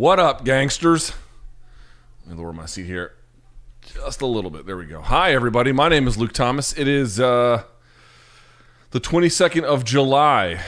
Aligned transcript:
What 0.00 0.18
up, 0.18 0.46
gangsters? 0.46 1.12
Let 2.24 2.34
me 2.34 2.42
lower 2.42 2.54
my 2.54 2.64
seat 2.64 2.86
here 2.86 3.16
just 3.82 4.22
a 4.22 4.26
little 4.26 4.50
bit. 4.50 4.64
There 4.64 4.78
we 4.78 4.86
go. 4.86 5.02
Hi, 5.02 5.34
everybody. 5.34 5.72
My 5.72 5.90
name 5.90 6.08
is 6.08 6.16
Luke 6.16 6.32
Thomas. 6.32 6.72
It 6.72 6.88
is 6.88 7.20
uh, 7.20 7.64
the 8.92 8.98
22nd 8.98 9.62
of 9.62 9.84
July, 9.84 10.62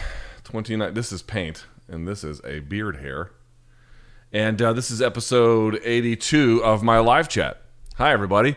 29. 0.45 0.93
This 0.93 1.13
is 1.13 1.23
paint, 1.23 1.65
and 1.89 2.07
this 2.07 2.23
is 2.23 2.43
a 2.45 2.59
beard 2.59 2.97
hair. 2.97 3.31
And 4.35 4.61
uh, 4.61 4.75
this 4.75 4.91
is 4.91 5.01
episode 5.01 5.81
82 5.83 6.63
of 6.63 6.83
my 6.83 6.99
live 6.99 7.31
chat. 7.31 7.63
Hi, 7.97 8.13
everybody. 8.13 8.57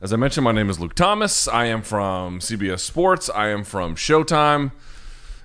As 0.00 0.12
I 0.12 0.16
mentioned, 0.16 0.42
my 0.42 0.50
name 0.50 0.68
is 0.68 0.80
Luke 0.80 0.96
Thomas. 0.96 1.46
I 1.46 1.66
am 1.66 1.82
from 1.82 2.40
CBS 2.40 2.80
Sports. 2.80 3.30
I 3.30 3.50
am 3.50 3.62
from 3.62 3.94
Showtime. 3.94 4.72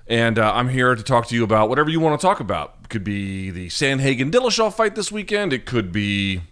And 0.08 0.40
uh, 0.40 0.52
I'm 0.52 0.70
here 0.70 0.96
to 0.96 1.02
talk 1.04 1.28
to 1.28 1.36
you 1.36 1.44
about 1.44 1.68
whatever 1.68 1.88
you 1.88 2.00
want 2.00 2.20
to 2.20 2.26
talk 2.26 2.40
about. 2.40 2.81
Could 2.92 3.04
be 3.04 3.48
the 3.48 3.68
Sandhagen 3.68 4.30
Dillashaw 4.30 4.70
fight 4.70 4.96
this 4.96 5.10
weekend. 5.10 5.54
It 5.54 5.64
could 5.64 5.92
be, 5.92 6.42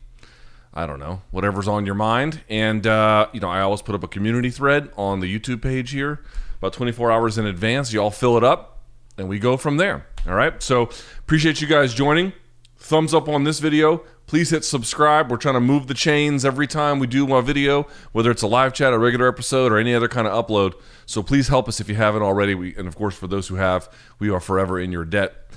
I 0.73 0.87
don't 0.87 0.99
know, 0.99 1.21
whatever's 1.31 1.69
on 1.69 1.85
your 1.85 1.95
mind. 1.95 2.41
And, 2.49 2.87
uh, 2.87 3.29
you 3.35 3.41
know, 3.41 3.51
I 3.51 3.61
always 3.61 3.83
put 3.83 3.95
up 3.95 4.03
a 4.03 4.09
community 4.09 4.49
thread 4.49 4.89
on 4.97 5.21
the 5.21 5.39
YouTube 5.39 5.61
page 5.61 5.91
here 5.91 6.25
about 6.57 6.73
24 6.73 7.13
hours 7.13 7.37
in 7.37 7.45
advance. 7.45 7.93
You 7.93 8.01
all 8.01 8.11
fill 8.11 8.39
it 8.39 8.43
up, 8.43 8.79
and 9.19 9.29
we 9.29 9.39
go 9.39 9.59
from 9.59 9.77
there. 9.77 10.07
All 10.27 10.35
right. 10.35 10.63
So 10.63 10.89
appreciate 11.19 11.61
you 11.61 11.67
guys 11.67 11.93
joining. 11.93 12.33
Thumbs 12.79 13.13
up 13.13 13.29
on 13.29 13.45
this 13.45 13.59
video. 13.59 14.03
Please 14.27 14.49
hit 14.49 14.65
subscribe. 14.65 15.31
We're 15.31 15.37
trying 15.37 15.57
to 15.57 15.61
move 15.61 15.89
the 15.89 15.95
chains 15.95 16.47
every 16.47 16.67
time 16.67 17.01
we 17.01 17.07
do 17.07 17.35
a 17.35 17.43
video, 17.43 17.87
whether 18.13 18.31
it's 18.31 18.41
a 18.41 18.47
live 18.47 18.73
chat, 18.73 18.95
a 18.95 18.99
regular 18.99 19.29
episode, 19.29 19.73
or 19.73 19.79
any 19.79 19.95
other 19.95 20.09
kind 20.09 20.27
of 20.27 20.47
upload. 20.47 20.73
So 21.05 21.23
please 21.23 21.49
help 21.49 21.69
us 21.69 21.81
if 21.81 21.89
you 21.91 21.97
haven't 21.97 22.23
already. 22.23 22.55
We, 22.55 22.75
and 22.77 22.89
of 22.89 22.97
course, 22.97 23.15
for 23.15 23.27
those 23.27 23.49
who 23.49 23.57
have, 23.57 23.93
we 24.19 24.31
are 24.31 24.41
forever 24.41 24.81
in 24.81 24.91
your 24.91 25.05
debt. 25.05 25.50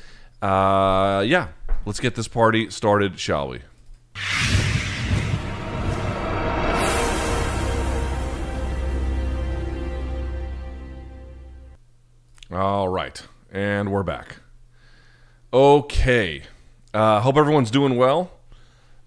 Uh, 0.43 1.21
yeah, 1.21 1.47
let's 1.85 2.01
get 2.01 2.15
this 2.15 2.27
party 2.27 2.69
started, 2.69 3.17
shall 3.17 3.47
we? 3.47 3.61
All 12.51 12.89
right, 12.89 13.25
and 13.53 13.89
we're 13.89 14.03
back. 14.03 14.39
Okay, 15.53 16.43
uh, 16.93 17.21
hope 17.21 17.37
everyone's 17.37 17.71
doing 17.71 17.95
well. 17.95 18.29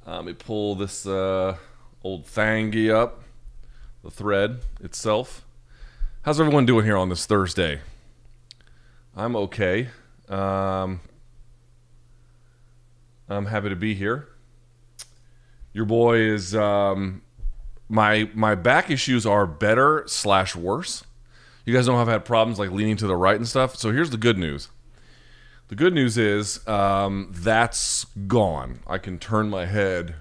Let 0.07 0.25
me 0.25 0.33
pull 0.33 0.75
this 0.75 1.07
uh, 1.07 1.59
old 2.03 2.25
thangy 2.25 2.91
up, 2.91 3.25
the 4.03 4.11
thread 4.11 4.61
itself. 4.81 5.45
How's 6.23 6.41
everyone 6.41 6.65
doing 6.65 6.87
here 6.87 6.97
on 6.97 7.11
this 7.11 7.27
Thursday? 7.27 7.81
I'm 9.15 9.37
okay. 9.37 9.89
Um, 10.31 11.01
I'm 13.29 13.47
happy 13.47 13.69
to 13.69 13.77
be 13.77 13.95
here. 13.95 14.29
Your 15.73 15.85
boy 15.85 16.19
is 16.19 16.55
um, 16.55 17.23
my 17.89 18.31
my 18.35 18.55
back 18.55 18.91
issues 18.91 19.27
are 19.27 19.47
better 19.47 20.05
slash 20.07 20.57
worse. 20.57 21.05
You 21.65 21.75
guys 21.75 21.89
know 21.89 21.97
I've 21.97 22.09
had 22.09 22.25
problems 22.25 22.59
like 22.59 22.71
leaning 22.71 22.97
to 22.99 23.07
the 23.07 23.17
right 23.17 23.37
and 23.37 23.47
stuff. 23.47 23.77
So 23.77 23.91
here's 23.91 24.11
the 24.11 24.17
good 24.17 24.39
news. 24.39 24.69
The 25.69 25.75
good 25.75 25.93
news 25.93 26.17
is 26.17 26.67
um, 26.69 27.33
that's 27.35 28.05
gone. 28.27 28.81
I 28.87 28.99
can 28.99 29.19
turn 29.19 29.51
my 29.51 29.67
head 29.67 30.15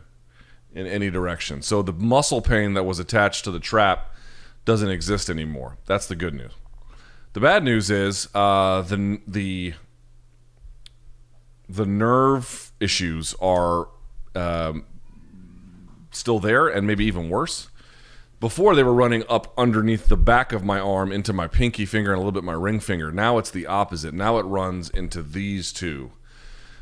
in 0.73 0.87
any 0.87 1.11
direction. 1.11 1.61
So 1.61 1.83
the 1.83 1.93
muscle 1.93 2.41
pain 2.41 2.73
that 2.73 2.83
was 2.83 2.97
attached 2.97 3.43
to 3.45 3.51
the 3.51 3.59
trap 3.59 4.13
doesn't 4.65 4.89
exist 4.89 5.29
anymore. 5.29 5.77
That's 5.85 6.07
the 6.07 6.15
good 6.15 6.33
news. 6.33 6.51
The 7.33 7.39
bad 7.39 7.63
news 7.63 7.91
is 7.91 8.27
uh, 8.33 8.81
the 8.81 9.21
the 9.27 9.73
the 11.69 11.85
nerve 11.85 12.64
issues 12.79 13.35
are 13.41 13.89
um, 14.35 14.85
still 16.11 16.39
there 16.39 16.67
and 16.67 16.85
maybe 16.85 17.05
even 17.05 17.29
worse. 17.29 17.69
Before 18.39 18.75
they 18.75 18.83
were 18.83 18.93
running 18.93 19.23
up 19.29 19.53
underneath 19.57 20.07
the 20.07 20.17
back 20.17 20.51
of 20.51 20.63
my 20.63 20.79
arm 20.79 21.11
into 21.11 21.33
my 21.33 21.47
pinky 21.47 21.85
finger 21.85 22.11
and 22.11 22.17
a 22.17 22.19
little 22.19 22.33
bit 22.33 22.43
my 22.43 22.53
ring 22.53 22.79
finger. 22.79 23.11
Now 23.11 23.37
it's 23.37 23.49
the 23.49 23.65
opposite. 23.65 24.13
Now 24.13 24.37
it 24.37 24.43
runs 24.43 24.89
into 24.89 25.21
these 25.21 25.71
two. 25.71 26.11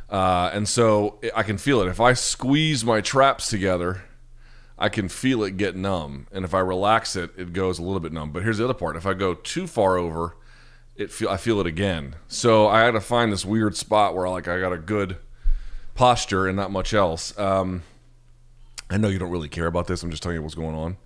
Uh, 0.09 0.49
and 0.53 0.67
so 0.67 1.19
I 1.35 1.43
can 1.43 1.57
feel 1.57 1.81
it. 1.81 1.87
If 1.87 1.99
I 1.99 2.13
squeeze 2.13 2.83
my 2.83 3.01
traps 3.01 3.49
together, 3.49 4.03
I 4.77 4.89
can 4.89 5.07
feel 5.07 5.43
it 5.43 5.57
get 5.57 5.75
numb. 5.75 6.27
And 6.31 6.43
if 6.43 6.53
I 6.53 6.59
relax 6.59 7.15
it, 7.15 7.31
it 7.37 7.53
goes 7.53 7.79
a 7.79 7.83
little 7.83 7.99
bit 7.99 8.11
numb. 8.11 8.31
But 8.31 8.43
here's 8.43 8.57
the 8.57 8.65
other 8.65 8.73
part. 8.73 8.95
If 8.95 9.05
I 9.05 9.13
go 9.13 9.33
too 9.33 9.67
far 9.67 9.97
over, 9.97 10.35
it 10.95 11.11
feel 11.11 11.29
I 11.29 11.37
feel 11.37 11.59
it 11.59 11.67
again. 11.67 12.15
So 12.27 12.67
I 12.67 12.81
had 12.81 12.91
to 12.91 13.01
find 13.01 13.31
this 13.31 13.45
weird 13.45 13.77
spot 13.77 14.15
where 14.15 14.27
like 14.27 14.47
I 14.47 14.59
got 14.59 14.73
a 14.73 14.77
good 14.77 15.17
posture 15.95 16.47
and 16.47 16.55
not 16.55 16.71
much 16.71 16.93
else. 16.93 17.37
Um, 17.37 17.83
I 18.89 18.97
know 18.97 19.07
you 19.07 19.19
don't 19.19 19.31
really 19.31 19.49
care 19.49 19.67
about 19.67 19.87
this. 19.87 20.03
I'm 20.03 20.11
just 20.11 20.23
telling 20.23 20.37
you 20.37 20.41
what's 20.41 20.55
going 20.55 20.75
on. 20.75 20.97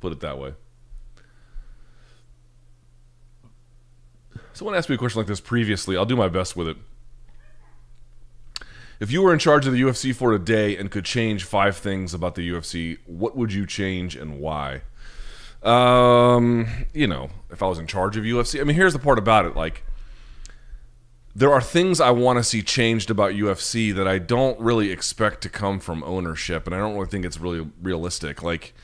Put 0.01 0.13
it 0.13 0.21
that 0.21 0.39
way. 0.39 0.55
Someone 4.59 4.75
asked 4.75 4.89
me 4.89 4.97
a 4.97 4.99
question 4.99 5.21
like 5.21 5.29
this 5.29 5.41
previously. 5.41 5.97
I'll 5.97 6.05
do 6.05 6.17
my 6.17 6.27
best 6.27 6.57
with 6.57 6.67
it. 6.67 6.77
If 8.99 9.13
you 9.13 9.23
were 9.23 9.33
in 9.33 9.39
charge 9.39 9.69
of 9.69 9.73
the 9.73 9.81
UFC 9.81 10.13
for 10.13 10.33
a 10.33 10.39
day 10.41 10.77
and 10.77 10.91
could 10.91 11.05
change 11.05 11.45
five 11.45 11.77
things 11.77 12.13
about 12.13 12.35
the 12.35 12.51
UFC, 12.51 12.99
what 13.07 13.37
would 13.37 13.53
you 13.53 13.67
change 13.67 14.17
and 14.17 14.41
why? 14.41 14.83
Um, 15.63 16.67
you 16.93 17.07
know, 17.07 17.31
if 17.51 17.63
I 17.63 17.69
was 17.69 17.79
in 17.79 17.87
charge 17.87 18.17
of 18.17 18.25
UFC, 18.25 18.61
I 18.61 18.65
mean, 18.65 18.75
here's 18.75 18.95
the 18.95 18.99
part 18.99 19.17
about 19.17 19.47
it. 19.47 19.55
Like, 19.55 19.85
there 21.37 21.53
are 21.53 21.61
things 21.61 22.01
I 22.01 22.11
want 22.11 22.41
to 22.41 22.43
see 22.43 22.61
changed 22.61 23.13
about 23.13 23.35
UFC 23.35 23.95
that 23.95 24.09
I 24.09 24.19
don't 24.19 24.59
really 24.59 24.91
expect 24.91 25.41
to 25.43 25.49
come 25.49 25.79
from 25.79 26.03
ownership, 26.03 26.67
and 26.67 26.75
I 26.75 26.79
don't 26.79 26.95
really 26.95 27.07
think 27.07 27.25
it's 27.25 27.39
really 27.39 27.71
realistic. 27.81 28.43
Like, 28.43 28.75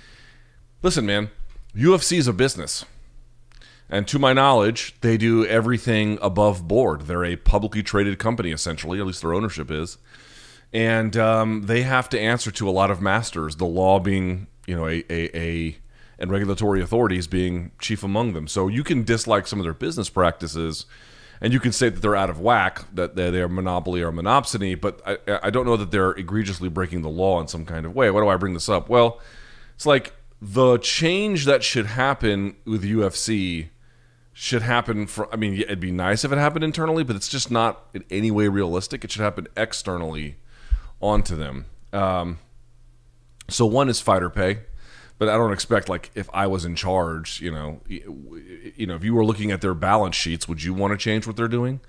listen, 0.83 1.05
man, 1.05 1.33
UFC 1.75 2.19
is 2.19 2.29
a 2.29 2.33
business. 2.33 2.85
And 3.91 4.09
to 4.09 4.19
my 4.19 4.33
knowledge, 4.33 4.95
they 5.03 5.17
do 5.17 5.45
everything 5.47 6.19
above 6.23 6.67
board. 6.67 7.03
They're 7.03 7.25
a 7.25 7.37
publicly 7.37 7.83
traded 7.83 8.19
company, 8.19 8.51
essentially, 8.51 8.99
at 8.99 9.07
least 9.07 9.21
their 9.21 9.35
ownership 9.35 9.71
is. 9.71 9.99
And 10.73 11.17
um, 11.17 11.63
they 11.67 11.83
have 11.83 12.09
to 12.09 12.21
answer 12.21 12.51
to 12.51 12.69
a 12.69 12.73
lot 12.73 12.91
of 12.91 13.01
masters, 13.01 13.57
the 13.57 13.67
law 13.67 14.01
being, 14.01 14.49
you 14.67 14.75
know, 14.75 14.89
a, 14.89 15.05
a, 15.11 15.39
a 15.39 15.77
and 16.19 16.31
regulatory 16.31 16.81
authorities 16.81 17.27
being 17.27 17.73
chief 17.79 18.03
among 18.03 18.33
them. 18.33 18.49
So 18.49 18.69
you 18.69 18.83
can 18.83 19.05
dislike 19.05 19.47
some 19.47 19.61
of 19.61 19.65
their 19.65 19.75
business 19.75 20.09
practices, 20.09 20.87
and 21.41 21.53
you 21.53 21.61
can 21.61 21.73
say 21.73 21.89
that 21.89 22.01
they're 22.01 22.17
out 22.17 22.31
of 22.31 22.41
whack, 22.41 22.85
that 22.95 23.17
they're 23.17 23.49
monopoly 23.49 24.03
or 24.03 24.13
monopsony, 24.13 24.81
but 24.81 25.01
I, 25.07 25.19
I 25.45 25.51
don't 25.51 25.67
know 25.67 25.77
that 25.77 25.91
they're 25.91 26.13
egregiously 26.13 26.69
breaking 26.69 27.03
the 27.03 27.09
law 27.09 27.41
in 27.41 27.49
some 27.49 27.65
kind 27.67 27.85
of 27.85 27.95
way. 27.95 28.11
Why 28.11 28.21
do 28.21 28.29
I 28.29 28.37
bring 28.37 28.55
this 28.55 28.69
up? 28.69 28.89
Well, 28.89 29.21
it's 29.75 29.87
like 29.87 30.13
the 30.41 30.79
change 30.79 31.45
that 31.45 31.63
should 31.63 31.87
happen 31.87 32.57
with 32.65 32.85
UFC 32.85 33.69
should 34.37 34.63
happen 34.63 35.07
for 35.07 35.33
I 35.33 35.37
mean 35.37 35.55
it'd 35.55 35.79
be 35.79 35.93
nice 35.93 36.25
if 36.25 36.33
it 36.33 36.39
happened 36.39 36.65
internally, 36.65 37.05
but 37.05 37.17
it's 37.17 37.29
just 37.29 37.51
not 37.51 37.87
in 37.95 38.05
any 38.11 38.31
way 38.31 38.49
realistic. 38.49 39.05
It 39.05 39.13
should 39.13 39.23
happen 39.23 39.47
externally 39.57 40.37
onto 41.01 41.37
them. 41.37 41.67
Um, 41.93 42.39
so 43.49 43.65
one 43.65 43.89
is 43.89 44.01
fighter 44.01 44.29
pay, 44.29 44.61
but 45.19 45.29
I 45.29 45.37
don't 45.37 45.53
expect 45.53 45.89
like 45.89 46.11
if 46.17 46.29
I 46.35 46.49
was 46.49 46.65
in 46.65 46.75
charge, 46.75 47.41
you 47.41 47.53
know, 47.53 47.81
you 47.87 48.87
know, 48.87 48.97
if 48.97 49.05
you 49.05 49.15
were 49.15 49.25
looking 49.25 49.53
at 49.53 49.61
their 49.61 49.75
balance 49.75 50.17
sheets, 50.17 50.49
would 50.49 50.65
you 50.65 50.75
want 50.75 50.93
to 50.93 50.99
change 50.99 51.27
what 51.29 51.37
they're 51.37 51.47
doing? 51.47 51.81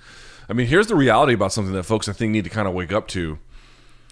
I 0.47 0.53
mean, 0.53 0.67
here's 0.67 0.87
the 0.87 0.95
reality 0.95 1.33
about 1.33 1.51
something 1.51 1.73
that 1.73 1.83
folks 1.83 2.07
I 2.07 2.13
think 2.13 2.31
need 2.31 2.43
to 2.43 2.51
kind 2.51 2.67
of 2.67 2.75
wake 2.75 2.93
up 2.93 3.07
to. 3.09 3.39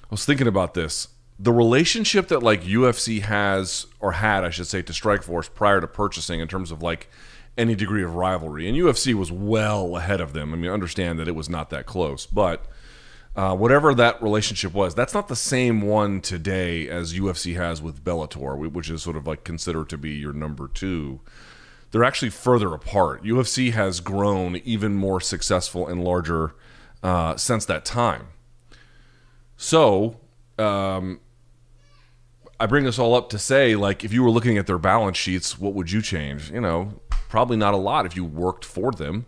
I 0.04 0.08
was 0.10 0.26
thinking 0.26 0.48
about 0.48 0.74
this. 0.74 1.10
The 1.38 1.54
relationship 1.54 2.30
that 2.30 2.42
like 2.42 2.64
UFC 2.64 3.22
has 3.22 3.86
or 4.00 4.14
had, 4.14 4.44
I 4.44 4.50
should 4.50 4.68
say, 4.68 4.82
to 4.82 4.94
Strikeforce 4.94 5.54
prior 5.54 5.82
to 5.82 5.88
purchasing 5.88 6.40
in 6.40 6.48
terms 6.48 6.72
of 6.72 6.82
like 6.82 7.10
any 7.58 7.76
degree 7.76 8.04
of 8.04 8.16
rivalry. 8.16 8.68
And 8.68 8.78
UFC 8.78 9.14
was 9.14 9.32
well 9.32 9.96
ahead 9.98 10.22
of 10.22 10.34
them. 10.34 10.54
I 10.54 10.58
mean, 10.58 10.72
understand 10.72 11.20
that 11.20 11.28
it 11.28 11.36
was 11.36 11.50
not 11.50 11.70
that 11.70 11.86
close, 11.86 12.26
but 12.26 12.66
uh, 13.36 13.56
whatever 13.56 13.94
that 13.96 14.22
relationship 14.22 14.74
was, 14.74 14.94
that's 14.94 15.14
not 15.14 15.28
the 15.28 15.36
same 15.36 15.82
one 15.82 16.22
today 16.22 16.88
as 16.88 17.14
UFC 17.14 17.56
has 17.56 17.82
with 17.82 18.04
Bellator, 18.04 18.72
which 18.72 18.90
is 18.90 19.02
sort 19.02 19.16
of 19.16 19.26
like 19.26 19.44
considered 19.44 19.90
to 19.90 19.98
be 19.98 20.12
your 20.12 20.34
number 20.34 20.68
two. 20.68 21.20
They're 21.92 22.04
actually 22.04 22.32
further 22.32 22.74
apart. 22.74 23.24
UFC 23.24 23.72
has 23.72 24.00
grown 24.00 24.58
even 24.58 24.96
more 24.96 25.22
successful 25.22 25.88
and 25.88 26.04
larger 26.04 26.56
uh, 27.04 27.36
since 27.36 27.66
that 27.66 27.86
time. 27.86 28.28
So, 29.58 30.18
um, 30.58 31.20
I 32.64 32.66
bring 32.66 32.86
this 32.86 32.98
all 32.98 33.14
up 33.14 33.28
to 33.32 33.40
say, 33.40 33.76
like, 33.76 34.06
if 34.06 34.14
you 34.14 34.24
were 34.24 34.30
looking 34.30 34.58
at 34.58 34.68
their 34.68 34.78
balance 34.78 35.18
sheets, 35.18 35.60
what 35.60 35.74
would 35.74 35.92
you 35.92 36.02
change? 36.02 36.50
You 36.50 36.62
know, 36.62 36.94
probably 37.28 37.58
not 37.58 37.74
a 37.74 37.78
lot 37.78 38.06
if 38.06 38.16
you 38.16 38.24
worked 38.24 38.64
for 38.64 38.94
them. 38.94 39.26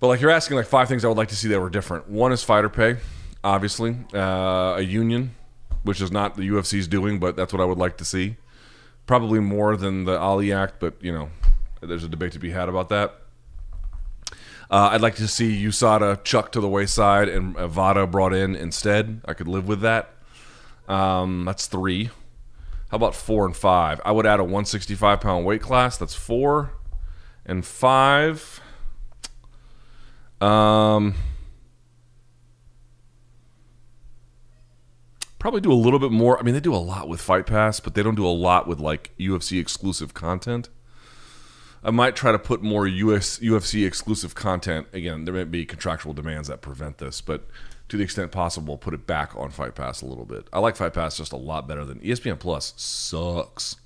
But 0.00 0.06
like 0.06 0.22
you're 0.22 0.30
asking 0.30 0.56
like 0.56 0.64
five 0.64 0.88
things 0.88 1.04
I 1.04 1.08
would 1.08 1.18
like 1.18 1.28
to 1.28 1.36
see 1.36 1.48
that 1.48 1.60
were 1.60 1.68
different. 1.68 2.08
One 2.08 2.32
is 2.32 2.42
fighter 2.42 2.70
pay, 2.70 2.96
obviously, 3.44 3.94
uh, 4.14 4.76
a 4.78 4.80
union, 4.80 5.34
which 5.82 6.00
is 6.00 6.10
not 6.10 6.34
the 6.34 6.48
UFC's 6.48 6.88
doing, 6.88 7.20
but 7.20 7.36
that's 7.36 7.52
what 7.52 7.60
I 7.60 7.66
would 7.66 7.76
like 7.76 7.98
to 7.98 8.06
see. 8.06 8.36
Probably 9.04 9.40
more 9.40 9.76
than 9.76 10.04
the 10.04 10.18
Ali 10.18 10.50
Act, 10.50 10.80
but 10.80 10.94
you 11.02 11.12
know, 11.12 11.28
there's 11.82 12.04
a 12.04 12.08
debate 12.08 12.32
to 12.32 12.38
be 12.38 12.52
had 12.52 12.70
about 12.70 12.88
that. 12.88 13.18
Uh, 14.70 14.88
I'd 14.92 15.02
like 15.02 15.16
to 15.16 15.28
see 15.28 15.62
USADA 15.62 16.24
chucked 16.24 16.52
to 16.54 16.60
the 16.62 16.70
wayside 16.70 17.28
and 17.28 17.54
VADA 17.54 18.06
brought 18.06 18.32
in 18.32 18.56
instead. 18.56 19.20
I 19.26 19.34
could 19.34 19.46
live 19.46 19.68
with 19.68 19.82
that. 19.82 20.14
Um, 20.92 21.46
that's 21.46 21.66
three. 21.66 22.10
How 22.90 22.96
about 22.96 23.14
four 23.14 23.46
and 23.46 23.56
five? 23.56 23.98
I 24.04 24.12
would 24.12 24.26
add 24.26 24.40
a 24.40 24.44
165 24.44 25.22
pound 25.22 25.46
weight 25.46 25.62
class. 25.62 25.96
That's 25.96 26.14
four 26.14 26.72
and 27.46 27.64
five. 27.64 28.60
Um, 30.42 31.14
probably 35.38 35.62
do 35.62 35.72
a 35.72 35.74
little 35.74 35.98
bit 35.98 36.12
more. 36.12 36.38
I 36.38 36.42
mean, 36.42 36.52
they 36.52 36.60
do 36.60 36.74
a 36.74 36.76
lot 36.76 37.08
with 37.08 37.22
Fight 37.22 37.46
Pass, 37.46 37.80
but 37.80 37.94
they 37.94 38.02
don't 38.02 38.14
do 38.14 38.26
a 38.26 38.28
lot 38.28 38.68
with 38.68 38.78
like 38.78 39.16
UFC 39.18 39.58
exclusive 39.58 40.12
content. 40.12 40.68
I 41.82 41.90
might 41.90 42.14
try 42.14 42.32
to 42.32 42.38
put 42.38 42.62
more 42.62 42.86
US, 42.86 43.38
UFC 43.38 43.86
exclusive 43.86 44.34
content. 44.34 44.88
Again, 44.92 45.24
there 45.24 45.32
might 45.32 45.50
be 45.50 45.64
contractual 45.64 46.12
demands 46.12 46.48
that 46.48 46.60
prevent 46.60 46.98
this, 46.98 47.22
but 47.22 47.48
to 47.92 47.98
the 47.98 48.04
extent 48.04 48.32
possible, 48.32 48.78
put 48.78 48.94
it 48.94 49.06
back 49.06 49.36
on 49.36 49.50
Fight 49.50 49.74
Pass 49.74 50.00
a 50.00 50.06
little 50.06 50.24
bit. 50.24 50.48
I 50.50 50.60
like 50.60 50.76
Fight 50.76 50.94
Pass 50.94 51.18
just 51.18 51.30
a 51.30 51.36
lot 51.36 51.68
better 51.68 51.84
than 51.84 52.00
ESPN 52.00 52.38
Plus. 52.38 52.72
Sucks. 52.74 53.76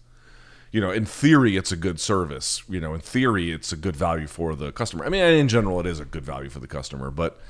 You 0.70 0.80
know, 0.80 0.92
in 0.92 1.04
theory, 1.04 1.56
it's 1.56 1.72
a 1.72 1.76
good 1.76 1.98
service. 1.98 2.62
You 2.68 2.78
know, 2.78 2.94
in 2.94 3.00
theory, 3.00 3.50
it's 3.50 3.72
a 3.72 3.76
good 3.76 3.96
value 3.96 4.28
for 4.28 4.54
the 4.54 4.70
customer. 4.70 5.04
I 5.04 5.08
mean, 5.08 5.24
in 5.24 5.48
general, 5.48 5.80
it 5.80 5.86
is 5.86 5.98
a 5.98 6.04
good 6.04 6.24
value 6.24 6.48
for 6.48 6.60
the 6.60 6.68
customer, 6.68 7.10
but 7.10 7.40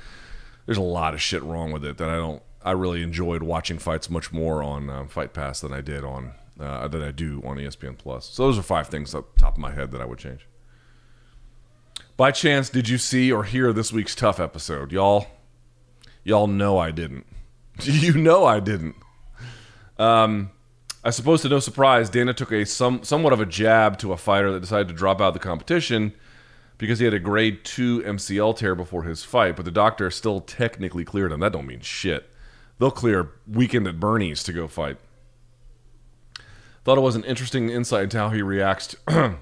there's 0.65 0.79
a 0.79 0.81
lot 0.81 1.13
of 1.13 1.21
shit 1.21 1.43
wrong 1.43 1.71
with 1.71 1.85
it 1.85 1.99
that 1.99 2.09
I 2.09 2.15
don't. 2.15 2.41
I 2.65 2.71
really 2.71 3.03
enjoyed 3.03 3.43
watching 3.43 3.77
fights 3.77 4.09
much 4.09 4.31
more 4.31 4.63
on 4.63 4.89
uh, 4.89 5.05
Fight 5.05 5.33
Pass 5.33 5.61
than 5.61 5.71
I 5.71 5.81
did 5.81 6.03
on 6.03 6.31
uh, 6.59 6.87
than 6.87 7.03
I 7.03 7.11
do 7.11 7.39
on 7.45 7.57
ESPN 7.57 7.99
Plus. 7.99 8.25
So 8.29 8.47
those 8.47 8.57
are 8.57 8.63
five 8.63 8.87
things 8.87 9.13
up 9.13 9.35
top 9.37 9.53
of 9.53 9.59
my 9.59 9.73
head 9.73 9.91
that 9.91 10.01
I 10.01 10.05
would 10.05 10.17
change. 10.17 10.47
By 12.17 12.31
chance, 12.31 12.71
did 12.71 12.89
you 12.89 12.97
see 12.97 13.31
or 13.31 13.43
hear 13.43 13.71
this 13.71 13.93
week's 13.93 14.15
TUF 14.15 14.39
episode, 14.39 14.91
y'all? 14.91 15.27
Y'all 16.27 16.47
know 16.47 16.77
I 16.77 16.91
didn't. 16.91 17.25
you 17.83 18.11
know 18.11 18.43
I 18.43 18.59
didn't. 18.59 18.97
Um, 19.97 20.51
I 21.01 21.09
suppose 21.09 21.41
to 21.43 21.49
no 21.49 21.59
surprise, 21.59 22.09
Dana 22.09 22.33
took 22.33 22.51
a 22.51 22.65
some 22.65 23.01
somewhat 23.05 23.31
of 23.31 23.39
a 23.39 23.45
jab 23.45 23.97
to 23.99 24.11
a 24.11 24.17
fighter 24.17 24.51
that 24.51 24.59
decided 24.59 24.89
to 24.89 24.93
drop 24.93 25.21
out 25.21 25.29
of 25.29 25.35
the 25.35 25.39
competition 25.39 26.11
because 26.77 26.99
he 26.99 27.05
had 27.05 27.13
a 27.13 27.19
grade 27.19 27.63
two 27.63 28.01
MCL 28.01 28.57
tear 28.57 28.75
before 28.75 29.03
his 29.03 29.23
fight, 29.23 29.55
but 29.55 29.63
the 29.63 29.71
doctor 29.71 30.11
still 30.11 30.41
technically 30.41 31.05
cleared 31.05 31.31
him. 31.31 31.39
That 31.39 31.53
don't 31.53 31.65
mean 31.65 31.79
shit. 31.79 32.29
They'll 32.77 32.91
clear 32.91 33.31
weekend 33.49 33.87
at 33.87 33.97
Bernie's 33.97 34.43
to 34.43 34.51
go 34.51 34.67
fight. 34.67 34.97
Thought 36.83 36.97
it 36.97 37.01
was 37.01 37.15
an 37.15 37.23
interesting 37.23 37.69
insight 37.69 38.03
into 38.03 38.17
how 38.17 38.31
he 38.31 38.41
reacts 38.41 38.97
on 39.07 39.39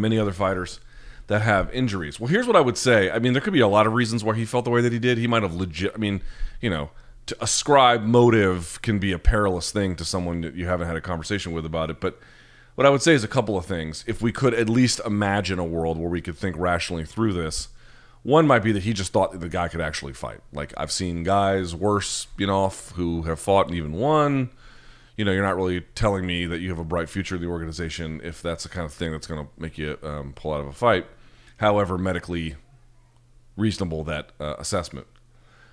many 0.00 0.18
other 0.18 0.32
fighters 0.32 0.80
that 1.32 1.40
have 1.40 1.72
injuries. 1.72 2.20
Well, 2.20 2.28
here's 2.28 2.46
what 2.46 2.56
I 2.56 2.60
would 2.60 2.76
say. 2.76 3.10
I 3.10 3.18
mean, 3.18 3.32
there 3.32 3.40
could 3.40 3.54
be 3.54 3.60
a 3.60 3.68
lot 3.68 3.86
of 3.86 3.94
reasons 3.94 4.22
why 4.22 4.34
he 4.34 4.44
felt 4.44 4.66
the 4.66 4.70
way 4.70 4.82
that 4.82 4.92
he 4.92 4.98
did. 4.98 5.16
He 5.16 5.26
might 5.26 5.42
have 5.42 5.54
legit. 5.54 5.92
I 5.94 5.96
mean, 5.96 6.20
you 6.60 6.68
know, 6.68 6.90
to 7.24 7.36
ascribe 7.42 8.02
motive 8.02 8.78
can 8.82 8.98
be 8.98 9.12
a 9.12 9.18
perilous 9.18 9.72
thing 9.72 9.96
to 9.96 10.04
someone 10.04 10.42
that 10.42 10.54
you 10.54 10.66
haven't 10.66 10.88
had 10.88 10.96
a 10.96 11.00
conversation 11.00 11.52
with 11.52 11.64
about 11.64 11.88
it. 11.88 12.00
But 12.00 12.20
what 12.74 12.86
I 12.86 12.90
would 12.90 13.00
say 13.00 13.14
is 13.14 13.24
a 13.24 13.28
couple 13.28 13.56
of 13.56 13.64
things. 13.64 14.04
If 14.06 14.20
we 14.20 14.30
could 14.30 14.52
at 14.52 14.68
least 14.68 15.00
imagine 15.06 15.58
a 15.58 15.64
world 15.64 15.96
where 15.96 16.10
we 16.10 16.20
could 16.20 16.36
think 16.36 16.54
rationally 16.58 17.06
through 17.06 17.32
this, 17.32 17.68
one 18.24 18.46
might 18.46 18.62
be 18.62 18.72
that 18.72 18.82
he 18.82 18.92
just 18.92 19.14
thought 19.14 19.32
that 19.32 19.40
the 19.40 19.48
guy 19.48 19.68
could 19.68 19.80
actually 19.80 20.12
fight. 20.12 20.40
Like 20.52 20.74
I've 20.76 20.92
seen 20.92 21.22
guys 21.22 21.74
worse, 21.74 22.26
you 22.36 22.46
know, 22.46 22.68
who 22.68 23.22
have 23.22 23.40
fought 23.40 23.68
and 23.68 23.74
even 23.74 23.92
won. 23.92 24.50
You 25.16 25.24
know, 25.24 25.32
you're 25.32 25.46
not 25.46 25.56
really 25.56 25.80
telling 25.94 26.26
me 26.26 26.44
that 26.44 26.58
you 26.58 26.68
have 26.68 26.78
a 26.78 26.84
bright 26.84 27.08
future 27.08 27.36
in 27.36 27.40
the 27.40 27.48
organization 27.48 28.20
if 28.22 28.42
that's 28.42 28.64
the 28.64 28.68
kind 28.68 28.84
of 28.84 28.92
thing 28.92 29.12
that's 29.12 29.26
going 29.26 29.46
to 29.46 29.50
make 29.58 29.78
you 29.78 29.96
um, 30.02 30.34
pull 30.34 30.52
out 30.52 30.60
of 30.60 30.66
a 30.66 30.72
fight 30.74 31.06
however 31.62 31.96
medically 31.96 32.56
reasonable 33.56 34.02
that 34.02 34.32
uh, 34.40 34.56
assessment. 34.58 35.06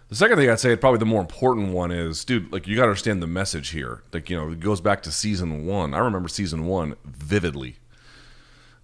The 0.08 0.16
second 0.16 0.38
thing 0.38 0.50
I'd 0.50 0.60
say, 0.60 0.76
probably 0.76 1.00
the 1.00 1.06
more 1.06 1.20
important 1.20 1.70
one 1.70 1.92
is, 1.92 2.24
dude, 2.24 2.52
like 2.54 2.68
you 2.68 2.76
got 2.76 2.84
to 2.84 2.90
understand 2.90 3.24
the 3.24 3.28
message 3.28 3.70
here. 3.70 4.04
Like 4.14 4.30
you 4.30 4.38
know, 4.38 4.52
it 4.52 4.60
goes 4.60 4.82
back 4.82 5.02
to 5.04 5.12
season 5.12 5.66
one. 5.66 5.94
I 5.96 5.98
remember 5.98 6.30
season 6.30 6.66
one 6.66 6.96
vividly. 7.04 7.78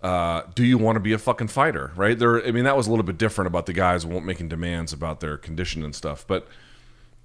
Uh, 0.01 0.44
do 0.56 0.63
you 0.63 0.77
want 0.77 0.96
to 0.96 1.00
be 1.00 1.13
a 1.13 1.18
fucking 1.18 1.48
fighter? 1.48 1.91
Right 1.96 2.18
there. 2.18 2.46
I 2.46 2.51
mean, 2.51 2.63
that 2.63 2.75
was 2.75 2.88
a 2.88 2.89
little 2.89 3.06
bit 3.06 3.18
different 3.20 3.48
about 3.48 3.68
the 3.68 3.74
guys 3.74 4.06
making 4.06 4.50
demands 4.50 4.91
about 4.91 5.20
their 5.20 5.38
condition 5.38 5.84
and 5.84 5.96
stuff. 5.96 6.25
But, 6.27 6.48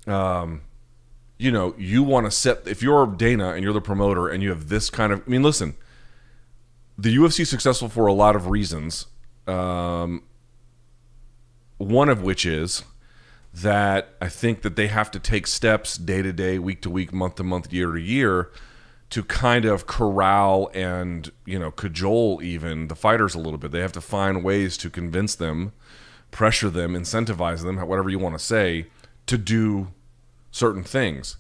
um, 0.07 0.62
you 1.38 1.50
know, 1.50 1.75
you 1.78 2.02
want 2.02 2.26
to 2.26 2.31
set. 2.31 2.66
If 2.66 2.83
you're 2.83 3.07
Dana 3.07 3.50
and 3.52 3.64
you're 3.64 3.73
the 3.73 3.81
promoter 3.81 4.28
and 4.28 4.43
you 4.43 4.50
have 4.50 4.69
this 4.69 4.90
kind 4.90 5.11
of. 5.12 5.23
I 5.26 5.31
mean, 5.31 5.43
listen. 5.43 5.75
The 6.99 7.16
UFC 7.16 7.47
successful 7.47 7.88
for 7.88 8.07
a 8.07 8.12
lot 8.12 8.37
of 8.37 8.49
reasons 8.49 9.07
um, 9.50 10.23
one 11.78 12.09
of 12.09 12.23
which 12.23 12.47
is 12.47 12.85
that 13.52 14.14
I 14.21 14.28
think 14.28 14.62
that 14.62 14.76
they 14.76 14.87
have 14.87 15.11
to 15.11 15.19
take 15.19 15.47
steps 15.47 15.99
day 15.99 16.23
to 16.23 16.33
day, 16.33 16.59
week 16.59 16.83
to 16.83 16.90
week, 16.90 17.12
month 17.12 17.37
to 17.37 17.45
month, 17.45 17.73
year 17.73 17.92
to 17.92 18.00
year 18.00 18.50
to 19.11 19.25
kind 19.25 19.64
of 19.64 19.88
corral 19.88 20.71
and, 20.73 21.33
you 21.45 21.59
know, 21.59 21.73
cajole 21.73 22.40
even 22.42 22.87
the 22.87 22.95
fighters 22.95 23.35
a 23.35 23.40
little 23.40 23.59
bit. 23.59 23.73
They 23.73 23.80
have 23.80 23.92
to 23.92 24.00
find 24.00 24.45
ways 24.45 24.76
to 24.78 24.88
convince 24.88 25.35
them, 25.35 25.73
pressure 26.30 26.71
them, 26.71 26.95
incentivize 26.95 27.64
them, 27.64 27.76
whatever 27.88 28.09
you 28.09 28.21
want 28.21 28.37
to 28.37 28.45
say, 28.45 28.87
to 29.26 29.37
do 29.37 29.88
certain 30.52 30.85
things. 30.85 31.37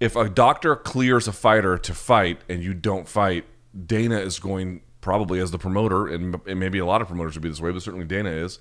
If 0.00 0.16
a 0.16 0.30
doctor 0.30 0.74
clears 0.76 1.28
a 1.28 1.32
fighter 1.32 1.76
to 1.76 1.94
fight 1.94 2.40
and 2.48 2.62
you 2.62 2.72
don't 2.72 3.06
fight, 3.06 3.44
Dana 3.86 4.18
is 4.18 4.38
going 4.38 4.80
probably 5.04 5.38
as 5.38 5.50
the 5.50 5.58
promoter, 5.58 6.08
and, 6.08 6.40
and 6.46 6.58
maybe 6.58 6.78
a 6.78 6.86
lot 6.86 7.02
of 7.02 7.06
promoters 7.06 7.34
would 7.34 7.42
be 7.42 7.50
this 7.50 7.60
way, 7.60 7.70
but 7.70 7.82
certainly 7.82 8.06
Dana 8.06 8.30
is. 8.30 8.58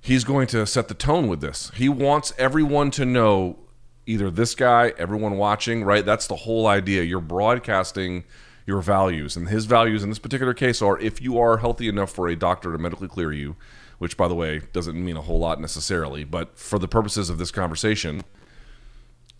He's 0.00 0.24
going 0.24 0.48
to 0.48 0.66
set 0.66 0.88
the 0.88 0.94
tone 0.94 1.28
with 1.28 1.40
this. 1.40 1.70
He 1.76 1.88
wants 1.88 2.34
everyone 2.36 2.90
to 2.92 3.06
know 3.06 3.58
either 4.04 4.30
this 4.30 4.56
guy, 4.56 4.92
everyone 4.98 5.36
watching, 5.36 5.84
right? 5.84 6.04
That's 6.04 6.26
the 6.26 6.36
whole 6.36 6.66
idea. 6.66 7.04
You're 7.04 7.20
broadcasting 7.20 8.24
your 8.66 8.82
values. 8.82 9.36
And 9.36 9.48
his 9.48 9.64
values 9.64 10.02
in 10.02 10.08
this 10.08 10.18
particular 10.18 10.54
case 10.54 10.82
are 10.82 10.98
if 10.98 11.22
you 11.22 11.38
are 11.38 11.58
healthy 11.58 11.88
enough 11.88 12.10
for 12.10 12.28
a 12.28 12.34
doctor 12.34 12.72
to 12.72 12.78
medically 12.78 13.08
clear 13.08 13.32
you, 13.32 13.54
which, 13.98 14.16
by 14.16 14.26
the 14.26 14.34
way, 14.34 14.62
doesn't 14.72 15.02
mean 15.02 15.16
a 15.16 15.22
whole 15.22 15.38
lot 15.38 15.60
necessarily, 15.60 16.24
but 16.24 16.58
for 16.58 16.78
the 16.80 16.88
purposes 16.88 17.30
of 17.30 17.38
this 17.38 17.50
conversation, 17.52 18.24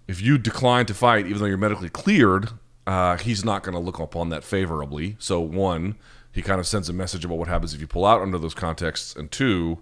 if 0.06 0.22
you 0.22 0.38
decline 0.38 0.86
to 0.86 0.94
fight, 0.94 1.26
even 1.26 1.38
though 1.38 1.46
you're 1.46 1.58
medically 1.58 1.88
cleared, 1.88 2.50
uh, 2.88 3.18
he's 3.18 3.44
not 3.44 3.62
going 3.62 3.74
to 3.74 3.78
look 3.78 3.98
upon 3.98 4.30
that 4.30 4.42
favorably. 4.42 5.14
So, 5.18 5.40
one, 5.40 5.96
he 6.32 6.40
kind 6.40 6.58
of 6.58 6.66
sends 6.66 6.88
a 6.88 6.94
message 6.94 7.22
about 7.22 7.36
what 7.36 7.46
happens 7.46 7.74
if 7.74 7.82
you 7.82 7.86
pull 7.86 8.06
out 8.06 8.22
under 8.22 8.38
those 8.38 8.54
contexts, 8.54 9.14
and 9.14 9.30
two, 9.30 9.80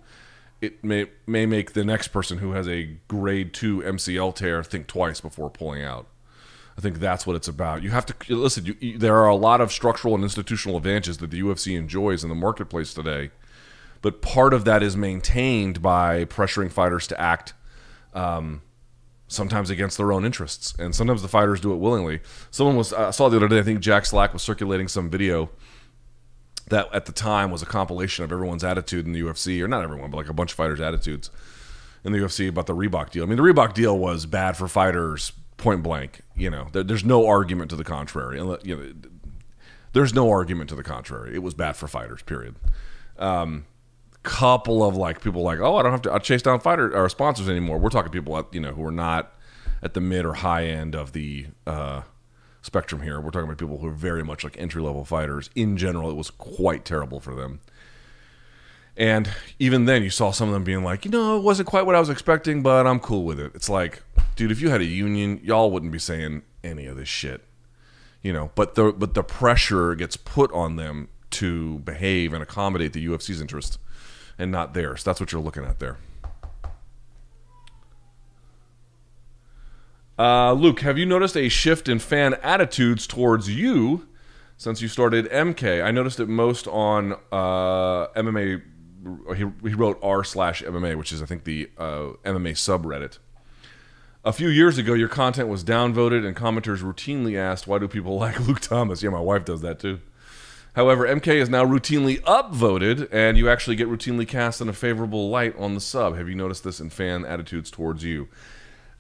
it 0.61 0.83
may 0.83 1.07
may 1.25 1.47
make 1.47 1.73
the 1.73 1.85
next 1.85 2.09
person 2.09 2.39
who 2.39 2.53
has 2.53 2.67
a 2.67 2.97
grade 3.07 3.55
two 3.55 3.79
MCL 3.79 4.35
tear 4.35 4.65
think 4.65 4.89
twice 4.89 5.21
before 5.21 5.49
pulling 5.49 5.85
out. 5.85 6.09
I 6.77 6.81
think 6.81 6.99
that's 6.99 7.29
what 7.29 7.37
it's 7.37 7.47
about. 7.47 7.85
You 7.85 7.91
have 7.91 8.07
to 8.07 8.35
listen. 8.35 8.67
You, 8.67 8.77
you, 8.81 8.99
there 8.99 9.15
are 9.15 9.29
a 9.29 9.37
lot 9.37 9.61
of 9.61 9.71
structural 9.71 10.17
and 10.17 10.25
institutional 10.25 10.77
advantages 10.77 11.19
that 11.19 11.31
the 11.31 11.41
UFC 11.41 11.79
enjoys 11.79 12.25
in 12.25 12.29
the 12.29 12.35
marketplace 12.35 12.93
today, 12.93 13.31
but 14.03 14.21
part 14.21 14.53
of 14.53 14.65
that 14.65 14.83
is 14.83 14.97
maintained 14.97 15.81
by 15.81 16.25
pressuring 16.25 16.73
fighters 16.73 17.07
to 17.07 17.21
act. 17.21 17.55
Um, 18.15 18.63
sometimes 19.29 19.71
against 19.71 19.97
their 19.97 20.13
own 20.13 20.25
interests, 20.25 20.75
and 20.79 20.95
sometimes 20.95 21.23
the 21.23 21.29
fighters 21.29 21.61
do 21.61 21.73
it 21.73 21.77
willingly. 21.77 22.21
Someone 22.51 22.77
was 22.77 22.93
I 22.93 23.11
saw 23.11 23.29
the 23.29 23.37
other 23.37 23.49
day. 23.49 23.59
I 23.59 23.63
think 23.63 23.81
Jack 23.81 24.07
Slack 24.07 24.33
was 24.33 24.43
circulating 24.43 24.89
some 24.89 25.11
video 25.11 25.51
that 26.69 26.89
at 26.93 27.07
the 27.07 27.13
time 27.13 27.51
was 27.51 27.63
a 27.63 27.67
compilation 27.67 28.25
of 28.25 28.33
everyone's 28.33 28.65
attitude 28.65 29.07
in 29.07 29.13
the 29.13 29.21
UFC, 29.21 29.63
or 29.63 29.69
not 29.69 29.83
everyone, 29.83 30.11
but 30.11 30.17
like 30.17 30.29
a 30.29 30.33
bunch 30.33 30.53
of 30.53 30.57
fighters' 30.57 30.81
attitudes 30.81 31.31
in 32.05 32.13
the 32.13 32.19
UFC 32.19 32.49
about 32.49 32.67
the 32.67 32.75
Reebok 32.75 33.11
deal. 33.11 33.25
I 33.25 33.27
mean, 33.27 33.37
the 33.37 33.43
Reebok 33.43 33.75
deal 33.75 33.99
was 33.99 34.27
bad 34.27 34.57
for 34.57 34.69
fighters, 34.69 35.33
point 35.57 35.83
blank. 35.83 36.21
You 36.35 36.51
know, 36.51 36.69
there, 36.73 36.83
there's 36.83 37.05
no 37.05 37.27
argument 37.27 37.71
to 37.71 37.77
the 37.77 37.85
contrary. 37.85 38.39
You 38.39 38.77
know, 38.77 38.93
there's 39.93 40.15
no 40.15 40.31
argument 40.31 40.69
to 40.71 40.77
the 40.77 40.83
contrary. 40.83 41.35
It 41.35 41.43
was 41.43 41.55
bad 41.55 41.77
for 41.77 41.89
fighters. 41.89 42.23
Period. 42.23 42.57
Um, 43.19 43.67
couple 44.27 44.83
of 44.83 44.97
like 44.97 45.23
people 45.23 45.43
like, 45.43 45.61
oh, 45.61 45.77
I 45.77 45.83
don't 45.83 45.93
have 45.93 46.03
to 46.03 46.13
I 46.13 46.19
chase 46.19 46.43
down 46.43 46.59
fighter 46.61 46.95
or 46.95 47.09
sponsors 47.09 47.49
anymore. 47.49 47.79
We're 47.79 47.91
talking 47.91 48.11
people 48.11 48.37
at, 48.37 48.53
you 48.53 48.61
know 48.61 48.73
who 48.73 48.85
are 48.85 48.93
not 48.93 49.33
at 49.83 49.95
the 49.95 50.01
mid 50.01 50.25
or 50.25 50.35
high 50.35 50.67
end 50.67 50.97
of 50.97 51.13
the 51.13 51.47
uh, 51.67 52.03
spectrum 52.61 53.03
here. 53.03 53.21
We're 53.21 53.31
talking 53.31 53.49
about 53.49 53.59
people 53.59 53.79
who 53.79 53.87
are 53.87 53.93
very 53.93 54.25
much 54.25 54.43
like 54.43 54.59
entry 54.59 54.83
level 54.83 55.05
fighters. 55.05 55.49
In 55.55 55.77
general, 55.77 56.11
it 56.11 56.17
was 56.17 56.31
quite 56.31 56.85
terrible 56.85 57.21
for 57.21 57.35
them. 57.35 57.61
And 58.97 59.31
even 59.59 59.85
then, 59.85 60.03
you 60.03 60.11
saw 60.11 60.33
some 60.33 60.49
of 60.49 60.55
them 60.55 60.65
being 60.65 60.83
like, 60.83 61.05
you 61.05 61.11
know, 61.11 61.37
it 61.37 61.43
wasn't 61.43 61.69
quite 61.69 61.87
what 61.87 61.95
I 61.95 62.01
was 62.01 62.09
expecting, 62.09 62.63
but 62.63 62.87
I'm 62.87 62.99
cool 62.99 63.25
with 63.25 63.39
it. 63.39 63.53
It's 63.55 63.69
like, 63.69 64.03
dude, 64.35 64.51
if 64.51 64.61
you 64.61 64.71
had 64.71 64.81
a 64.81 64.87
union, 64.87 65.39
y'all 65.45 65.71
wouldn't 65.71 65.93
be 65.93 65.99
saying 65.99 66.43
any 66.65 66.87
of 66.87 66.97
this 66.97 67.09
shit, 67.09 67.43
you 68.23 68.33
know. 68.33 68.51
But 68.55 68.75
the 68.75 68.93
but 68.93 69.15
the 69.15 69.23
pressure 69.23 69.95
gets 69.95 70.17
put 70.17 70.51
on 70.53 70.77
them 70.77 71.11
to 71.33 71.81
behave 71.81 72.33
and 72.33 72.43
accommodate 72.43 72.95
the 72.95 73.07
UFC's 73.07 73.41
interest, 73.41 73.79
and 74.39 74.51
not 74.51 74.75
theirs. 74.75 75.03
That's 75.05 75.21
what 75.21 75.33
you're 75.33 75.43
looking 75.43 75.65
at 75.65 75.79
there. 75.79 75.99
Uh, 80.19 80.53
Luke, 80.53 80.81
have 80.81 80.97
you 80.97 81.05
noticed 81.05 81.37
a 81.37 81.49
shift 81.49 81.89
in 81.89 81.99
fan 81.99 82.35
attitudes 82.43 83.07
towards 83.07 83.51
you 83.51 84.09
since 84.57 84.81
you 84.81 84.89
started 84.89 85.27
MK? 85.31 85.85
I 85.85 85.91
noticed 85.91 86.21
it 86.21 86.29
most 86.29 86.67
on 86.69 87.13
uh, 87.31 88.09
MMA. 88.09 88.63
He, 89.37 89.69
he 89.69 89.75
wrote 89.75 89.99
r 90.03 90.25
slash 90.25 90.63
MMA, 90.63 90.97
which 90.97 91.13
is 91.13 91.23
I 91.23 91.27
think 91.27 91.45
the 91.45 91.69
uh, 91.77 92.15
MMA 92.25 92.53
subreddit. 92.53 93.19
A 94.25 94.33
few 94.33 94.49
years 94.49 94.79
ago, 94.79 94.95
your 94.95 95.09
content 95.09 95.49
was 95.49 95.63
downvoted, 95.63 96.27
and 96.27 96.35
commenters 96.35 96.83
routinely 96.83 97.37
asked, 97.37 97.69
"Why 97.69 97.79
do 97.79 97.87
people 97.87 98.17
like 98.19 98.41
Luke 98.41 98.61
Thomas?" 98.61 99.03
Yeah, 99.03 99.11
my 99.11 99.21
wife 99.21 99.45
does 99.45 99.61
that 99.61 99.79
too. 99.79 100.01
However, 100.77 101.07
MK 101.07 101.29
is 101.29 101.49
now 101.49 101.65
routinely 101.65 102.21
upvoted, 102.25 103.09
and 103.11 103.39
you 103.39 103.49
actually 103.49 103.77
get 103.77 103.89
routinely 103.89 104.29
cast 104.29 104.61
in 104.61 104.69
a 104.69 104.75
favorable 104.75 105.31
light 105.31 105.57
on 105.57 105.75
the 105.75 105.81
sub. 105.81 106.17
Have 106.19 106.29
you 106.29 106.35
noticed 106.35 106.65
this 106.65 106.81
in 106.81 106.91
fan 106.91 107.25
attitudes 107.25 107.71
towards 107.71 108.05
you? 108.05 108.29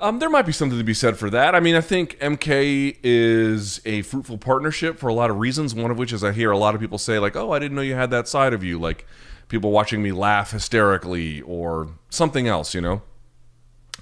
Um, 0.00 0.18
there 0.18 0.30
might 0.30 0.46
be 0.46 0.52
something 0.52 0.78
to 0.78 0.84
be 0.84 0.94
said 0.94 1.18
for 1.18 1.28
that. 1.28 1.54
I 1.54 1.60
mean, 1.60 1.74
I 1.74 1.82
think 1.82 2.18
MK 2.18 2.96
is 3.02 3.82
a 3.84 4.00
fruitful 4.02 4.38
partnership 4.38 4.98
for 4.98 5.08
a 5.08 5.14
lot 5.14 5.28
of 5.28 5.36
reasons. 5.36 5.74
One 5.74 5.90
of 5.90 5.98
which 5.98 6.14
is 6.14 6.24
I 6.24 6.32
hear 6.32 6.50
a 6.50 6.56
lot 6.56 6.74
of 6.74 6.80
people 6.80 6.96
say, 6.96 7.18
like, 7.18 7.36
oh, 7.36 7.52
I 7.52 7.58
didn't 7.58 7.76
know 7.76 7.82
you 7.82 7.94
had 7.94 8.10
that 8.10 8.26
side 8.26 8.54
of 8.54 8.64
you. 8.64 8.78
Like 8.78 9.06
people 9.48 9.70
watching 9.70 10.02
me 10.02 10.12
laugh 10.12 10.52
hysterically 10.52 11.42
or 11.42 11.90
something 12.08 12.48
else, 12.48 12.74
you 12.74 12.80
know? 12.80 13.02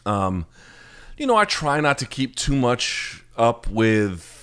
Um, 0.07 0.47
you 1.16 1.26
know, 1.26 1.37
I 1.37 1.45
try 1.45 1.81
not 1.81 1.99
to 1.99 2.07
keep 2.07 2.37
too 2.37 2.54
much 2.54 3.25
up 3.37 3.66
with, 3.66 4.33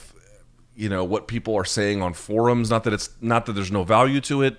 you 0.76 0.90
know, 0.90 1.04
what 1.04 1.28
people 1.28 1.56
are 1.56 1.66
saying 1.66 2.02
on 2.02 2.14
forums. 2.14 2.70
Not 2.70 2.84
that 2.86 2.94
it's 2.94 3.10
not 3.22 3.46
that 3.46 3.54
there's 3.54 3.72
no 3.72 3.84
value 3.84 4.22
to 4.22 4.42
it 4.42 4.58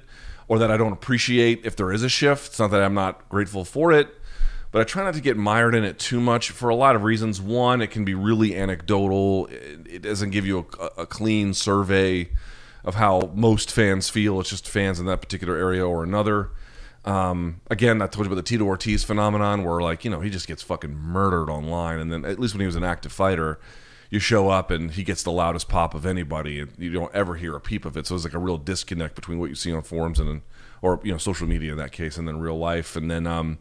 or 0.48 0.58
that 0.58 0.70
I 0.70 0.76
don't 0.76 0.92
appreciate 0.92 1.64
if 1.64 1.76
there 1.76 1.92
is 1.92 2.02
a 2.02 2.08
shift. 2.08 2.48
It's 2.48 2.58
not 2.58 2.70
that 2.70 2.82
I'm 2.82 2.94
not 2.94 3.28
grateful 3.28 3.64
for 3.64 3.92
it 3.92 4.14
but 4.72 4.80
I 4.80 4.84
try 4.84 5.04
not 5.04 5.14
to 5.14 5.20
get 5.20 5.36
mired 5.36 5.74
in 5.74 5.84
it 5.84 5.98
too 5.98 6.18
much 6.18 6.50
for 6.50 6.70
a 6.70 6.74
lot 6.74 6.96
of 6.96 7.02
reasons. 7.02 7.40
One, 7.40 7.82
it 7.82 7.90
can 7.90 8.06
be 8.06 8.14
really 8.14 8.56
anecdotal. 8.56 9.46
It 9.50 10.00
doesn't 10.00 10.30
give 10.30 10.46
you 10.46 10.66
a, 10.80 11.02
a 11.02 11.06
clean 11.06 11.52
survey 11.52 12.30
of 12.82 12.94
how 12.94 13.30
most 13.34 13.70
fans 13.70 14.08
feel. 14.08 14.40
It's 14.40 14.48
just 14.48 14.66
fans 14.66 14.98
in 14.98 15.04
that 15.06 15.20
particular 15.20 15.56
area 15.56 15.86
or 15.86 16.02
another. 16.02 16.50
Um, 17.04 17.60
again, 17.70 18.00
I 18.00 18.06
told 18.06 18.26
you 18.26 18.32
about 18.32 18.36
the 18.42 18.48
Tito 18.48 18.64
Ortiz 18.64 19.04
phenomenon, 19.04 19.62
where 19.62 19.80
like 19.80 20.06
you 20.06 20.10
know 20.10 20.20
he 20.20 20.30
just 20.30 20.48
gets 20.48 20.62
fucking 20.62 20.94
murdered 20.94 21.50
online, 21.50 21.98
and 21.98 22.10
then 22.10 22.24
at 22.24 22.38
least 22.38 22.54
when 22.54 22.60
he 22.60 22.66
was 22.66 22.76
an 22.76 22.84
active 22.84 23.12
fighter, 23.12 23.60
you 24.12 24.18
show 24.18 24.50
up 24.50 24.70
and 24.70 24.90
he 24.90 25.04
gets 25.04 25.22
the 25.22 25.32
loudest 25.32 25.70
pop 25.70 25.94
of 25.94 26.04
anybody, 26.04 26.60
and 26.60 26.70
you 26.76 26.92
don't 26.92 27.12
ever 27.14 27.36
hear 27.36 27.56
a 27.56 27.60
peep 27.60 27.86
of 27.86 27.96
it. 27.96 28.06
So 28.06 28.14
it's 28.14 28.24
like 28.24 28.34
a 28.34 28.38
real 28.38 28.58
disconnect 28.58 29.14
between 29.14 29.38
what 29.38 29.48
you 29.48 29.54
see 29.54 29.72
on 29.72 29.80
forums 29.80 30.20
and 30.20 30.42
or 30.82 31.00
you 31.02 31.12
know 31.12 31.16
social 31.16 31.48
media 31.48 31.72
in 31.72 31.78
that 31.78 31.92
case, 31.92 32.18
and 32.18 32.28
then 32.28 32.38
real 32.38 32.58
life, 32.58 32.94
and 32.94 33.10
then 33.10 33.26
um, 33.26 33.58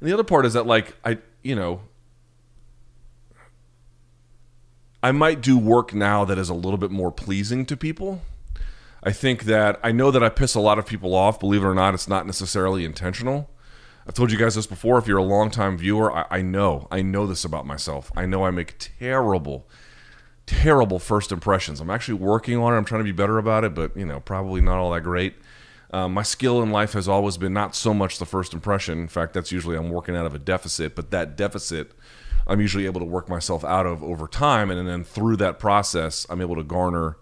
and 0.00 0.08
the 0.08 0.12
other 0.12 0.24
part 0.24 0.44
is 0.46 0.54
that 0.54 0.66
like 0.66 0.96
I 1.04 1.18
you 1.44 1.54
know 1.54 1.82
I 5.00 5.12
might 5.12 5.40
do 5.42 5.56
work 5.56 5.94
now 5.94 6.24
that 6.24 6.38
is 6.38 6.48
a 6.48 6.54
little 6.54 6.76
bit 6.76 6.90
more 6.90 7.12
pleasing 7.12 7.64
to 7.66 7.76
people. 7.76 8.22
I 9.04 9.12
think 9.12 9.44
that 9.44 9.78
I 9.84 9.92
know 9.92 10.10
that 10.10 10.24
I 10.24 10.28
piss 10.28 10.56
a 10.56 10.60
lot 10.60 10.80
of 10.80 10.86
people 10.86 11.14
off. 11.14 11.38
Believe 11.38 11.62
it 11.62 11.66
or 11.66 11.74
not, 11.74 11.94
it's 11.94 12.08
not 12.08 12.26
necessarily 12.26 12.84
intentional. 12.84 13.48
I've 14.08 14.14
told 14.14 14.32
you 14.32 14.38
guys 14.38 14.54
this 14.54 14.66
before. 14.66 14.96
If 14.98 15.06
you're 15.06 15.18
a 15.18 15.22
longtime 15.22 15.76
viewer, 15.76 16.10
I, 16.10 16.24
I 16.30 16.42
know. 16.42 16.88
I 16.90 17.02
know 17.02 17.26
this 17.26 17.44
about 17.44 17.66
myself. 17.66 18.10
I 18.16 18.24
know 18.24 18.42
I 18.42 18.50
make 18.50 18.76
terrible, 18.98 19.68
terrible 20.46 20.98
first 20.98 21.30
impressions. 21.30 21.78
I'm 21.78 21.90
actually 21.90 22.14
working 22.14 22.56
on 22.56 22.72
it. 22.72 22.78
I'm 22.78 22.86
trying 22.86 23.00
to 23.00 23.04
be 23.04 23.12
better 23.12 23.36
about 23.36 23.64
it, 23.64 23.74
but 23.74 23.94
you 23.94 24.06
know, 24.06 24.20
probably 24.20 24.62
not 24.62 24.78
all 24.78 24.92
that 24.92 25.02
great. 25.02 25.34
Um, 25.90 26.14
my 26.14 26.22
skill 26.22 26.62
in 26.62 26.70
life 26.70 26.94
has 26.94 27.06
always 27.06 27.36
been 27.36 27.52
not 27.52 27.76
so 27.76 27.92
much 27.92 28.18
the 28.18 28.26
first 28.26 28.54
impression. 28.54 28.98
In 28.98 29.08
fact, 29.08 29.34
that's 29.34 29.52
usually 29.52 29.76
I'm 29.76 29.90
working 29.90 30.16
out 30.16 30.24
of 30.24 30.34
a 30.34 30.38
deficit, 30.38 30.96
but 30.96 31.10
that 31.10 31.36
deficit 31.36 31.92
I'm 32.46 32.62
usually 32.62 32.86
able 32.86 33.00
to 33.00 33.06
work 33.06 33.28
myself 33.28 33.62
out 33.62 33.84
of 33.84 34.02
over 34.02 34.26
time, 34.26 34.70
and 34.70 34.88
then 34.88 35.04
through 35.04 35.36
that 35.36 35.58
process, 35.58 36.26
I'm 36.30 36.40
able 36.40 36.56
to 36.56 36.64
garner, 36.64 37.18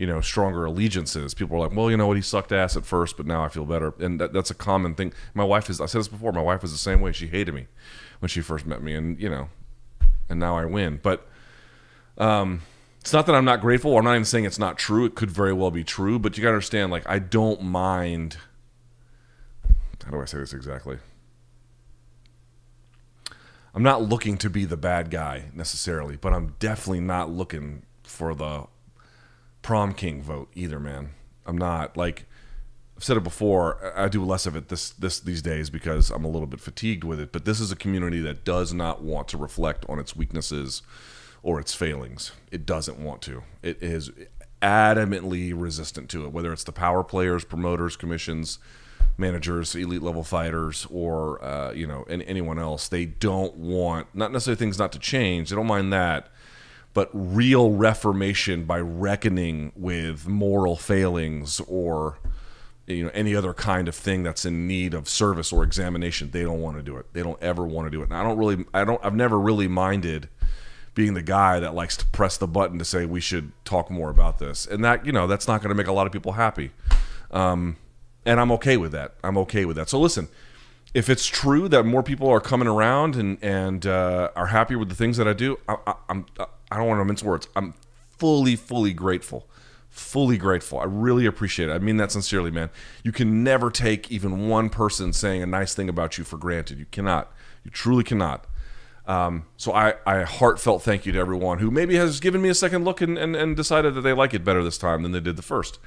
you 0.00 0.06
know, 0.06 0.22
stronger 0.22 0.64
allegiances. 0.64 1.34
People 1.34 1.58
are 1.58 1.68
like, 1.68 1.76
well, 1.76 1.90
you 1.90 1.96
know 1.98 2.06
what, 2.06 2.16
he 2.16 2.22
sucked 2.22 2.52
ass 2.52 2.74
at 2.74 2.86
first, 2.86 3.18
but 3.18 3.26
now 3.26 3.44
I 3.44 3.50
feel 3.50 3.66
better, 3.66 3.92
and 3.98 4.18
that, 4.18 4.32
that's 4.32 4.50
a 4.50 4.54
common 4.54 4.94
thing. 4.94 5.12
My 5.34 5.44
wife 5.44 5.68
is. 5.68 5.78
I 5.78 5.84
said 5.84 5.98
this 5.98 6.08
before. 6.08 6.32
My 6.32 6.40
wife 6.40 6.62
was 6.62 6.72
the 6.72 6.78
same 6.78 7.02
way. 7.02 7.12
She 7.12 7.26
hated 7.26 7.54
me 7.54 7.66
when 8.18 8.30
she 8.30 8.40
first 8.40 8.64
met 8.64 8.82
me, 8.82 8.94
and 8.94 9.20
you 9.20 9.28
know, 9.28 9.50
and 10.30 10.40
now 10.40 10.56
I 10.56 10.64
win. 10.64 11.00
But 11.02 11.28
um, 12.16 12.62
it's 13.02 13.12
not 13.12 13.26
that 13.26 13.34
I'm 13.34 13.44
not 13.44 13.60
grateful. 13.60 13.94
I'm 13.98 14.04
not 14.04 14.14
even 14.14 14.24
saying 14.24 14.46
it's 14.46 14.58
not 14.58 14.78
true. 14.78 15.04
It 15.04 15.16
could 15.16 15.30
very 15.30 15.52
well 15.52 15.70
be 15.70 15.84
true, 15.84 16.18
but 16.18 16.34
you 16.38 16.42
got 16.42 16.48
to 16.48 16.54
understand. 16.54 16.90
Like, 16.90 17.06
I 17.06 17.18
don't 17.18 17.60
mind. 17.60 18.38
How 20.02 20.12
do 20.12 20.22
I 20.22 20.24
say 20.24 20.38
this 20.38 20.54
exactly? 20.54 20.96
I'm 23.74 23.82
not 23.82 24.00
looking 24.00 24.38
to 24.38 24.48
be 24.48 24.64
the 24.64 24.78
bad 24.78 25.10
guy 25.10 25.50
necessarily, 25.52 26.16
but 26.16 26.32
I'm 26.32 26.54
definitely 26.58 27.00
not 27.00 27.30
looking 27.30 27.82
for 28.02 28.34
the 28.34 28.64
prom 29.62 29.94
king 29.94 30.22
vote 30.22 30.50
either, 30.54 30.80
man. 30.80 31.10
I'm 31.46 31.58
not 31.58 31.96
like 31.96 32.26
I've 32.96 33.04
said 33.04 33.16
it 33.16 33.24
before. 33.24 33.92
I 33.96 34.08
do 34.08 34.24
less 34.24 34.46
of 34.46 34.56
it 34.56 34.68
this 34.68 34.90
this 34.90 35.20
these 35.20 35.42
days 35.42 35.70
because 35.70 36.10
I'm 36.10 36.24
a 36.24 36.28
little 36.28 36.46
bit 36.46 36.60
fatigued 36.60 37.04
with 37.04 37.18
it. 37.18 37.32
But 37.32 37.44
this 37.44 37.60
is 37.60 37.72
a 37.72 37.76
community 37.76 38.20
that 38.20 38.44
does 38.44 38.74
not 38.74 39.02
want 39.02 39.28
to 39.28 39.38
reflect 39.38 39.86
on 39.88 39.98
its 39.98 40.14
weaknesses 40.14 40.82
or 41.42 41.58
its 41.58 41.74
failings. 41.74 42.32
It 42.50 42.66
doesn't 42.66 42.98
want 42.98 43.22
to. 43.22 43.42
It 43.62 43.82
is 43.82 44.10
adamantly 44.60 45.52
resistant 45.56 46.10
to 46.10 46.24
it, 46.24 46.32
whether 46.32 46.52
it's 46.52 46.64
the 46.64 46.72
power 46.72 47.02
players, 47.02 47.44
promoters, 47.44 47.96
commissions, 47.96 48.58
managers, 49.16 49.74
elite 49.74 50.02
level 50.02 50.22
fighters, 50.22 50.86
or 50.90 51.42
uh, 51.42 51.72
you 51.72 51.86
know, 51.86 52.04
and 52.08 52.22
anyone 52.22 52.58
else. 52.58 52.88
They 52.88 53.06
don't 53.06 53.56
want 53.56 54.08
not 54.14 54.32
necessarily 54.32 54.58
things 54.58 54.78
not 54.78 54.92
to 54.92 54.98
change. 54.98 55.50
They 55.50 55.56
don't 55.56 55.66
mind 55.66 55.92
that, 55.92 56.28
but 56.92 57.10
real 57.12 57.70
reformation 57.72 58.64
by 58.64 58.80
reckoning 58.80 59.72
with 59.76 60.26
moral 60.26 60.76
failings 60.76 61.60
or 61.68 62.18
you 62.86 63.04
know 63.04 63.10
any 63.14 63.34
other 63.34 63.54
kind 63.54 63.88
of 63.88 63.94
thing 63.94 64.22
that's 64.22 64.44
in 64.44 64.66
need 64.66 64.94
of 64.94 65.08
service 65.08 65.52
or 65.52 65.62
examination. 65.62 66.30
They 66.30 66.42
don't 66.42 66.60
want 66.60 66.76
to 66.76 66.82
do 66.82 66.96
it. 66.96 67.06
They 67.12 67.22
don't 67.22 67.40
ever 67.42 67.64
want 67.64 67.86
to 67.86 67.90
do 67.90 68.02
it. 68.02 68.04
And 68.04 68.14
I 68.14 68.22
don't 68.22 68.36
really. 68.38 68.64
I 68.74 68.84
don't. 68.84 69.02
I've 69.04 69.14
never 69.14 69.38
really 69.38 69.68
minded 69.68 70.28
being 70.94 71.14
the 71.14 71.22
guy 71.22 71.60
that 71.60 71.74
likes 71.74 71.96
to 71.96 72.06
press 72.06 72.36
the 72.36 72.48
button 72.48 72.78
to 72.78 72.84
say 72.84 73.06
we 73.06 73.20
should 73.20 73.52
talk 73.64 73.90
more 73.90 74.10
about 74.10 74.38
this, 74.38 74.66
and 74.66 74.84
that 74.84 75.06
you 75.06 75.12
know 75.12 75.26
that's 75.26 75.46
not 75.46 75.62
going 75.62 75.70
to 75.70 75.74
make 75.74 75.86
a 75.86 75.92
lot 75.92 76.06
of 76.06 76.12
people 76.12 76.32
happy, 76.32 76.72
um, 77.30 77.76
and 78.26 78.40
I'm 78.40 78.50
okay 78.52 78.76
with 78.76 78.92
that. 78.92 79.14
I'm 79.22 79.38
okay 79.38 79.64
with 79.64 79.76
that. 79.76 79.88
So 79.88 80.00
listen, 80.00 80.28
if 80.92 81.08
it's 81.08 81.26
true 81.26 81.68
that 81.68 81.84
more 81.84 82.02
people 82.02 82.28
are 82.28 82.40
coming 82.40 82.68
around 82.68 83.14
and 83.14 83.38
and 83.42 83.86
uh, 83.86 84.30
are 84.34 84.48
happy 84.48 84.74
with 84.74 84.88
the 84.88 84.96
things 84.96 85.16
that 85.18 85.28
I 85.28 85.32
do, 85.32 85.58
I, 85.68 85.76
I, 85.86 85.94
I'm 86.08 86.26
I 86.38 86.46
don't 86.76 86.88
want 86.88 87.00
to 87.00 87.04
mince 87.04 87.22
words. 87.22 87.48
I'm 87.56 87.74
fully 88.18 88.56
fully 88.56 88.92
grateful 88.92 89.46
fully 89.90 90.38
grateful. 90.38 90.78
I 90.78 90.84
really 90.84 91.26
appreciate 91.26 91.68
it. 91.68 91.72
I 91.72 91.78
mean 91.78 91.96
that 91.96 92.12
sincerely, 92.12 92.50
man. 92.50 92.70
You 93.02 93.12
can 93.12 93.42
never 93.42 93.70
take 93.70 94.10
even 94.10 94.48
one 94.48 94.70
person 94.70 95.12
saying 95.12 95.42
a 95.42 95.46
nice 95.46 95.74
thing 95.74 95.88
about 95.88 96.16
you 96.16 96.24
for 96.24 96.36
granted. 96.38 96.78
You 96.78 96.86
cannot. 96.92 97.30
You 97.64 97.70
truly 97.70 98.04
cannot. 98.04 98.46
Um, 99.06 99.46
so 99.56 99.72
I, 99.72 99.94
I 100.06 100.22
heartfelt 100.22 100.82
thank 100.82 101.04
you 101.04 101.12
to 101.12 101.18
everyone 101.18 101.58
who 101.58 101.70
maybe 101.70 101.96
has 101.96 102.20
given 102.20 102.40
me 102.40 102.48
a 102.48 102.54
second 102.54 102.84
look 102.84 103.00
and, 103.00 103.18
and, 103.18 103.34
and 103.34 103.56
decided 103.56 103.94
that 103.94 104.02
they 104.02 104.12
like 104.12 104.32
it 104.34 104.44
better 104.44 104.62
this 104.62 104.78
time 104.78 105.02
than 105.02 105.10
they 105.10 105.20
did 105.20 105.36
the 105.36 105.42
first. 105.42 105.80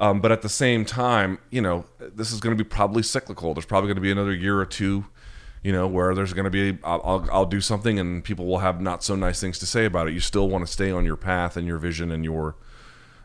Um, 0.00 0.20
but 0.20 0.32
at 0.32 0.42
the 0.42 0.48
same 0.48 0.84
time, 0.84 1.38
you 1.50 1.60
know, 1.60 1.84
this 1.98 2.32
is 2.32 2.40
going 2.40 2.56
to 2.56 2.62
be 2.62 2.68
probably 2.68 3.02
cyclical. 3.02 3.54
There's 3.54 3.66
probably 3.66 3.88
going 3.88 3.96
to 3.96 4.02
be 4.02 4.10
another 4.10 4.34
year 4.34 4.58
or 4.58 4.66
two, 4.66 5.06
you 5.62 5.72
know, 5.72 5.86
where 5.86 6.14
there's 6.14 6.32
going 6.32 6.44
to 6.44 6.50
be 6.50 6.78
I'll, 6.84 7.26
I'll, 7.32 7.46
do 7.46 7.60
something 7.60 7.98
and 7.98 8.22
people 8.22 8.46
will 8.46 8.58
have 8.58 8.80
not 8.80 9.02
so 9.02 9.16
nice 9.16 9.40
things 9.40 9.58
to 9.58 9.66
say 9.66 9.84
about 9.84 10.08
it. 10.08 10.14
You 10.14 10.20
still 10.20 10.48
want 10.48 10.66
to 10.66 10.72
stay 10.72 10.90
on 10.90 11.04
your 11.04 11.16
path 11.16 11.56
and 11.56 11.66
your 11.66 11.78
vision 11.78 12.10
and 12.10 12.24
your 12.24 12.56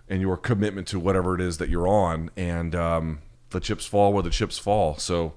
and 0.10 0.22
your 0.22 0.38
commitment 0.38 0.88
to 0.88 1.00
whatever 1.00 1.36
it 1.36 1.42
is 1.42 1.58
that 1.60 1.70
you're 1.70 1.88
on. 1.88 2.30
And 2.36 2.76
um, 2.76 3.22
the 3.52 3.60
chips 3.60 3.86
fall 3.86 4.14
where 4.14 4.24
the 4.24 4.30
chips 4.30 4.58
fall. 4.58 4.98
So 4.98 5.34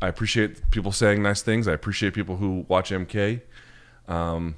I 0.00 0.08
appreciate 0.08 0.70
people 0.70 0.92
saying 0.92 1.22
nice 1.22 1.42
things. 1.42 1.66
I 1.66 1.72
appreciate 1.72 2.14
people 2.14 2.36
who 2.36 2.64
watch 2.68 2.90
MK. 2.90 3.40
Um, 4.08 4.56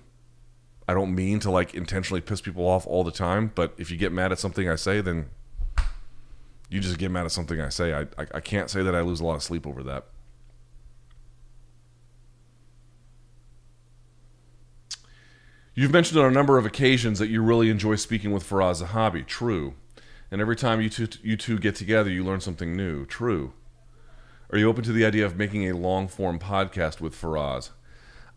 I 0.88 0.94
don't 0.94 1.14
mean 1.14 1.40
to 1.40 1.50
like 1.50 1.74
intentionally 1.74 2.20
piss 2.20 2.40
people 2.40 2.66
off 2.66 2.86
all 2.86 3.04
the 3.04 3.12
time, 3.12 3.52
but 3.54 3.74
if 3.78 3.90
you 3.90 3.96
get 3.96 4.12
mad 4.12 4.32
at 4.32 4.38
something 4.38 4.68
I 4.68 4.76
say, 4.76 5.00
then 5.00 5.30
you 6.68 6.80
just 6.80 6.98
get 6.98 7.10
mad 7.10 7.24
at 7.24 7.32
something 7.32 7.60
I 7.60 7.68
say. 7.68 7.92
I, 7.92 8.02
I, 8.18 8.26
I 8.34 8.40
can't 8.40 8.70
say 8.70 8.82
that 8.82 8.94
I 8.94 9.00
lose 9.00 9.20
a 9.20 9.24
lot 9.24 9.34
of 9.34 9.42
sleep 9.42 9.66
over 9.66 9.82
that. 9.84 10.06
You've 15.74 15.92
mentioned 15.92 16.20
on 16.20 16.26
a 16.26 16.30
number 16.30 16.58
of 16.58 16.66
occasions 16.66 17.18
that 17.18 17.28
you 17.28 17.42
really 17.42 17.70
enjoy 17.70 17.94
speaking 17.96 18.30
with 18.30 18.46
Firas 18.46 18.82
Zahabi. 18.84 19.26
True. 19.26 19.72
And 20.30 20.38
every 20.38 20.56
time 20.56 20.82
you 20.82 20.90
two, 20.90 21.08
you 21.22 21.34
two 21.34 21.58
get 21.58 21.76
together, 21.76 22.10
you 22.10 22.22
learn 22.22 22.40
something 22.40 22.76
new. 22.76 23.06
True. 23.06 23.54
Are 24.50 24.58
you 24.58 24.68
open 24.68 24.84
to 24.84 24.92
the 24.92 25.06
idea 25.06 25.24
of 25.24 25.36
making 25.38 25.70
a 25.70 25.74
long 25.74 26.08
form 26.08 26.38
podcast 26.38 27.00
with 27.00 27.18
Firas? 27.18 27.70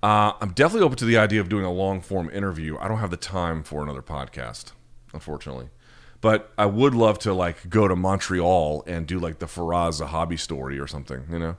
Uh, 0.02 0.32
I'm 0.40 0.52
definitely 0.52 0.86
open 0.86 0.98
to 1.00 1.06
the 1.06 1.18
idea 1.18 1.42
of 1.42 1.50
doing 1.50 1.66
a 1.66 1.72
long 1.72 2.00
form 2.00 2.30
interview. 2.30 2.78
I 2.78 2.88
don't 2.88 3.00
have 3.00 3.12
the 3.12 3.18
time 3.18 3.64
for 3.64 3.84
another 3.84 4.02
podcast, 4.02 4.72
unfortunately. 5.14 5.68
But 6.22 6.54
I 6.58 6.68
would 6.68 6.96
love 6.96 7.20
to 7.20 7.34
like 7.34 7.70
go 7.70 7.90
to 7.90 7.98
Montreal 7.98 8.86
and 8.88 9.06
do 9.06 9.20
like 9.20 9.40
the 9.40 9.46
Firas 9.46 10.02
Zahabi 10.02 10.40
story 10.40 10.80
or 10.80 10.88
something, 10.88 11.26
you 11.30 11.40
know? 11.40 11.58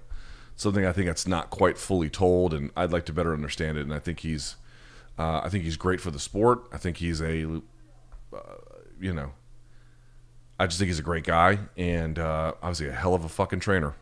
Something 0.55 0.87
I 0.87 0.93
think 0.93 1.07
that's 1.07 1.27
not 1.27 1.51
quite 1.51 1.77
fully 1.77 2.09
told 2.09 2.55
and 2.55 2.71
I'd 2.75 2.93
like 2.93 3.05
to 3.07 3.13
better 3.13 3.35
understand 3.35 3.77
it. 3.77 3.83
And 3.83 3.93
I 3.93 3.99
think 3.99 4.21
he's 4.21 4.57
uh, 5.19 5.41
I 5.43 5.49
think 5.49 5.65
he's 5.65 5.77
great 5.77 6.01
for 6.01 6.11
the 6.11 6.19
sport. 6.19 6.65
I 6.73 6.79
think 6.79 6.99
he's 6.99 7.21
a, 7.21 7.61
uh, 8.33 8.39
you 9.01 9.15
know, 9.15 9.33
I 10.59 10.67
just 10.67 10.79
think 10.79 10.89
he's 10.89 10.99
a 10.99 11.03
great 11.03 11.25
guy 11.25 11.59
and 11.77 12.19
uh, 12.19 12.53
obviously 12.63 12.89
a 12.89 12.93
hell 12.93 13.15
of 13.15 13.25
a 13.25 13.29
fucking 13.29 13.61
trainer, 13.61 13.95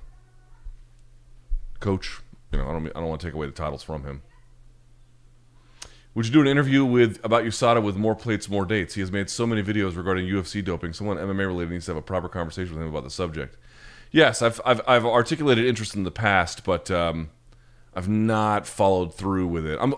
coach. 1.81 2.21
You 2.53 2.59
know, 2.59 2.69
I 2.69 2.73
don't 2.73 2.87
I 2.89 3.01
don't 3.01 3.09
want 3.09 3.21
to 3.21 3.27
take 3.27 3.35
away 3.35 3.47
the 3.47 3.53
titles 3.53 3.83
from 3.83 4.05
him. 4.05 4.23
Would 6.15 6.27
you 6.27 6.33
do 6.33 6.41
an 6.41 6.47
interview 6.47 6.85
with 6.85 7.19
about 7.25 7.43
USADA 7.43 7.83
with 7.83 7.97
more 7.97 8.15
plates, 8.15 8.49
more 8.49 8.65
dates? 8.65 8.95
He 8.95 9.01
has 9.01 9.11
made 9.11 9.29
so 9.29 9.49
many 9.49 9.65
videos 9.65 9.97
regarding 9.97 10.29
UFC 10.29 10.65
doping. 10.65 10.93
Someone 10.93 11.17
MMA 11.17 11.47
related 11.47 11.73
needs 11.73 11.87
to 11.87 11.91
have 11.91 11.97
a 11.97 12.03
proper 12.03 12.29
conversation 12.29 12.75
with 12.75 12.83
him 12.83 12.89
about 12.89 13.03
the 13.03 13.11
subject. 13.11 13.57
Yes, 14.13 14.41
I've 14.41 14.61
I've, 14.65 14.81
I've 14.87 15.05
articulated 15.05 15.65
interest 15.65 15.97
in 15.97 16.05
the 16.05 16.13
past, 16.13 16.63
but 16.65 16.89
um, 16.91 17.31
I've 17.95 18.09
not 18.09 18.65
followed 18.65 19.15
through 19.15 19.49
with 19.49 19.67
it. 19.67 19.77
I'm 19.81 19.95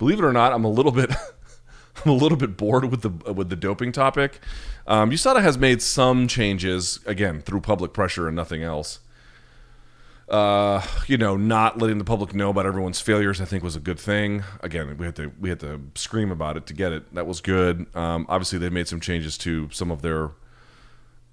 believe 0.00 0.18
it 0.18 0.24
or 0.24 0.32
not, 0.32 0.52
I'm 0.52 0.64
a 0.64 0.70
little 0.70 0.92
bit 0.92 1.10
I'm 2.04 2.10
a 2.10 2.14
little 2.14 2.38
bit 2.38 2.56
bored 2.56 2.90
with 2.90 3.02
the 3.02 3.32
with 3.32 3.50
the 3.50 3.56
doping 3.56 3.92
topic. 3.92 4.40
Um, 4.86 5.10
USADA 5.10 5.42
has 5.42 5.58
made 5.58 5.82
some 5.82 6.26
changes 6.26 6.98
again 7.06 7.42
through 7.42 7.60
public 7.60 7.92
pressure 7.92 8.26
and 8.26 8.34
nothing 8.34 8.62
else. 8.62 9.00
Uh, 10.26 10.80
you 11.06 11.18
know, 11.18 11.36
not 11.36 11.78
letting 11.78 11.98
the 11.98 12.04
public 12.04 12.34
know 12.34 12.50
about 12.50 12.64
everyone's 12.64 13.00
failures, 13.00 13.40
I 13.40 13.44
think, 13.44 13.62
was 13.62 13.76
a 13.76 13.80
good 13.80 13.98
thing. 13.98 14.42
Again, 14.62 14.96
we 14.96 15.04
had 15.04 15.16
to 15.16 15.32
we 15.38 15.50
had 15.50 15.60
to 15.60 15.82
scream 15.94 16.30
about 16.30 16.56
it 16.56 16.66
to 16.66 16.74
get 16.74 16.92
it. 16.92 17.14
That 17.14 17.26
was 17.26 17.42
good. 17.42 17.86
Um, 17.94 18.24
obviously, 18.28 18.58
they've 18.58 18.72
made 18.72 18.88
some 18.88 19.00
changes 19.00 19.36
to 19.38 19.68
some 19.70 19.90
of 19.90 20.00
their 20.00 20.30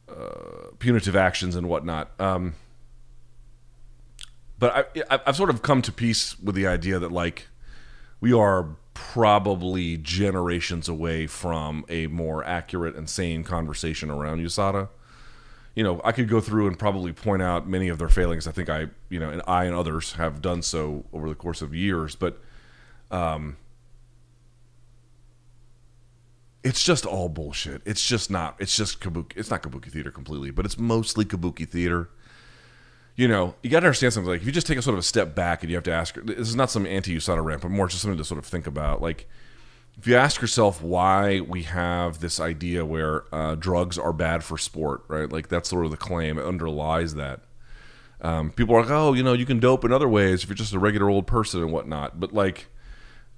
uh, 0.10 0.72
punitive 0.80 1.16
actions 1.16 1.56
and 1.56 1.70
whatnot. 1.70 2.12
Um, 2.20 2.56
but 4.60 4.92
I, 5.10 5.20
I've 5.26 5.38
sort 5.38 5.52
of 5.52 5.62
come 5.62 5.82
to 5.84 5.92
peace 5.92 6.38
with 6.40 6.56
the 6.56 6.68
idea 6.68 7.00
that 7.00 7.12
like 7.12 7.48
we 8.20 8.34
are 8.34 8.76
probably 8.94 9.98
generations 9.98 10.90
away 10.90 11.28
from 11.28 11.86
a 11.88 12.08
more 12.08 12.44
accurate 12.44 12.96
and 12.96 13.10
sane 13.10 13.44
conversation 13.44 14.10
around 14.10 14.40
USADA. 14.40 14.90
You 15.76 15.84
know, 15.84 16.02
I 16.04 16.12
could 16.12 16.28
go 16.28 16.42
through 16.42 16.68
and 16.68 16.80
probably 16.80 17.14
point 17.14 17.44
out 17.44 17.68
many 17.68 17.90
of 17.90 18.00
their 18.00 18.10
failings. 18.10 18.48
I 18.48 18.52
think 18.52 18.70
I, 18.70 18.88
you 19.10 19.20
know, 19.20 19.30
and 19.30 19.44
I 19.46 19.66
and 19.66 19.76
others 19.76 20.14
have 20.14 20.42
done 20.42 20.64
so 20.64 21.06
over 21.14 21.30
the 21.30 21.36
course 21.36 21.62
of 21.62 21.76
years, 21.76 22.16
but 22.16 22.42
um, 23.12 23.58
it's 26.64 26.84
just 26.84 27.06
all 27.06 27.30
bullshit. 27.30 27.84
It's 27.86 28.06
just 28.06 28.32
not. 28.32 28.56
It's 28.60 28.76
just 28.76 29.00
kabuki. 29.00 29.34
It's 29.36 29.52
not 29.52 29.62
kabuki 29.62 29.92
theater 29.92 30.10
completely, 30.10 30.50
but 30.50 30.66
it's 30.66 30.80
mostly 30.80 31.24
kabuki 31.24 31.70
theater 31.70 32.10
you 33.18 33.28
know, 33.28 33.56
you 33.64 33.70
got 33.72 33.80
to 33.80 33.88
understand 33.88 34.14
something. 34.14 34.30
Like, 34.30 34.42
if 34.42 34.46
you 34.46 34.54
just 34.54 34.68
take 34.68 34.78
a 34.78 34.82
sort 34.82 34.94
of 34.94 35.00
a 35.00 35.04
step 35.04 35.34
back 35.34 35.64
and 35.64 35.72
you 35.72 35.76
have 35.76 35.84
to 35.86 35.92
ask, 35.92 36.16
this 36.24 36.48
is 36.48 36.56
not 36.56 36.70
some 36.70 36.86
anti-USADA 36.86 37.44
rant, 37.44 37.64
but 37.64 37.72
more 37.72 37.88
just 37.88 38.04
something 38.04 38.18
to 38.18 38.24
sort 38.24 38.38
of 38.38 38.46
think 38.46 38.68
about. 38.68 39.02
Like, 39.02 39.28
if 39.98 40.06
you 40.06 40.16
ask 40.16 40.40
yourself 40.40 40.84
why 40.84 41.42
we 41.42 41.64
have 41.64 42.20
this 42.20 42.40
idea 42.40 42.86
where 42.86 43.24
uh, 43.34 43.56
drugs 43.56 43.98
are 43.98 44.14
bad 44.14 44.44
for 44.44 44.56
sport, 44.60 45.02
right? 45.08 45.32
Like, 45.32 45.48
that's 45.48 45.68
sort 45.68 45.86
of 45.86 45.92
the 45.92 45.98
claim. 45.98 46.38
It 46.38 46.46
underlies 46.46 47.16
that. 47.16 47.42
Um, 48.22 48.52
people 48.52 48.76
are 48.76 48.82
like, 48.82 48.92
oh, 48.92 49.14
you 49.14 49.24
know, 49.24 49.34
you 49.34 49.48
can 49.48 49.60
dope 49.60 49.84
in 49.84 49.92
other 49.92 50.08
ways 50.08 50.44
if 50.44 50.50
you're 50.50 50.56
just 50.56 50.74
a 50.74 50.80
regular 50.80 51.10
old 51.10 51.26
person 51.26 51.64
and 51.64 51.74
whatnot. 51.74 52.20
But, 52.20 52.34
like, 52.34 52.68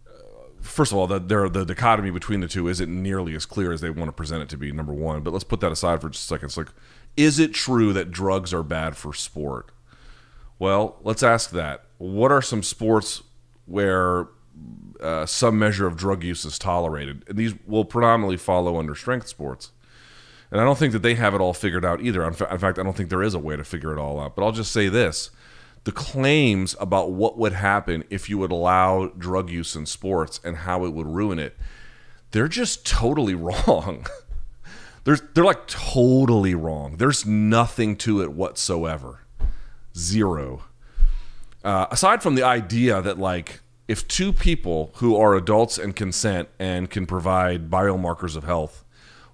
uh, 0.06 0.12
first 0.60 0.92
of 0.92 0.98
all, 0.98 1.08
the, 1.08 1.20
the 1.20 1.63
dichotomy 1.63 2.12
between 2.12 2.42
the 2.42 2.50
two 2.50 2.68
isn't 2.68 2.89
nearly 2.89 3.34
as 3.34 3.46
clear 3.46 3.72
as 3.72 3.80
they 3.80 3.89
want 3.89 4.10
to 4.10 4.13
present 4.13 4.44
it 4.44 4.50
to 4.50 4.58
be, 4.58 4.74
number 4.74 4.94
one. 4.94 5.22
But 5.22 5.32
let's 5.32 5.46
put 5.46 5.62
that 5.62 5.72
aside 5.72 6.02
for 6.02 6.10
just 6.10 6.26
a 6.26 6.28
second. 6.28 6.48
It's 6.48 6.58
like, 6.58 6.74
is 7.17 7.39
it 7.39 7.54
true 7.54 7.93
that 7.93 8.12
drugs 8.12 8.54
are 8.54 8.63
bad 8.63 8.95
for 8.95 9.13
sport? 9.13 9.72
Well, 10.58 10.98
let's 11.04 11.24
ask 11.24 11.52
that. 11.52 11.86
What 11.98 12.32
are 12.32 12.41
some 12.41 12.63
sports 12.63 13.24
where 13.65 14.28
uh, 15.02 15.26
some 15.26 15.58
measure 15.58 15.88
of 15.88 15.95
drug 15.95 16.24
use 16.24 16.45
is 16.45 16.60
tolerated? 16.60 17.24
And 17.28 17.38
these 17.38 17.54
will 17.65 17.86
predominantly 17.86 18.38
follow 18.38 18.78
under 18.78 18.95
strength 18.95 19.28
sports. 19.28 19.72
And 20.52 20.60
I 20.60 20.63
don't 20.63 20.78
think 20.78 20.93
that 20.93 21.04
they 21.04 21.15
have 21.15 21.34
it 21.34 21.41
all 21.41 21.54
figured 21.54 21.86
out 21.86 22.02
either. 22.02 22.26
In 22.26 22.34
fact, 22.34 22.80
I 22.80 22.84
don't 22.84 22.95
think 22.95 23.10
there 23.10 23.24
is 23.24 23.34
a 23.34 23.39
way 23.39 23.56
to 23.56 23.63
figure 23.63 23.93
it 23.93 24.00
all 24.00 24.19
out. 24.19 24.36
But 24.36 24.43
I'll 24.43 24.52
just 24.52 24.72
say 24.72 24.89
this 24.89 25.32
the 25.86 25.91
claims 25.91 26.76
about 26.80 27.12
what 27.12 27.38
would 27.38 27.54
happen 27.54 28.04
if 28.10 28.30
you 28.30 28.38
would 28.38 28.52
allow 28.52 29.08
drug 29.17 29.50
use 29.50 29.76
in 29.76 29.86
sports 29.86 30.39
and 30.43 30.58
how 30.58 30.86
it 30.86 30.93
would 30.93 31.08
ruin 31.08 31.39
it, 31.39 31.58
they're 32.32 32.48
just 32.48 32.86
totally 32.86 33.36
wrong. 33.36 34.06
They're, 35.10 35.30
they're 35.34 35.43
like 35.43 35.65
totally 35.65 36.54
wrong. 36.54 36.98
There's 36.98 37.26
nothing 37.26 37.95
to 37.95 38.22
it 38.22 38.32
whatsoever. 38.32 39.22
Zero. 39.98 40.65
Uh, 41.63 41.88
aside 41.89 42.22
from 42.22 42.36
the 42.36 42.43
idea 42.43 43.02
that, 43.02 43.17
like, 43.17 43.62
if 43.88 44.08
two 44.08 44.32
people 44.32 44.91
who 44.98 45.15
are 45.15 45.34
adults 45.34 45.80
and 45.80 45.95
consent 45.95 46.50
and 46.60 46.91
can 46.91 47.08
provide 47.08 47.72
biomarkers 47.72 48.36
of 48.36 48.43
health 48.43 48.86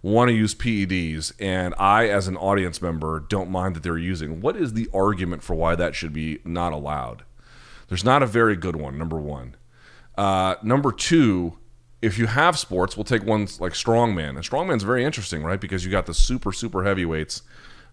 want 0.02 0.30
to 0.30 0.34
use 0.34 0.56
PEDs, 0.56 1.34
and 1.42 1.76
I, 1.78 2.08
as 2.08 2.30
an 2.30 2.38
audience 2.38 2.82
member, 2.82 3.20
don't 3.20 3.52
mind 3.52 3.76
that 3.76 3.84
they're 3.84 3.98
using, 3.98 4.40
what 4.40 4.56
is 4.56 4.72
the 4.72 4.88
argument 4.94 5.44
for 5.44 5.56
why 5.56 5.76
that 5.76 5.94
should 5.94 6.14
be 6.14 6.40
not 6.46 6.72
allowed? 6.72 7.26
There's 7.90 8.06
not 8.06 8.24
a 8.24 8.28
very 8.28 8.56
good 8.56 8.78
one, 8.78 8.98
number 8.98 9.18
one. 9.18 9.58
Uh, 10.18 10.56
number 10.64 10.94
two, 10.94 11.58
if 12.06 12.20
you 12.20 12.28
have 12.28 12.58
sports, 12.58 12.96
we'll 12.96 13.04
take 13.04 13.24
ones 13.24 13.60
like 13.60 13.74
strongman. 13.74 14.30
And 14.30 14.40
strongman's 14.40 14.84
very 14.84 15.04
interesting, 15.04 15.44
right? 15.44 15.60
Because 15.60 15.84
you 15.84 15.90
got 15.90 16.06
the 16.06 16.14
super, 16.14 16.52
super 16.52 16.84
heavyweights 16.84 17.42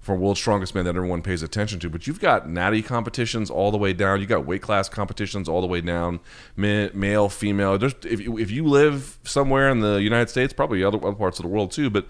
for 0.02 0.16
world's 0.16 0.40
strongest 0.40 0.74
man 0.74 0.84
that 0.84 0.96
everyone 0.96 1.22
pays 1.22 1.42
attention 1.42 1.78
to. 1.78 1.88
But 1.88 2.06
you've 2.06 2.20
got 2.20 2.50
natty 2.50 2.82
competitions 2.82 3.50
all 3.50 3.70
the 3.70 3.78
way 3.78 3.92
down. 3.92 4.20
You 4.20 4.26
got 4.26 4.44
weight 4.44 4.60
class 4.60 4.88
competitions 4.88 5.48
all 5.48 5.60
the 5.60 5.68
way 5.68 5.80
down, 5.80 6.18
male, 6.56 7.28
female. 7.28 7.78
There's, 7.78 7.94
if, 8.04 8.20
you, 8.20 8.36
if 8.36 8.50
you 8.50 8.66
live 8.66 9.18
somewhere 9.22 9.70
in 9.70 9.80
the 9.80 10.02
United 10.02 10.28
States, 10.28 10.52
probably 10.52 10.82
other, 10.82 10.98
other 10.98 11.14
parts 11.14 11.38
of 11.38 11.44
the 11.44 11.48
world 11.48 11.70
too, 11.70 11.88
but 11.88 12.06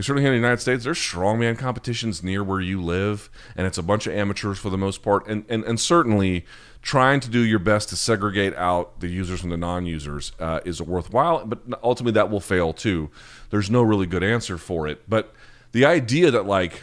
certainly 0.00 0.26
in 0.26 0.32
the 0.32 0.36
United 0.36 0.60
States, 0.60 0.82
there's 0.82 0.98
strongman 0.98 1.56
competitions 1.56 2.20
near 2.20 2.42
where 2.42 2.60
you 2.60 2.82
live, 2.82 3.30
and 3.56 3.64
it's 3.64 3.78
a 3.78 3.82
bunch 3.82 4.08
of 4.08 4.12
amateurs 4.12 4.58
for 4.58 4.68
the 4.68 4.76
most 4.76 5.02
part. 5.02 5.26
And, 5.28 5.44
and, 5.48 5.62
and 5.64 5.78
certainly 5.78 6.44
trying 6.82 7.20
to 7.20 7.30
do 7.30 7.40
your 7.40 7.60
best 7.60 7.88
to 7.90 7.96
segregate 7.96 8.54
out 8.56 8.98
the 8.98 9.08
users 9.08 9.40
from 9.40 9.50
the 9.50 9.56
non-users 9.56 10.32
uh, 10.40 10.60
is 10.64 10.82
worthwhile, 10.82 11.46
but 11.46 11.60
ultimately 11.82 12.12
that 12.12 12.28
will 12.28 12.40
fail 12.40 12.72
too. 12.72 13.08
There's 13.50 13.70
no 13.70 13.82
really 13.82 14.06
good 14.06 14.24
answer 14.24 14.58
for 14.58 14.88
it. 14.88 15.08
But 15.08 15.32
the 15.70 15.84
idea 15.84 16.30
that 16.32 16.46
like 16.46 16.82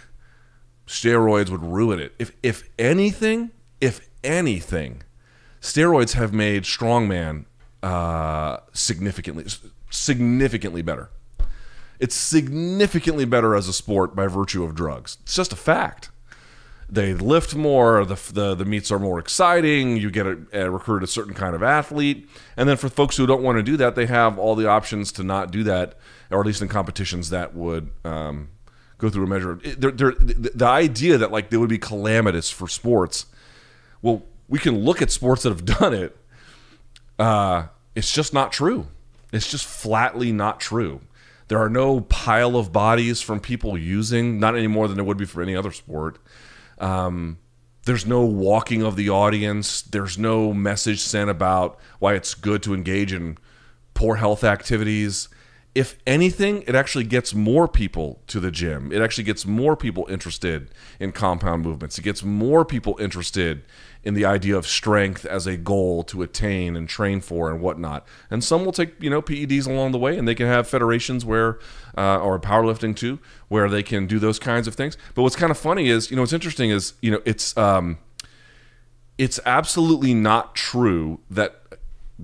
steroids 0.88 1.50
would 1.50 1.64
ruin 1.64 2.00
it, 2.00 2.14
if 2.20 2.32
if 2.42 2.70
anything, 2.78 3.52
if 3.80 4.10
anything, 4.24 5.04
steroids 5.62 6.14
have 6.14 6.34
made 6.34 6.64
strongman 6.64 7.46
uh, 7.82 8.58
significantly 8.74 9.46
significantly 9.90 10.82
better. 10.82 11.10
It's 12.00 12.16
significantly 12.16 13.26
better 13.26 13.56
as 13.56 13.68
a 13.68 13.74
sport 13.74 14.16
by 14.16 14.28
virtue 14.28 14.64
of 14.64 14.76
drugs. 14.76 15.18
It's 15.24 15.36
just 15.36 15.54
a 15.54 15.56
fact. 15.56 16.10
they 16.94 17.14
lift 17.14 17.56
more, 17.56 18.06
the, 18.06 18.20
the, 18.32 18.56
the 18.56 18.66
meets 18.66 18.92
are 18.92 19.00
more 19.00 19.18
exciting, 19.18 19.98
you 19.98 20.12
get 20.12 20.28
a, 20.28 20.38
a 20.54 20.70
recruit 20.70 21.04
a 21.04 21.08
certain 21.08 21.34
kind 21.34 21.56
of 21.56 21.64
athlete. 21.64 22.30
And 22.56 22.70
then 22.70 22.78
for 22.78 22.88
folks 22.88 23.18
who 23.18 23.26
don't 23.26 23.42
want 23.42 23.58
to 23.58 23.64
do 23.64 23.78
that, 23.78 23.96
they 23.96 24.06
have 24.06 24.38
all 24.38 24.56
the 24.56 24.68
options 24.70 25.12
to 25.14 25.24
not 25.24 25.52
do 25.52 25.64
that, 25.64 25.98
or 26.30 26.42
at 26.42 26.46
least 26.46 26.62
in 26.62 26.68
competitions 26.68 27.30
that 27.32 27.56
would 27.56 27.90
um, 28.06 28.50
go 29.04 29.10
through 29.10 29.26
a 29.26 29.28
measure. 29.28 29.60
They're, 29.78 29.92
they're, 29.92 30.12
the, 30.14 30.52
the 30.56 30.66
idea 30.66 31.18
that 31.18 31.32
like 31.32 31.50
they 31.50 31.58
would 31.58 31.70
be 31.70 31.78
calamitous 31.78 32.50
for 32.50 32.68
sports, 32.68 33.28
well, 34.02 34.24
we 34.48 34.60
can 34.60 34.80
look 34.80 35.02
at 35.02 35.12
sports 35.12 35.44
that 35.44 35.50
have 35.50 35.66
done 35.66 35.94
it. 35.94 36.18
Uh, 37.20 37.68
it's 37.96 38.12
just 38.12 38.34
not 38.34 38.52
true. 38.52 38.88
It's 39.32 39.50
just 39.50 39.66
flatly 39.66 40.32
not 40.32 40.60
true. 40.60 41.02
There 41.48 41.60
are 41.60 41.70
no 41.70 42.02
pile 42.02 42.56
of 42.56 42.72
bodies 42.72 43.22
from 43.22 43.40
people 43.40 43.78
using, 43.78 44.40
not 44.40 44.56
any 44.56 44.68
more 44.68 44.88
than 44.88 44.96
there 44.96 45.04
would 45.04 45.18
be 45.18 45.26
for 45.26 45.42
any 45.42 45.56
other 45.56 45.72
sport. 45.72 46.18
Um, 46.80 47.38
there's 47.86 48.06
no 48.06 48.22
walking 48.24 48.82
of 48.82 48.96
the 48.96 49.10
audience. 49.10 49.82
There's 49.82 50.18
no 50.18 50.54
message 50.54 51.02
sent 51.02 51.30
about 51.30 51.78
why 52.00 52.14
it's 52.14 52.34
good 52.34 52.64
to 52.64 52.74
engage 52.74 53.12
in 53.12 53.38
poor 53.94 54.16
health 54.16 54.44
activities. 54.44 55.28
If 55.76 55.98
anything, 56.06 56.64
it 56.68 56.76
actually 56.76 57.06
gets 57.06 57.34
more 57.34 57.68
people 57.68 58.22
to 58.28 58.40
the 58.40 58.52
gym. 58.52 58.92
It 58.92 59.02
actually 59.02 59.24
gets 59.24 59.44
more 59.46 59.76
people 59.76 60.06
interested 60.08 60.70
in 61.00 61.12
compound 61.12 61.64
movements. 61.64 61.98
It 61.98 62.04
gets 62.04 62.24
more 62.24 62.64
people 62.64 62.96
interested 63.00 63.64
in 64.04 64.14
the 64.14 64.24
idea 64.24 64.56
of 64.56 64.68
strength 64.68 65.26
as 65.26 65.48
a 65.48 65.58
goal 65.58 66.04
to 66.04 66.22
attain 66.22 66.76
and 66.76 66.88
train 66.88 67.22
for 67.22 67.50
and 67.50 67.60
whatnot. 67.60 68.06
And 68.30 68.44
some 68.44 68.66
will 68.66 68.72
take 68.72 69.02
you 69.02 69.10
know 69.10 69.22
PEDs 69.22 69.66
along 69.66 69.94
the 69.94 69.98
way, 69.98 70.16
and 70.16 70.28
they 70.28 70.36
can 70.36 70.46
have 70.46 70.68
federations 70.68 71.26
where, 71.26 71.58
uh, 71.98 72.20
or 72.20 72.40
powerlifting 72.40 72.96
too, 72.96 73.18
where 73.48 73.68
they 73.68 73.82
can 73.82 74.06
do 74.06 74.20
those 74.20 74.38
kinds 74.38 74.68
of 74.68 74.76
things. 74.76 74.96
But 75.16 75.24
what's 75.24 75.36
kind 75.36 75.52
of 75.52 75.58
funny 75.58 75.90
is 75.90 76.12
you 76.12 76.16
know 76.16 76.22
what's 76.22 76.34
interesting 76.34 76.70
is 76.70 76.94
you 77.02 77.10
know 77.10 77.22
it's 77.26 77.58
um, 77.58 77.98
it's 79.18 79.40
absolutely 79.46 80.14
not 80.14 80.54
true 80.54 81.20
that 81.32 81.62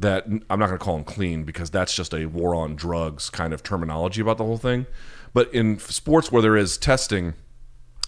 that 0.01 0.25
I'm 0.27 0.59
not 0.59 0.67
going 0.67 0.79
to 0.79 0.83
call 0.83 0.95
them 0.95 1.03
clean 1.03 1.43
because 1.43 1.69
that's 1.69 1.93
just 1.93 2.13
a 2.13 2.25
war 2.25 2.55
on 2.55 2.75
drugs 2.75 3.29
kind 3.29 3.53
of 3.53 3.63
terminology 3.63 4.21
about 4.21 4.37
the 4.37 4.45
whole 4.45 4.57
thing. 4.57 4.85
But 5.33 5.53
in 5.53 5.79
sports 5.79 6.31
where 6.31 6.41
there 6.41 6.57
is 6.57 6.77
testing, 6.77 7.33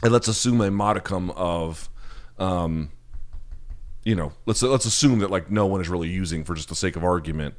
and 0.01 0.11
let's 0.11 0.27
assume 0.27 0.61
a 0.61 0.71
modicum 0.71 1.29
of 1.31 1.89
um, 2.39 2.91
you 4.03 4.15
know, 4.15 4.33
let's 4.45 4.63
let's 4.63 4.85
assume 4.85 5.19
that 5.19 5.29
like 5.29 5.51
no 5.51 5.65
one 5.65 5.81
is 5.81 5.89
really 5.89 6.09
using 6.09 6.43
for 6.43 6.55
just 6.55 6.69
the 6.69 6.75
sake 6.75 6.95
of 6.95 7.03
argument. 7.03 7.55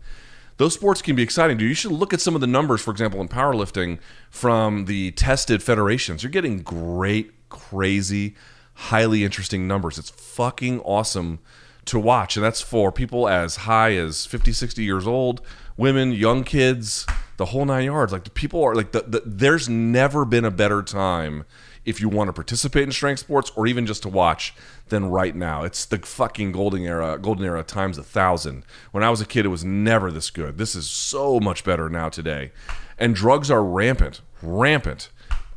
Those 0.57 0.75
sports 0.75 1.01
can 1.01 1.17
be 1.17 1.23
exciting, 1.23 1.57
dude. 1.57 1.69
You 1.69 1.75
should 1.75 1.93
look 1.93 2.13
at 2.13 2.21
some 2.21 2.35
of 2.35 2.41
the 2.41 2.47
numbers, 2.47 2.83
for 2.83 2.91
example, 2.91 3.21
in 3.21 3.29
powerlifting 3.29 3.99
from 4.31 4.85
the 4.85 5.13
tested 5.13 5.63
federations. 5.63 6.23
You're 6.23 6.31
getting 6.31 6.63
great, 6.63 7.49
crazy, 7.49 8.35
highly 8.75 9.25
interesting 9.25 9.67
numbers. 9.67 9.99
It's 9.99 10.11
fucking 10.11 10.81
awesome 10.81 11.39
to 11.87 11.99
watch. 11.99 12.37
And 12.37 12.45
that's 12.45 12.61
for 12.61 12.93
people 12.93 13.29
as 13.29 13.57
high 13.57 13.95
as 13.95 14.27
50, 14.27 14.53
60 14.53 14.83
years 14.83 15.07
old, 15.07 15.43
women, 15.77 16.13
young 16.13 16.45
kids, 16.45 17.07
the 17.37 17.47
whole 17.47 17.65
nine 17.65 17.87
yards. 17.87 18.13
Like 18.13 18.25
the 18.25 18.31
people 18.31 18.63
are 18.63 18.75
like 18.75 18.93
the, 18.93 19.03
the 19.03 19.23
there's 19.25 19.69
never 19.69 20.25
been 20.25 20.45
a 20.45 20.51
better 20.51 20.83
time 20.83 21.45
if 21.85 22.01
you 22.01 22.09
want 22.09 22.29
to 22.29 22.33
participate 22.33 22.85
in 22.85 22.93
strength 22.93 23.19
sports 23.19 23.51
or 23.57 23.67
even 23.67 23.87
just 23.87 24.03
to 24.03 24.09
watch 24.09 24.55
than 24.89 25.07
right 25.07 25.35
now. 25.35 25.65
It's 25.65 25.85
the 25.85 25.99
fucking 25.99 26.53
golden 26.53 26.83
era, 26.83 27.19
golden 27.19 27.45
era 27.45 27.63
times 27.63 27.99
a 27.99 28.03
thousand. 28.03 28.65
When 28.93 29.03
I 29.03 29.11
was 29.11 29.21
a 29.21 29.27
kid, 29.27 29.45
it 29.45 29.49
was 29.49 29.65
never 29.65 30.13
this 30.13 30.31
good. 30.31 30.59
This 30.59 30.75
is 30.75 30.89
so 30.89 31.41
much 31.41 31.65
better 31.65 31.89
now 31.89 32.09
today, 32.09 32.53
and 32.99 33.15
drugs 33.15 33.51
are 33.51 33.65
rampant, 33.65 34.21
rampant, 34.41 35.11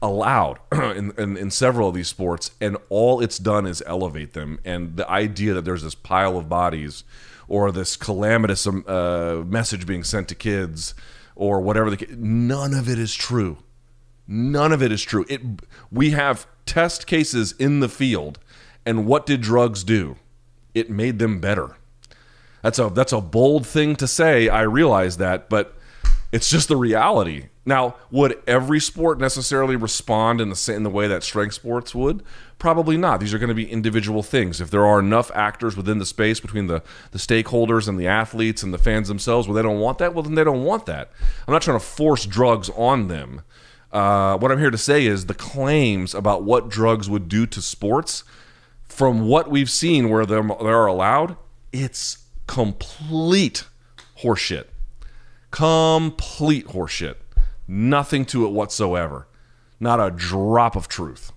allowed 0.06 0.60
in, 0.72 1.12
in, 1.18 1.38
in 1.38 1.52
several 1.52 1.90
of 1.90 1.96
these 1.96 2.08
sports, 2.08 2.52
and 2.62 2.78
all 2.90 3.22
it's 3.22 3.38
done 3.38 3.66
is 3.66 3.84
elevate 3.86 4.34
them. 4.34 4.60
And 4.64 4.98
the 4.98 5.10
idea 5.10 5.54
that 5.54 5.66
there's 5.66 5.84
this 5.84 5.96
pile 5.96 6.38
of 6.38 6.48
bodies 6.48 7.04
or 7.48 7.72
this 7.72 7.96
calamitous 7.98 8.66
um, 8.66 8.84
uh, 8.88 9.44
message 9.46 9.86
being 9.86 10.04
sent 10.04 10.28
to 10.30 10.36
kids 10.36 10.94
or 11.36 11.60
whatever 11.60 11.94
the 11.94 12.08
none 12.16 12.74
of 12.74 12.88
it 12.88 12.98
is 12.98 13.14
true 13.14 13.58
None 14.28 14.72
of 14.72 14.82
it 14.82 14.92
is 14.92 15.04
true. 15.04 15.26
It 15.30 15.42
we 15.92 16.12
have 16.12 16.48
test 16.66 17.06
cases 17.06 17.54
in 17.54 17.80
the 17.80 17.90
field, 17.90 18.40
and 18.86 19.06
what 19.06 19.26
did 19.26 19.42
drugs 19.42 19.84
do? 19.84 20.16
It 20.74 20.90
made 20.90 21.20
them 21.20 21.40
better. 21.40 21.78
That's 22.64 22.80
a 22.80 22.90
that's 22.90 23.14
a 23.14 23.22
bold 23.22 23.68
thing 23.68 23.96
to 23.98 24.08
say. 24.08 24.50
I 24.50 24.62
realize 24.62 25.18
that, 25.18 25.50
but 25.50 25.78
it's 26.32 26.50
just 26.50 26.70
the 26.70 26.78
reality. 26.78 27.50
Now, 27.66 27.96
would 28.12 28.38
every 28.46 28.80
sport 28.80 29.20
necessarily 29.20 29.76
respond 29.76 30.40
in 30.40 30.50
the 30.50 30.74
in 30.74 30.84
the 30.84 30.90
way 30.90 31.08
that 31.08 31.24
strength 31.24 31.56
sports 31.56 31.96
would? 31.96 32.24
Probably 32.60 32.96
not. 32.96 33.20
These 33.20 33.34
are 33.34 33.40
going 33.40 33.50
to 33.50 33.56
be 33.56 33.70
individual 33.70 34.22
things. 34.22 34.62
If 34.62 34.70
there 34.70 34.86
are 34.86 35.00
enough 35.00 35.32
actors 35.34 35.76
within 35.76 35.98
the 35.98 36.06
space 36.06 36.40
between 36.40 36.68
the, 36.68 36.84
the 37.12 37.18
stakeholders 37.18 37.88
and 37.88 38.00
the 38.00 38.08
athletes 38.08 38.64
and 38.64 38.74
the 38.74 38.78
fans 38.78 39.08
themselves, 39.08 39.48
well, 39.48 39.56
they 39.56 39.62
don't 39.62 39.80
want 39.80 39.98
that. 39.98 40.14
Well, 40.14 40.24
then 40.24 40.36
they 40.36 40.44
don't 40.44 40.64
want 40.64 40.86
that. 40.86 41.12
I'm 41.48 41.52
not 41.52 41.64
trying 41.64 41.80
to 41.80 41.86
force 41.86 42.26
drugs 42.26 42.70
on 42.70 43.08
them. 43.08 43.42
Uh, 43.92 44.38
what 44.38 44.52
I'm 44.52 44.60
here 44.60 44.72
to 44.72 44.78
say 44.78 45.06
is 45.06 45.26
the 45.26 45.34
claims 45.34 46.14
about 46.14 46.44
what 46.44 46.70
drugs 46.70 47.10
would 47.10 47.28
do 47.28 47.46
to 47.48 47.62
sports, 47.62 48.24
from 48.88 49.28
what 49.28 49.50
we've 49.50 49.70
seen 49.70 50.10
where 50.10 50.26
they're, 50.26 50.44
they're 50.62 50.86
allowed, 50.86 51.38
it's 51.74 52.26
complete 52.46 53.66
horseshit. 54.20 54.66
Complete 55.52 56.68
horseshit. 56.68 57.16
Nothing 57.68 58.26
to 58.26 58.46
it 58.46 58.52
whatsoever. 58.52 59.28
Not 59.80 60.00
a 60.00 60.12
drop 60.12 60.76
of 60.76 60.88
truth. 60.88 61.32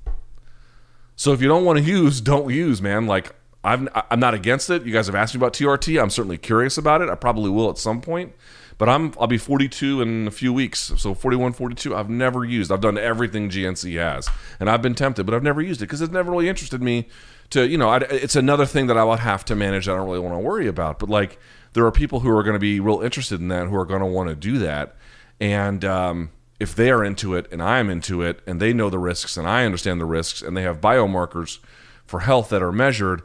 So 1.17 1.33
if 1.33 1.43
you 1.43 1.49
don't 1.49 1.65
want 1.65 1.79
to 1.79 1.85
use, 1.85 2.21
don't 2.23 2.53
use, 2.53 2.81
man. 2.81 3.07
Like 3.07 3.35
I'm, 3.65 3.89
I'm 4.11 4.21
not 4.21 4.35
against 4.35 4.71
it. 4.71 4.85
You 4.85 4.93
guys 4.93 5.07
have 5.07 5.15
asked 5.15 5.35
me 5.35 5.39
about 5.39 5.53
TRT. 5.53 6.01
I'm 6.01 6.11
certainly 6.11 6.39
curious 6.39 6.79
about 6.79 7.03
it. 7.03 7.09
I 7.09 7.15
probably 7.15 7.51
will 7.51 7.71
at 7.71 7.79
some 7.79 8.01
point. 8.01 8.33
But 8.79 8.89
I'm 8.89 9.13
I'll 9.19 9.27
be 9.27 9.39
42 9.39 10.01
in 10.01 10.29
a 10.29 10.31
few 10.31 10.53
weeks. 10.53 10.93
So 10.97 11.13
41, 11.13 11.53
42. 11.53 11.97
I've 11.97 12.09
never 12.09 12.45
used. 12.45 12.71
I've 12.71 12.81
done 12.81 12.97
everything 12.97 13.51
GNC 13.51 13.99
has, 13.99 14.31
and 14.61 14.71
I've 14.71 14.83
been 14.83 14.95
tempted, 14.95 15.27
but 15.27 15.35
I've 15.35 15.43
never 15.43 15.61
used 15.61 15.83
it 15.83 15.87
because 15.87 16.01
it's 16.01 16.13
never 16.13 16.31
really 16.31 16.49
interested 16.49 16.81
me. 16.81 17.09
To 17.51 17.67
you 17.67 17.77
know, 17.77 17.89
I, 17.89 17.97
it's 17.99 18.37
another 18.37 18.67
thing 18.67 18.87
that 18.87 18.97
I 18.97 19.03
would 19.03 19.19
have 19.19 19.45
to 19.47 19.57
manage. 19.57 19.89
I 19.89 19.97
don't 19.97 20.07
really 20.07 20.21
want 20.21 20.37
to 20.37 20.39
worry 20.39 20.69
about. 20.69 21.01
But 21.01 21.09
like, 21.09 21.41
there 21.73 21.85
are 21.85 21.91
people 21.91 22.21
who 22.21 22.31
are 22.31 22.45
going 22.45 22.55
to 22.55 22.61
be 22.61 22.79
real 22.79 23.01
interested 23.01 23.41
in 23.41 23.49
that, 23.49 23.67
who 23.67 23.77
are 23.77 23.85
going 23.85 24.01
to 24.01 24.07
want 24.07 24.29
to 24.29 24.37
do 24.37 24.59
that, 24.59 24.95
and 25.41 25.85
um, 25.85 26.31
if 26.59 26.75
they 26.75 26.91
are 26.91 27.05
into 27.05 27.35
it 27.35 27.47
and 27.53 27.63
I'm 27.63 27.91
into 27.91 28.23
it, 28.23 28.41
and 28.47 28.61
they 28.61 28.73
know 28.73 28.91
the 28.91 28.99
risks 28.99 29.37
and 29.37 29.49
I 29.49 29.65
understand 29.65 30.01
the 30.01 30.07
risks, 30.07 30.43
and 30.43 30.57
they 30.57 30.63
have 30.63 30.81
biomarkers 30.81 31.59
for 32.05 32.21
health 32.21 32.49
that 32.51 32.63
are 32.63 32.73
measured 32.73 33.23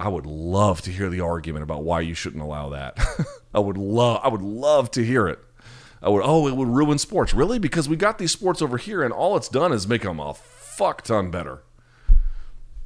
I 0.00 0.08
would 0.08 0.26
love 0.26 0.80
to 0.82 0.92
hear 0.92 1.10
the 1.10 1.20
argument 1.20 1.64
about 1.64 1.82
why 1.82 2.00
you 2.00 2.14
shouldn't 2.14 2.42
allow 2.42 2.68
that. 2.70 2.98
I 3.54 3.58
would 3.58 3.76
love 3.76 4.20
I 4.22 4.28
would 4.28 4.42
love 4.42 4.90
to 4.92 5.04
hear 5.04 5.26
it. 5.26 5.40
I 6.00 6.08
would 6.08 6.22
oh 6.24 6.46
it 6.46 6.56
would 6.56 6.68
ruin 6.68 6.98
sports. 6.98 7.34
Really? 7.34 7.58
Because 7.58 7.88
we 7.88 7.96
got 7.96 8.18
these 8.18 8.32
sports 8.32 8.62
over 8.62 8.76
here 8.78 9.02
and 9.02 9.12
all 9.12 9.36
it's 9.36 9.48
done 9.48 9.72
is 9.72 9.88
make 9.88 10.02
them 10.02 10.20
a 10.20 10.34
fuck 10.34 11.02
ton 11.02 11.30
better. 11.30 11.62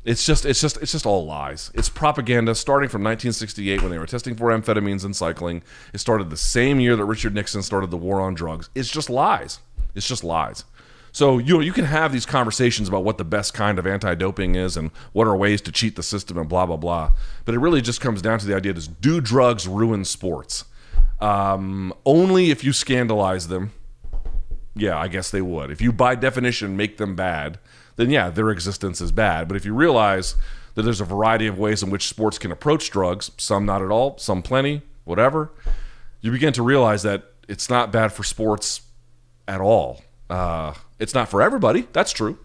It's 0.05 0.27
just 0.27 0.45
it's 0.45 0.61
just 0.61 0.79
it's 0.83 0.93
just 0.93 1.07
all 1.07 1.25
lies. 1.25 1.71
It's 1.75 1.88
propaganda 1.88 2.55
starting 2.57 2.88
from 2.88 3.03
1968 3.03 3.83
when 3.83 3.91
they 3.91 3.99
were 3.99 4.07
testing 4.07 4.35
for 4.35 4.49
amphetamines 4.49 5.05
in 5.05 5.15
cycling. 5.15 5.62
It 5.95 5.99
started 5.99 6.29
the 6.29 6.37
same 6.37 6.81
year 6.81 6.97
that 6.97 7.05
Richard 7.05 7.35
Nixon 7.35 7.62
started 7.62 7.91
the 7.91 7.97
war 7.97 8.21
on 8.21 8.35
drugs. 8.35 8.69
It's 8.75 8.91
just 8.91 9.09
lies. 9.09 9.61
It's 9.95 10.09
just 10.09 10.25
lies. 10.25 10.65
So 11.12 11.38
you 11.38 11.55
know, 11.55 11.61
you 11.61 11.73
can 11.73 11.85
have 11.85 12.11
these 12.11 12.27
conversations 12.27 12.88
about 12.88 13.05
what 13.05 13.19
the 13.19 13.25
best 13.25 13.55
kind 13.55 13.79
of 13.79 13.87
anti-doping 13.87 14.57
is 14.57 14.77
and 14.77 14.91
what 15.12 15.29
are 15.29 15.37
ways 15.37 15.61
to 15.62 15.73
cheat 15.73 15.95
the 15.95 16.03
system 16.03 16.37
and 16.37 16.49
blah 16.49 16.67
blah 16.67 16.79
blah. 16.79 17.12
But 17.45 17.55
it 17.55 17.59
really 17.59 17.81
just 17.81 18.01
comes 18.01 18.23
down 18.23 18.41
to 18.41 18.47
the 18.47 18.57
idea: 18.57 18.73
is 18.73 18.88
do 18.88 19.21
drugs 19.21 19.69
ruin 19.69 20.05
sports? 20.05 20.65
Um, 21.21 21.95
only 22.05 22.51
if 22.51 22.65
you 22.65 22.73
scandalize 22.73 23.47
them. 23.47 23.71
Yeah, 24.75 24.99
I 24.99 25.07
guess 25.07 25.31
they 25.31 25.43
would. 25.43 25.71
If 25.71 25.83
you, 25.83 25.93
by 25.93 26.15
definition, 26.15 26.77
make 26.77 26.97
them 26.97 27.15
bad, 27.15 27.59
then 27.97 28.11
yeah, 28.11 28.31
their 28.31 28.51
existence 28.51 29.01
is 29.01 29.13
bad. 29.13 29.49
But 29.49 29.57
if 29.57 29.65
you 29.65 29.75
realize 29.75 30.35
that 30.75 30.83
there's 30.83 31.01
a 31.01 31.05
variety 31.05 31.47
of 31.47 31.59
ways 31.59 31.83
in 31.83 31.91
which 31.91 32.09
sports 32.09 32.39
can 32.39 32.51
approach 32.51 32.91
drugs, 32.91 33.31
some 33.37 33.67
not 33.67 33.83
at 33.83 33.91
all, 33.91 34.17
some 34.19 34.43
plenty, 34.43 34.83
whatever, 35.05 35.51
you 36.21 36.31
begin 36.31 36.53
to 36.55 36.63
realize 36.63 37.03
that 37.03 37.25
it's 37.49 37.69
not 37.69 37.93
bad 37.93 38.13
for 38.13 38.25
sports 38.25 38.83
at 39.47 39.61
all. 39.61 40.03
Uh, 40.31 40.75
it's 40.99 41.15
not 41.15 41.29
for 41.29 41.43
everybody. 41.43 41.89
That's 41.93 42.13
true. 42.13 42.39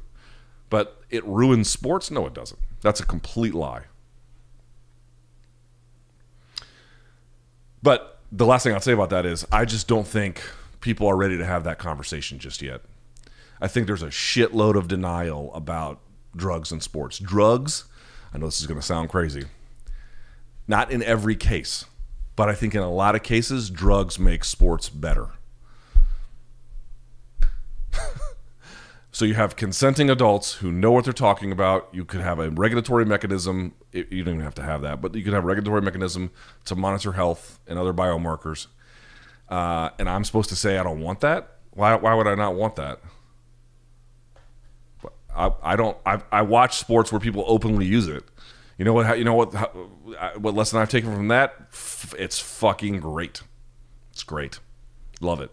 But 0.69 1.01
it 1.09 1.25
ruins 1.25 1.69
sports? 1.69 2.11
No, 2.11 2.25
it 2.25 2.33
doesn't. 2.33 2.59
That's 2.81 2.99
a 2.99 3.05
complete 3.05 3.53
lie. 3.53 3.83
But 7.81 8.19
the 8.31 8.45
last 8.45 8.63
thing 8.63 8.73
I'll 8.73 8.81
say 8.81 8.91
about 8.91 9.09
that 9.11 9.25
is 9.25 9.45
I 9.51 9.63
just 9.63 9.87
don't 9.87 10.07
think 10.07 10.41
people 10.81 11.07
are 11.07 11.15
ready 11.15 11.37
to 11.37 11.45
have 11.45 11.63
that 11.63 11.77
conversation 11.77 12.39
just 12.39 12.61
yet. 12.61 12.81
I 13.61 13.67
think 13.67 13.87
there's 13.87 14.03
a 14.03 14.07
shitload 14.07 14.75
of 14.75 14.87
denial 14.87 15.53
about 15.53 15.99
drugs 16.35 16.71
and 16.71 16.81
sports. 16.83 17.19
Drugs, 17.19 17.85
I 18.33 18.37
know 18.37 18.45
this 18.45 18.59
is 18.59 18.67
going 18.67 18.79
to 18.79 18.85
sound 18.85 19.09
crazy, 19.09 19.45
not 20.67 20.91
in 20.91 21.01
every 21.03 21.35
case, 21.35 21.85
but 22.35 22.49
I 22.49 22.53
think 22.53 22.75
in 22.75 22.81
a 22.81 22.91
lot 22.91 23.15
of 23.15 23.23
cases, 23.23 23.69
drugs 23.69 24.19
make 24.19 24.43
sports 24.43 24.89
better. 24.89 25.31
So 29.17 29.25
you 29.25 29.33
have 29.33 29.55
consenting 29.55 30.11
adults 30.11 30.53
who 30.53 30.71
know 30.71 30.91
what 30.91 31.05
they're 31.05 31.11
talking 31.11 31.51
about. 31.51 31.89
You 31.91 32.05
could 32.05 32.21
have 32.21 32.37
a 32.37 32.51
regulatory 32.51 33.03
mechanism. 33.03 33.73
You 33.91 34.23
don't 34.23 34.35
even 34.35 34.41
have 34.41 34.53
to 34.53 34.61
have 34.61 34.83
that, 34.83 35.01
but 35.01 35.15
you 35.15 35.23
could 35.23 35.33
have 35.33 35.43
a 35.43 35.47
regulatory 35.47 35.81
mechanism 35.81 36.29
to 36.65 36.75
monitor 36.75 37.13
health 37.13 37.59
and 37.65 37.79
other 37.79 37.93
biomarkers. 37.93 38.67
Uh, 39.49 39.89
and 39.97 40.07
I'm 40.07 40.23
supposed 40.23 40.49
to 40.49 40.55
say 40.55 40.77
I 40.77 40.83
don't 40.83 40.99
want 40.99 41.21
that. 41.21 41.55
Why? 41.71 41.95
Why 41.95 42.13
would 42.13 42.27
I 42.27 42.35
not 42.35 42.53
want 42.53 42.75
that? 42.75 42.99
I, 45.37 45.51
I 45.61 45.75
don't. 45.75 45.97
I, 46.05 46.21
I 46.31 46.41
watch 46.41 46.77
sports 46.77 47.11
where 47.11 47.19
people 47.19 47.43
openly 47.47 47.85
use 47.85 48.07
it. 48.07 48.23
You 48.77 48.85
know 48.85 48.93
what? 48.93 49.17
You 49.17 49.23
know 49.23 49.35
what? 49.35 49.53
How, 49.53 49.67
what 50.37 50.55
lesson 50.55 50.79
I've 50.79 50.89
taken 50.89 51.13
from 51.15 51.27
that? 51.29 51.55
It's 52.17 52.39
fucking 52.39 52.99
great. 52.99 53.41
It's 54.11 54.23
great. 54.23 54.59
Love 55.21 55.41
it. 55.41 55.51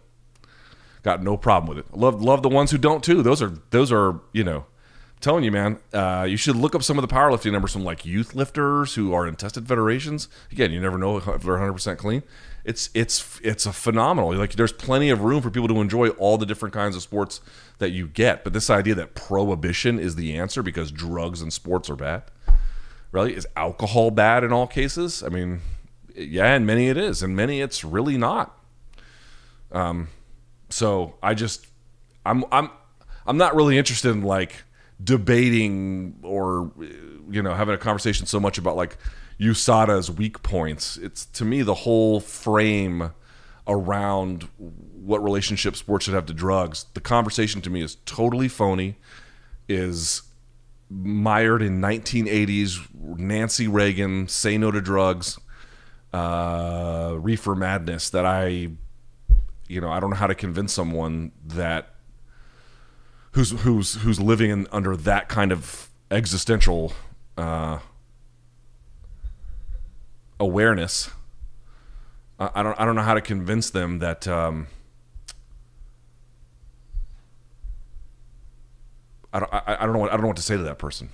Got 1.02 1.22
no 1.22 1.36
problem 1.36 1.68
with 1.68 1.78
it. 1.86 1.96
Love 1.96 2.22
love 2.22 2.42
the 2.42 2.48
ones 2.48 2.70
who 2.70 2.78
don't 2.78 3.04
too. 3.04 3.22
Those 3.22 3.42
are 3.42 3.52
those 3.70 3.92
are 3.92 4.20
you 4.32 4.42
know, 4.42 4.58
I'm 4.58 5.20
telling 5.20 5.44
you, 5.44 5.52
man. 5.52 5.78
Uh, 5.92 6.26
you 6.28 6.38
should 6.38 6.56
look 6.56 6.74
up 6.74 6.82
some 6.82 6.98
of 6.98 7.06
the 7.06 7.14
powerlifting 7.14 7.52
numbers 7.52 7.72
from 7.72 7.84
like 7.84 8.06
youth 8.06 8.34
lifters 8.34 8.94
who 8.94 9.12
are 9.12 9.26
in 9.26 9.36
tested 9.36 9.68
federations. 9.68 10.28
Again, 10.50 10.72
you 10.72 10.80
never 10.80 10.96
know 10.96 11.18
if 11.18 11.24
they're 11.24 11.52
100 11.52 11.72
percent 11.74 11.98
clean. 11.98 12.22
It's 12.64 12.88
it's 12.94 13.40
it's 13.42 13.66
a 13.66 13.72
phenomenal. 13.72 14.34
Like 14.34 14.54
there's 14.54 14.72
plenty 14.72 15.10
of 15.10 15.20
room 15.20 15.42
for 15.42 15.50
people 15.50 15.68
to 15.68 15.80
enjoy 15.80 16.08
all 16.10 16.38
the 16.38 16.46
different 16.46 16.72
kinds 16.72 16.96
of 16.96 17.02
sports 17.02 17.40
that 17.78 17.90
you 17.90 18.08
get. 18.08 18.42
But 18.42 18.54
this 18.54 18.70
idea 18.70 18.94
that 18.94 19.14
prohibition 19.14 19.98
is 19.98 20.16
the 20.16 20.36
answer 20.36 20.62
because 20.62 20.90
drugs 20.90 21.42
and 21.42 21.52
sports 21.52 21.90
are 21.90 21.96
bad, 21.96 22.22
really, 23.12 23.36
is 23.36 23.46
alcohol 23.54 24.10
bad 24.10 24.44
in 24.44 24.52
all 24.52 24.66
cases? 24.66 25.22
I 25.22 25.28
mean, 25.28 25.60
yeah, 26.14 26.54
in 26.56 26.64
many 26.64 26.88
it 26.88 26.96
is, 26.96 27.22
and 27.22 27.36
many 27.36 27.60
it's 27.60 27.84
really 27.84 28.16
not. 28.16 28.58
Um, 29.70 30.08
so 30.70 31.16
I 31.22 31.34
just 31.34 31.66
I'm 32.24 32.44
I'm 32.50 32.70
I'm 33.26 33.36
not 33.36 33.54
really 33.54 33.76
interested 33.76 34.10
in 34.10 34.22
like 34.22 34.62
debating 35.02 36.18
or 36.22 36.72
you 37.28 37.42
know 37.42 37.52
having 37.52 37.74
a 37.74 37.78
conversation 37.78 38.26
so 38.26 38.40
much 38.40 38.56
about 38.56 38.76
like 38.76 38.96
USADA's 39.40 40.10
weak 40.10 40.42
points. 40.42 40.96
It's 40.96 41.26
to 41.26 41.44
me 41.44 41.62
the 41.62 41.74
whole 41.74 42.20
frame 42.20 43.10
around 43.66 44.48
what 44.58 45.22
relationship 45.22 45.76
sports 45.76 46.04
should 46.04 46.14
have 46.14 46.26
to 46.26 46.34
drugs. 46.34 46.86
The 46.94 47.00
conversation 47.00 47.60
to 47.62 47.70
me 47.70 47.82
is 47.82 47.96
totally 48.06 48.48
phony. 48.48 48.96
Is 49.68 50.22
mired 50.90 51.62
in 51.62 51.80
1980s 51.80 52.78
Nancy 52.94 53.66
Reagan 53.66 54.28
say 54.28 54.58
no 54.58 54.70
to 54.70 54.80
drugs, 54.82 55.38
uh, 56.12 57.16
reefer 57.18 57.54
madness 57.54 58.10
that 58.10 58.26
I 58.26 58.72
you 59.68 59.80
know, 59.80 59.90
I 59.90 60.00
don't 60.00 60.10
know 60.10 60.16
how 60.16 60.26
to 60.26 60.34
convince 60.34 60.72
someone 60.72 61.32
that 61.44 61.94
who's 63.32 63.50
who's 63.62 63.94
who's 63.94 64.20
living 64.20 64.50
in, 64.50 64.66
under 64.70 64.96
that 64.96 65.28
kind 65.28 65.52
of 65.52 65.90
existential 66.10 66.92
uh, 67.36 67.78
awareness. 70.40 71.10
I, 72.38 72.50
I, 72.56 72.62
don't 72.62 72.80
I 72.80 72.84
don't 72.84 72.94
know 72.94 73.02
how 73.02 73.14
to 73.14 73.20
convince 73.20 73.70
them 73.70 73.98
that. 74.00 74.26
Um, 74.26 74.66
I 79.32 79.40
don't, 79.40 79.52
I, 79.52 79.76
I 79.80 79.84
don't 79.84 79.92
know 79.92 79.98
what 79.98 80.10
I 80.10 80.14
don't 80.14 80.22
know 80.22 80.28
what 80.28 80.36
to 80.36 80.42
say 80.42 80.56
to 80.56 80.62
that 80.62 80.78
person. 80.78 81.10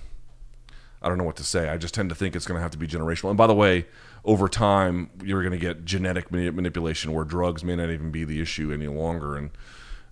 I 1.01 1.09
don't 1.09 1.17
know 1.17 1.23
what 1.23 1.37
to 1.37 1.43
say. 1.43 1.69
I 1.69 1.77
just 1.77 1.95
tend 1.95 2.09
to 2.09 2.15
think 2.15 2.35
it's 2.35 2.45
going 2.45 2.57
to 2.57 2.61
have 2.61 2.71
to 2.71 2.77
be 2.77 2.87
generational. 2.87 3.29
And 3.29 3.37
by 3.37 3.47
the 3.47 3.55
way, 3.55 3.87
over 4.23 4.47
time 4.47 5.09
you're 5.23 5.41
going 5.41 5.51
to 5.51 5.57
get 5.57 5.83
genetic 5.83 6.31
manipulation 6.31 7.11
where 7.11 7.25
drugs 7.25 7.63
may 7.63 7.75
not 7.75 7.89
even 7.89 8.11
be 8.11 8.23
the 8.23 8.39
issue 8.39 8.71
any 8.71 8.87
longer 8.87 9.35
and 9.35 9.49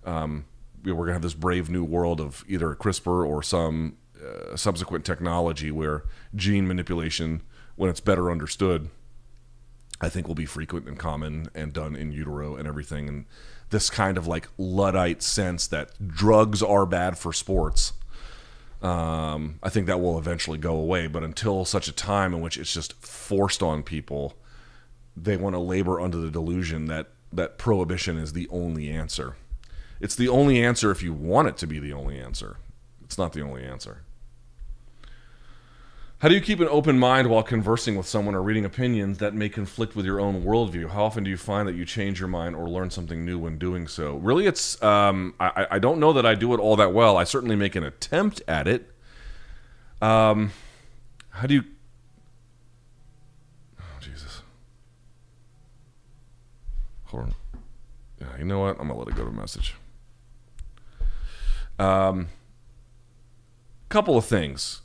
um, 0.04 0.46
we're 0.84 0.94
going 0.94 1.08
to 1.08 1.12
have 1.12 1.22
this 1.22 1.34
brave 1.34 1.68
new 1.68 1.84
world 1.84 2.20
of 2.20 2.44
either 2.48 2.74
CRISPR 2.74 3.26
or 3.26 3.42
some 3.42 3.96
uh, 4.20 4.56
subsequent 4.56 5.04
technology 5.04 5.70
where 5.70 6.04
gene 6.34 6.66
manipulation 6.66 7.42
when 7.76 7.90
it's 7.90 8.00
better 8.00 8.30
understood 8.30 8.90
I 10.00 10.08
think 10.08 10.26
will 10.26 10.34
be 10.34 10.46
frequent 10.46 10.88
and 10.88 10.98
common 10.98 11.48
and 11.54 11.72
done 11.72 11.94
in 11.94 12.12
utero 12.12 12.56
and 12.56 12.66
everything 12.66 13.08
and 13.08 13.26
this 13.70 13.90
kind 13.90 14.18
of 14.18 14.26
like 14.26 14.48
luddite 14.58 15.22
sense 15.22 15.66
that 15.68 15.90
drugs 16.08 16.62
are 16.62 16.86
bad 16.86 17.18
for 17.18 17.32
sports 17.32 17.92
um, 18.82 19.58
I 19.62 19.68
think 19.68 19.86
that 19.86 20.00
will 20.00 20.18
eventually 20.18 20.58
go 20.58 20.76
away. 20.76 21.06
But 21.06 21.22
until 21.22 21.64
such 21.64 21.88
a 21.88 21.92
time 21.92 22.32
in 22.32 22.40
which 22.40 22.56
it's 22.56 22.72
just 22.72 22.94
forced 22.94 23.62
on 23.62 23.82
people, 23.82 24.34
they 25.16 25.36
want 25.36 25.54
to 25.54 25.60
labor 25.60 26.00
under 26.00 26.18
the 26.18 26.30
delusion 26.30 26.86
that 26.86 27.08
that 27.32 27.58
prohibition 27.58 28.16
is 28.18 28.32
the 28.32 28.48
only 28.48 28.90
answer. 28.90 29.36
It's 30.00 30.16
the 30.16 30.28
only 30.28 30.64
answer 30.64 30.90
if 30.90 31.02
you 31.02 31.12
want 31.12 31.48
it 31.48 31.56
to 31.58 31.66
be 31.66 31.78
the 31.78 31.92
only 31.92 32.18
answer. 32.18 32.56
It's 33.04 33.18
not 33.18 33.32
the 33.34 33.42
only 33.42 33.62
answer. 33.62 34.02
How 36.20 36.28
do 36.28 36.34
you 36.34 36.42
keep 36.42 36.60
an 36.60 36.68
open 36.68 36.98
mind 36.98 37.30
while 37.30 37.42
conversing 37.42 37.96
with 37.96 38.06
someone 38.06 38.34
or 38.34 38.42
reading 38.42 38.66
opinions 38.66 39.16
that 39.18 39.32
may 39.32 39.48
conflict 39.48 39.96
with 39.96 40.04
your 40.04 40.20
own 40.20 40.44
worldview? 40.44 40.90
How 40.90 41.04
often 41.04 41.24
do 41.24 41.30
you 41.30 41.38
find 41.38 41.66
that 41.66 41.74
you 41.74 41.86
change 41.86 42.20
your 42.20 42.28
mind 42.28 42.54
or 42.54 42.68
learn 42.68 42.90
something 42.90 43.24
new 43.24 43.38
when 43.38 43.56
doing 43.56 43.88
so? 43.88 44.16
Really, 44.16 44.46
it's 44.46 44.82
um, 44.82 45.32
I, 45.40 45.66
I 45.70 45.78
don't 45.78 45.98
know 45.98 46.12
that 46.12 46.26
I 46.26 46.34
do 46.34 46.52
it 46.52 46.60
all 46.60 46.76
that 46.76 46.92
well. 46.92 47.16
I 47.16 47.24
certainly 47.24 47.56
make 47.56 47.74
an 47.74 47.84
attempt 47.84 48.42
at 48.46 48.68
it. 48.68 48.92
Um, 50.02 50.52
how 51.30 51.46
do 51.46 51.54
you? 51.54 51.64
Oh, 53.80 53.98
Jesus. 53.98 54.42
Hold 57.04 57.22
on. 57.22 57.34
Yeah, 58.20 58.36
you 58.38 58.44
know 58.44 58.58
what? 58.58 58.78
I'm 58.78 58.88
gonna 58.88 58.98
let 58.98 59.08
it 59.08 59.16
go 59.16 59.24
to 59.24 59.30
message. 59.30 59.74
Um, 61.78 62.28
couple 63.88 64.18
of 64.18 64.26
things 64.26 64.82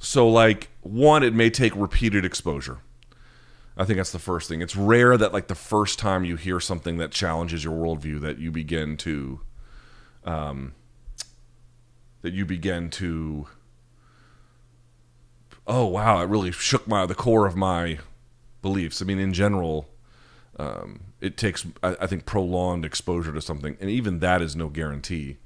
so, 0.00 0.28
like, 0.28 0.70
one, 0.80 1.22
it 1.22 1.34
may 1.34 1.50
take 1.50 1.76
repeated 1.76 2.24
exposure. 2.24 2.78
I 3.76 3.84
think 3.84 3.98
that's 3.98 4.12
the 4.12 4.18
first 4.18 4.48
thing. 4.48 4.62
It's 4.62 4.74
rare 4.74 5.16
that, 5.16 5.32
like, 5.32 5.46
the 5.46 5.54
first 5.54 5.98
time 5.98 6.24
you 6.24 6.36
hear 6.36 6.58
something 6.58 6.96
that 6.96 7.12
challenges 7.12 7.62
your 7.62 7.74
worldview, 7.74 8.20
that 8.22 8.38
you 8.38 8.50
begin 8.50 8.96
to, 8.98 9.40
um, 10.24 10.72
that 12.22 12.32
you 12.32 12.46
begin 12.46 12.88
to, 12.90 13.46
oh 15.66 15.86
wow, 15.86 16.20
it 16.22 16.28
really 16.28 16.50
shook 16.50 16.88
my 16.88 17.06
the 17.06 17.14
core 17.14 17.46
of 17.46 17.54
my 17.54 17.98
beliefs. 18.62 19.00
I 19.00 19.04
mean, 19.04 19.18
in 19.18 19.32
general, 19.32 19.88
um, 20.58 21.00
it 21.20 21.36
takes, 21.36 21.66
I, 21.82 21.96
I 22.00 22.06
think, 22.06 22.26
prolonged 22.26 22.84
exposure 22.84 23.32
to 23.32 23.40
something, 23.40 23.76
and 23.80 23.90
even 23.90 24.18
that 24.20 24.42
is 24.42 24.56
no 24.56 24.68
guarantee. 24.68 25.38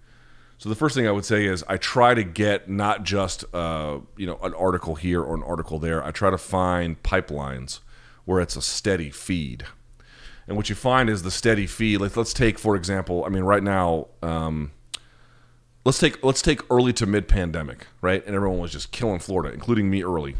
So 0.65 0.71
the 0.71 0.77
first 0.77 0.95
thing 0.95 1.07
I 1.07 1.11
would 1.11 1.27
say 1.27 1.45
is 1.45 1.63
I 1.69 1.77
try 1.77 2.15
to 2.15 2.25
get 2.25 2.71
not 2.71 3.03
just 3.03 3.45
uh, 3.55 3.99
you 4.17 4.27
know 4.27 4.39
an 4.43 4.55
article 4.55 4.95
here 4.95 5.21
or 5.21 5.35
an 5.35 5.43
article 5.43 5.79
there. 5.79 6.03
I 6.03 6.11
try 6.11 6.31
to 6.31 6.39
find 6.39 7.03
pipelines 7.03 7.81
where 8.25 8.41
it's 8.41 8.57
a 8.57 8.63
steady 8.63 9.11
feed. 9.11 9.67
And 10.49 10.57
what 10.57 10.71
you 10.71 10.75
find 10.75 11.11
is 11.11 11.23
the 11.23 11.31
steady 11.31 11.67
feed. 11.67 11.99
Like 11.99 12.17
let's 12.17 12.33
take 12.33 12.59
for 12.59 12.77
example. 12.77 13.27
I 13.27 13.29
mean, 13.29 13.43
right 13.43 13.63
now, 13.63 14.07
um, 14.23 14.73
let's 15.85 15.99
take 15.99 16.25
let's 16.25 16.41
take 16.41 16.63
early 16.71 16.95
to 16.95 17.05
mid 17.05 17.29
pandemic, 17.29 17.87
right? 18.01 18.25
And 18.25 18.35
everyone 18.35 18.59
was 18.59 18.73
just 18.73 18.91
killing 18.91 19.19
Florida, 19.19 19.53
including 19.53 19.91
me 19.91 20.03
early. 20.03 20.35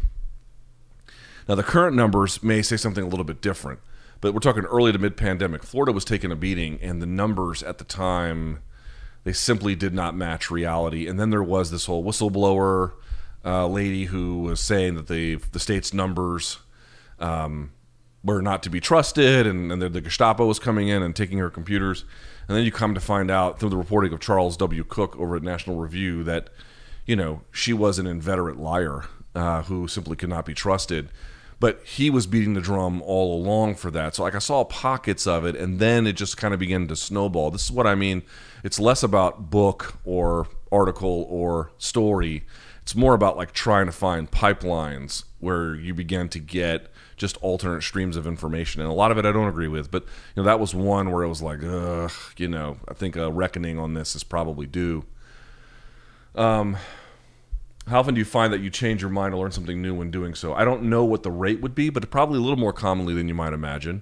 Now 1.47 1.53
the 1.53 1.61
current 1.61 1.95
numbers 1.95 2.41
may 2.41 2.63
say 2.63 2.77
something 2.77 3.03
a 3.03 3.07
little 3.07 3.25
bit 3.25 3.41
different, 3.41 3.79
but 4.21 4.33
we're 4.33 4.39
talking 4.39 4.63
early 4.63 4.91
to 4.91 4.97
mid 4.97 5.17
pandemic. 5.17 5.61
Florida 5.61 5.91
was 5.91 6.03
taking 6.03 6.31
a 6.31 6.35
beating, 6.35 6.79
and 6.81 6.99
the 6.99 7.05
numbers 7.05 7.61
at 7.61 7.77
the 7.77 7.85
time 7.85 8.61
they 9.25 9.33
simply 9.33 9.75
did 9.75 9.93
not 9.93 10.15
match 10.15 10.49
reality. 10.49 11.07
And 11.07 11.19
then 11.19 11.31
there 11.31 11.43
was 11.43 11.71
this 11.71 11.87
whole 11.87 12.03
whistleblower 12.03 12.93
uh, 13.43 13.67
lady 13.67 14.05
who 14.05 14.39
was 14.43 14.61
saying 14.61 14.95
that 14.95 15.07
the 15.07 15.35
the 15.51 15.59
state's 15.59 15.93
numbers 15.93 16.59
um, 17.19 17.71
were 18.23 18.41
not 18.41 18.63
to 18.63 18.69
be 18.69 18.79
trusted, 18.79 19.45
and, 19.45 19.71
and 19.71 19.81
the, 19.81 19.89
the, 19.89 20.01
Gestapo 20.01 20.45
was 20.45 20.57
coming 20.57 20.87
in 20.87 21.03
and 21.03 21.15
taking 21.15 21.37
her 21.37 21.49
computers. 21.49 22.05
And 22.47 22.57
then 22.57 22.65
you 22.65 22.71
come 22.71 22.93
to 22.93 22.99
find 22.99 23.29
out 23.29 23.59
through 23.59 23.69
the 23.69 23.77
reporting 23.77 24.13
of 24.13 24.19
Charles 24.19 24.57
W. 24.57 24.83
Cooke 24.83 25.15
over 25.17 25.35
at 25.35 25.43
National 25.43 25.77
Review 25.77 26.23
that 26.23 26.49
you 27.05 27.15
know 27.15 27.41
she 27.51 27.73
was 27.73 27.99
an 27.99 28.07
inveterate 28.07 28.57
liar 28.57 29.05
uh, 29.33 29.63
who 29.63 29.87
simply 29.87 30.15
could 30.15 30.29
not 30.29 30.45
be 30.45 30.53
trusted 30.53 31.09
but 31.59 31.81
he 31.85 32.09
was 32.09 32.27
beating 32.27 32.53
the 32.53 32.61
drum 32.61 33.01
all 33.01 33.35
along 33.35 33.75
for 33.75 33.89
that. 33.91 34.15
So 34.15 34.23
like 34.23 34.35
I 34.35 34.39
saw 34.39 34.63
pockets 34.63 35.25
of 35.25 35.45
it, 35.45 35.55
and 35.55 35.79
then 35.79 36.05
it 36.07 36.13
just 36.13 36.37
kind 36.37 36.53
of 36.53 36.59
began 36.59 36.87
to 36.87 36.95
snowball. 36.95 37.51
This 37.51 37.65
is 37.65 37.71
what 37.71 37.87
I 37.87 37.95
mean. 37.95 38.23
It's 38.63 38.79
less 38.79 39.03
about 39.03 39.49
book 39.49 39.95
or 40.03 40.47
article 40.71 41.27
or 41.29 41.71
story. 41.77 42.43
It's 42.81 42.95
more 42.95 43.13
about 43.13 43.37
like 43.37 43.51
trying 43.51 43.87
to 43.87 43.91
find 43.91 44.29
pipelines 44.29 45.23
where 45.39 45.75
you 45.75 45.93
begin 45.93 46.29
to 46.29 46.39
get 46.39 46.91
just 47.17 47.37
alternate 47.37 47.81
streams 47.81 48.17
of 48.17 48.27
information. 48.27 48.81
And 48.81 48.89
a 48.89 48.93
lot 48.93 49.11
of 49.11 49.17
it 49.17 49.25
I 49.25 49.31
don't 49.31 49.47
agree 49.47 49.67
with, 49.67 49.89
but 49.89 50.03
you 50.03 50.41
know 50.41 50.43
that 50.43 50.59
was 50.59 50.75
one 50.75 51.11
where 51.11 51.23
it 51.23 51.29
was 51.29 51.41
like, 51.41 51.63
ugh, 51.63 52.11
you 52.37 52.47
know, 52.47 52.77
I 52.87 52.93
think 52.93 53.15
a 53.15 53.31
reckoning 53.31 53.79
on 53.79 53.93
this 53.93 54.15
is 54.15 54.23
probably 54.23 54.67
due. 54.67 55.05
Um, 56.35 56.77
how 57.87 57.99
often 57.99 58.15
do 58.15 58.19
you 58.19 58.25
find 58.25 58.51
that 58.51 58.61
you 58.61 58.69
change 58.69 59.01
your 59.01 59.11
mind 59.11 59.33
or 59.33 59.37
learn 59.37 59.51
something 59.51 59.81
new 59.81 59.93
when 59.93 60.09
doing 60.09 60.33
so? 60.33 60.53
I 60.53 60.65
don't 60.65 60.83
know 60.83 61.05
what 61.05 61.23
the 61.23 61.31
rate 61.31 61.61
would 61.61 61.75
be, 61.75 61.89
but 61.89 62.09
probably 62.09 62.39
a 62.39 62.41
little 62.41 62.57
more 62.57 62.73
commonly 62.73 63.13
than 63.13 63.27
you 63.27 63.35
might 63.35 63.53
imagine. 63.53 64.01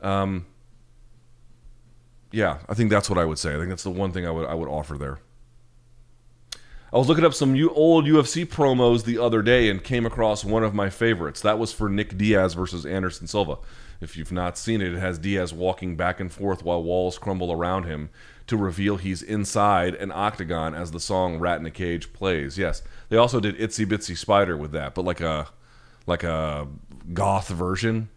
Um, 0.00 0.46
yeah, 2.30 2.58
I 2.68 2.74
think 2.74 2.90
that's 2.90 3.10
what 3.10 3.18
I 3.18 3.24
would 3.24 3.38
say. 3.38 3.54
I 3.54 3.58
think 3.58 3.68
that's 3.68 3.82
the 3.82 3.90
one 3.90 4.12
thing 4.12 4.26
I 4.26 4.30
would 4.30 4.46
I 4.46 4.54
would 4.54 4.68
offer 4.68 4.96
there. 4.96 5.18
I 6.92 6.98
was 6.98 7.08
looking 7.08 7.24
up 7.24 7.34
some 7.34 7.56
old 7.70 8.06
UFC 8.06 8.46
promos 8.46 9.04
the 9.04 9.18
other 9.18 9.42
day 9.42 9.68
and 9.68 9.82
came 9.82 10.06
across 10.06 10.44
one 10.44 10.62
of 10.62 10.74
my 10.74 10.90
favorites. 10.90 11.40
That 11.40 11.58
was 11.58 11.72
for 11.72 11.88
Nick 11.88 12.16
Diaz 12.16 12.54
versus 12.54 12.86
Anderson 12.86 13.26
Silva. 13.26 13.58
If 14.00 14.16
you've 14.16 14.30
not 14.32 14.56
seen 14.56 14.80
it, 14.80 14.94
it 14.94 15.00
has 15.00 15.18
Diaz 15.18 15.52
walking 15.52 15.96
back 15.96 16.20
and 16.20 16.30
forth 16.30 16.62
while 16.62 16.82
walls 16.82 17.18
crumble 17.18 17.50
around 17.50 17.84
him 17.84 18.10
to 18.46 18.56
reveal 18.56 18.96
he's 18.96 19.22
inside 19.22 19.94
an 19.94 20.12
octagon 20.12 20.74
as 20.74 20.90
the 20.90 21.00
song 21.00 21.38
"Rat 21.38 21.60
in 21.60 21.66
a 21.66 21.70
Cage" 21.70 22.12
plays. 22.12 22.58
Yes, 22.58 22.82
they 23.08 23.16
also 23.16 23.40
did 23.40 23.56
"Itsy 23.56 23.86
Bitsy 23.86 24.16
Spider" 24.16 24.56
with 24.56 24.72
that, 24.72 24.94
but 24.94 25.04
like 25.04 25.20
a 25.20 25.48
like 26.06 26.22
a 26.22 26.68
goth 27.12 27.48
version. 27.48 28.08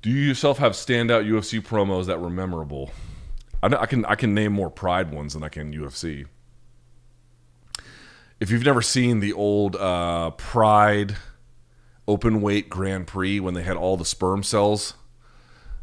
Do 0.00 0.10
you 0.10 0.20
yourself 0.20 0.58
have 0.58 0.72
standout 0.72 1.28
UFC 1.28 1.60
promos 1.60 2.06
that 2.06 2.20
were 2.20 2.30
memorable? 2.30 2.92
I, 3.62 3.66
I 3.66 3.86
can 3.86 4.04
I 4.04 4.14
can 4.14 4.34
name 4.34 4.52
more 4.52 4.70
Pride 4.70 5.12
ones 5.12 5.34
than 5.34 5.42
I 5.42 5.48
can 5.48 5.72
UFC. 5.72 6.26
If 8.40 8.50
you've 8.50 8.64
never 8.64 8.82
seen 8.82 9.18
the 9.18 9.32
old 9.32 9.74
uh, 9.74 10.30
Pride 10.30 11.16
open 12.06 12.40
weight 12.40 12.70
Grand 12.70 13.06
Prix 13.08 13.40
when 13.40 13.54
they 13.54 13.64
had 13.64 13.76
all 13.76 13.96
the 13.96 14.04
sperm 14.04 14.42
cells 14.44 14.94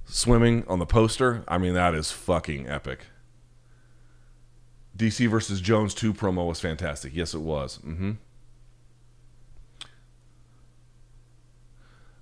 swimming 0.05 0.63
on 0.67 0.79
the 0.79 0.85
poster, 0.85 1.43
I 1.47 1.57
mean 1.57 1.73
that 1.73 1.93
is 1.93 2.11
fucking 2.11 2.67
epic. 2.67 3.07
DC 4.97 5.27
versus 5.29 5.59
Jones 5.59 5.93
2 5.93 6.13
promo 6.13 6.47
was 6.47 6.59
fantastic. 6.59 7.13
Yes, 7.13 7.33
it 7.33 7.41
was. 7.41 7.79
Mm-hmm. 7.79 8.11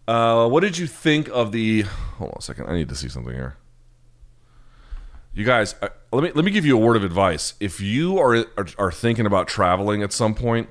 Uh, 0.08 0.48
what 0.48 0.62
did 0.62 0.78
you 0.78 0.88
think 0.88 1.30
of 1.30 1.52
the? 1.52 1.82
Hold 1.82 2.32
on 2.32 2.38
a 2.40 2.42
second. 2.42 2.68
I 2.68 2.74
need 2.74 2.90
to 2.90 2.96
see 2.96 3.08
something 3.08 3.34
here. 3.34 3.58
You 5.34 5.46
guys, 5.46 5.76
uh, 5.82 5.90
let 6.12 6.24
me 6.24 6.32
let 6.36 6.46
me 6.46 6.52
give 6.52 6.66
you 6.66 6.78
a 6.78 6.80
word 6.80 6.98
of 6.98 7.04
advice. 7.04 7.54
If 7.60 7.80
you 7.80 8.20
are, 8.20 8.46
are 8.58 8.68
are 8.78 8.92
thinking 8.92 9.26
about 9.26 9.48
traveling 9.48 10.04
at 10.04 10.12
some 10.12 10.36
point, 10.36 10.70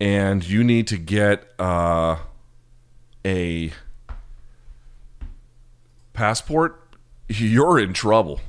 and 0.00 0.42
you 0.44 0.64
need 0.64 0.86
to 0.88 0.96
get 0.96 1.52
uh, 1.58 2.16
a 3.26 3.72
passport, 6.14 6.96
you're 7.28 7.78
in 7.78 7.92
trouble. 7.92 8.40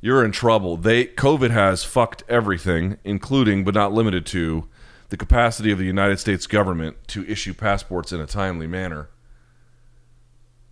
You're 0.00 0.24
in 0.24 0.30
trouble. 0.30 0.76
They 0.76 1.06
COVID 1.06 1.50
has 1.50 1.82
fucked 1.82 2.22
everything, 2.28 2.98
including 3.02 3.64
but 3.64 3.74
not 3.74 3.92
limited 3.92 4.26
to 4.26 4.68
the 5.08 5.16
capacity 5.16 5.70
of 5.70 5.78
the 5.78 5.86
United 5.86 6.18
States 6.18 6.46
government 6.46 6.96
to 7.08 7.26
issue 7.26 7.54
passports 7.54 8.12
in 8.12 8.20
a 8.20 8.26
timely 8.26 8.66
manner. 8.66 9.08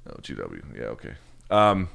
Oh, 0.09 0.17
GW. 0.21 0.79
Yeah, 0.79 0.85
okay. 0.87 1.15
Um, 1.51 1.89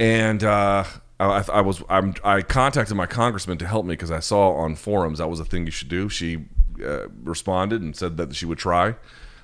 and 0.00 0.42
uh, 0.42 0.84
I, 1.20 1.44
I 1.52 1.60
was 1.60 1.82
I'm, 1.88 2.14
I 2.24 2.42
contacted 2.42 2.96
my 2.96 3.06
congressman 3.06 3.58
to 3.58 3.66
help 3.66 3.86
me 3.86 3.92
because 3.92 4.10
I 4.10 4.20
saw 4.20 4.54
on 4.54 4.74
forums 4.74 5.18
that 5.18 5.28
was 5.28 5.38
a 5.38 5.44
thing 5.44 5.64
you 5.66 5.72
should 5.72 5.88
do. 5.88 6.08
She 6.08 6.46
uh, 6.84 7.08
responded 7.22 7.82
and 7.82 7.94
said 7.94 8.16
that 8.16 8.34
she 8.34 8.46
would 8.46 8.58
try. 8.58 8.96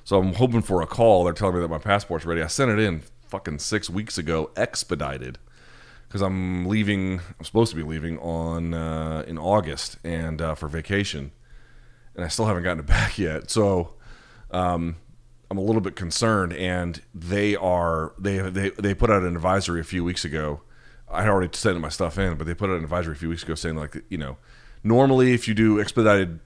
So 0.04 0.18
I'm 0.18 0.34
hoping 0.34 0.62
for 0.62 0.82
a 0.82 0.86
call. 0.86 1.24
They're 1.24 1.32
telling 1.32 1.54
me 1.54 1.60
that 1.60 1.68
my 1.68 1.78
passport's 1.78 2.26
ready. 2.26 2.42
I 2.42 2.48
sent 2.48 2.72
it 2.72 2.80
in 2.80 3.02
fucking 3.32 3.58
six 3.58 3.88
weeks 3.88 4.18
ago, 4.18 4.50
expedited, 4.56 5.38
because 6.06 6.20
I'm 6.20 6.66
leaving. 6.66 7.20
I'm 7.38 7.44
supposed 7.44 7.70
to 7.70 7.76
be 7.76 7.82
leaving 7.82 8.18
on 8.18 8.74
uh, 8.74 9.24
in 9.26 9.38
August 9.38 9.96
and 10.04 10.40
uh, 10.42 10.54
for 10.54 10.68
vacation, 10.68 11.32
and 12.14 12.26
I 12.26 12.28
still 12.28 12.44
haven't 12.44 12.62
gotten 12.62 12.80
it 12.80 12.86
back 12.98 13.18
yet. 13.18 13.50
So. 13.50 13.94
Um, 14.50 14.96
I'm 15.50 15.58
a 15.58 15.62
little 15.62 15.82
bit 15.82 15.96
concerned, 15.96 16.54
and 16.54 17.02
they 17.14 17.56
are 17.56 18.14
they 18.18 18.38
they 18.38 18.70
they 18.70 18.94
put 18.94 19.10
out 19.10 19.22
an 19.22 19.34
advisory 19.36 19.80
a 19.80 19.84
few 19.84 20.02
weeks 20.02 20.24
ago. 20.24 20.62
I 21.10 21.22
had 21.22 21.28
already 21.28 21.54
sent 21.54 21.78
my 21.78 21.90
stuff 21.90 22.16
in, 22.16 22.36
but 22.36 22.46
they 22.46 22.54
put 22.54 22.70
out 22.70 22.78
an 22.78 22.82
advisory 22.82 23.12
a 23.12 23.16
few 23.16 23.28
weeks 23.28 23.42
ago 23.42 23.54
saying 23.54 23.76
like 23.76 24.02
you 24.08 24.16
know, 24.16 24.38
normally 24.82 25.34
if 25.34 25.46
you 25.46 25.52
do 25.52 25.78
expedited 25.78 26.40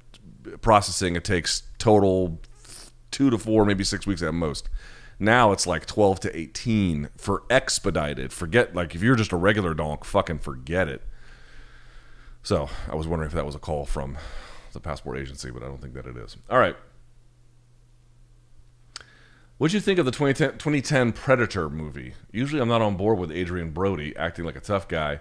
processing, 0.60 1.14
it 1.14 1.22
takes 1.22 1.62
total 1.78 2.40
two 3.12 3.30
to 3.30 3.38
four, 3.38 3.64
maybe 3.64 3.84
six 3.84 4.08
weeks 4.08 4.22
at 4.22 4.34
most. 4.34 4.68
Now 5.18 5.52
it's 5.52 5.66
like 5.66 5.86
twelve 5.86 6.20
to 6.20 6.36
eighteen 6.36 7.08
for 7.16 7.44
expedited. 7.48 8.32
Forget 8.32 8.74
like 8.74 8.94
if 8.94 9.02
you're 9.02 9.16
just 9.16 9.32
a 9.32 9.36
regular 9.36 9.74
donk, 9.74 10.04
fucking 10.04 10.40
forget 10.40 10.88
it. 10.88 11.02
So 12.42 12.68
I 12.90 12.94
was 12.94 13.06
wondering 13.06 13.28
if 13.28 13.34
that 13.34 13.46
was 13.46 13.54
a 13.54 13.58
call 13.58 13.86
from 13.86 14.18
the 14.72 14.80
passport 14.80 15.18
agency, 15.18 15.50
but 15.50 15.62
I 15.62 15.66
don't 15.66 15.80
think 15.80 15.94
that 15.94 16.06
it 16.06 16.16
is. 16.16 16.36
All 16.48 16.58
right. 16.58 16.76
What'd 19.58 19.72
you 19.72 19.80
think 19.80 19.98
of 19.98 20.04
the 20.04 20.12
2010, 20.12 20.58
2010 20.58 21.12
Predator 21.12 21.70
movie? 21.70 22.12
Usually 22.30 22.60
I'm 22.60 22.68
not 22.68 22.82
on 22.82 22.96
board 22.96 23.18
with 23.18 23.30
Adrien 23.30 23.70
Brody 23.70 24.14
acting 24.14 24.44
like 24.44 24.54
a 24.54 24.60
tough 24.60 24.86
guy, 24.86 25.20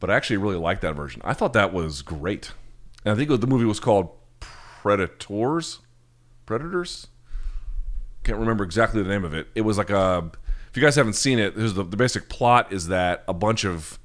but 0.00 0.10
I 0.10 0.16
actually 0.16 0.38
really 0.38 0.56
liked 0.56 0.82
that 0.82 0.96
version. 0.96 1.22
I 1.24 1.32
thought 1.32 1.52
that 1.52 1.72
was 1.72 2.02
great. 2.02 2.52
And 3.04 3.12
I 3.12 3.16
think 3.16 3.40
the 3.40 3.46
movie 3.46 3.64
was 3.64 3.78
called 3.78 4.10
Predators? 4.40 5.78
Predators? 6.44 7.06
Can't 8.26 8.40
remember 8.40 8.64
exactly 8.64 9.00
the 9.04 9.08
name 9.08 9.24
of 9.24 9.34
it. 9.34 9.46
It 9.54 9.60
was 9.60 9.78
like 9.78 9.88
a. 9.88 10.32
If 10.68 10.76
you 10.76 10.82
guys 10.82 10.96
haven't 10.96 11.12
seen 11.12 11.38
it, 11.38 11.54
the, 11.54 11.84
the 11.84 11.96
basic 11.96 12.28
plot 12.28 12.72
is 12.72 12.88
that 12.88 13.22
a 13.28 13.32
bunch 13.32 13.64
of 13.64 14.00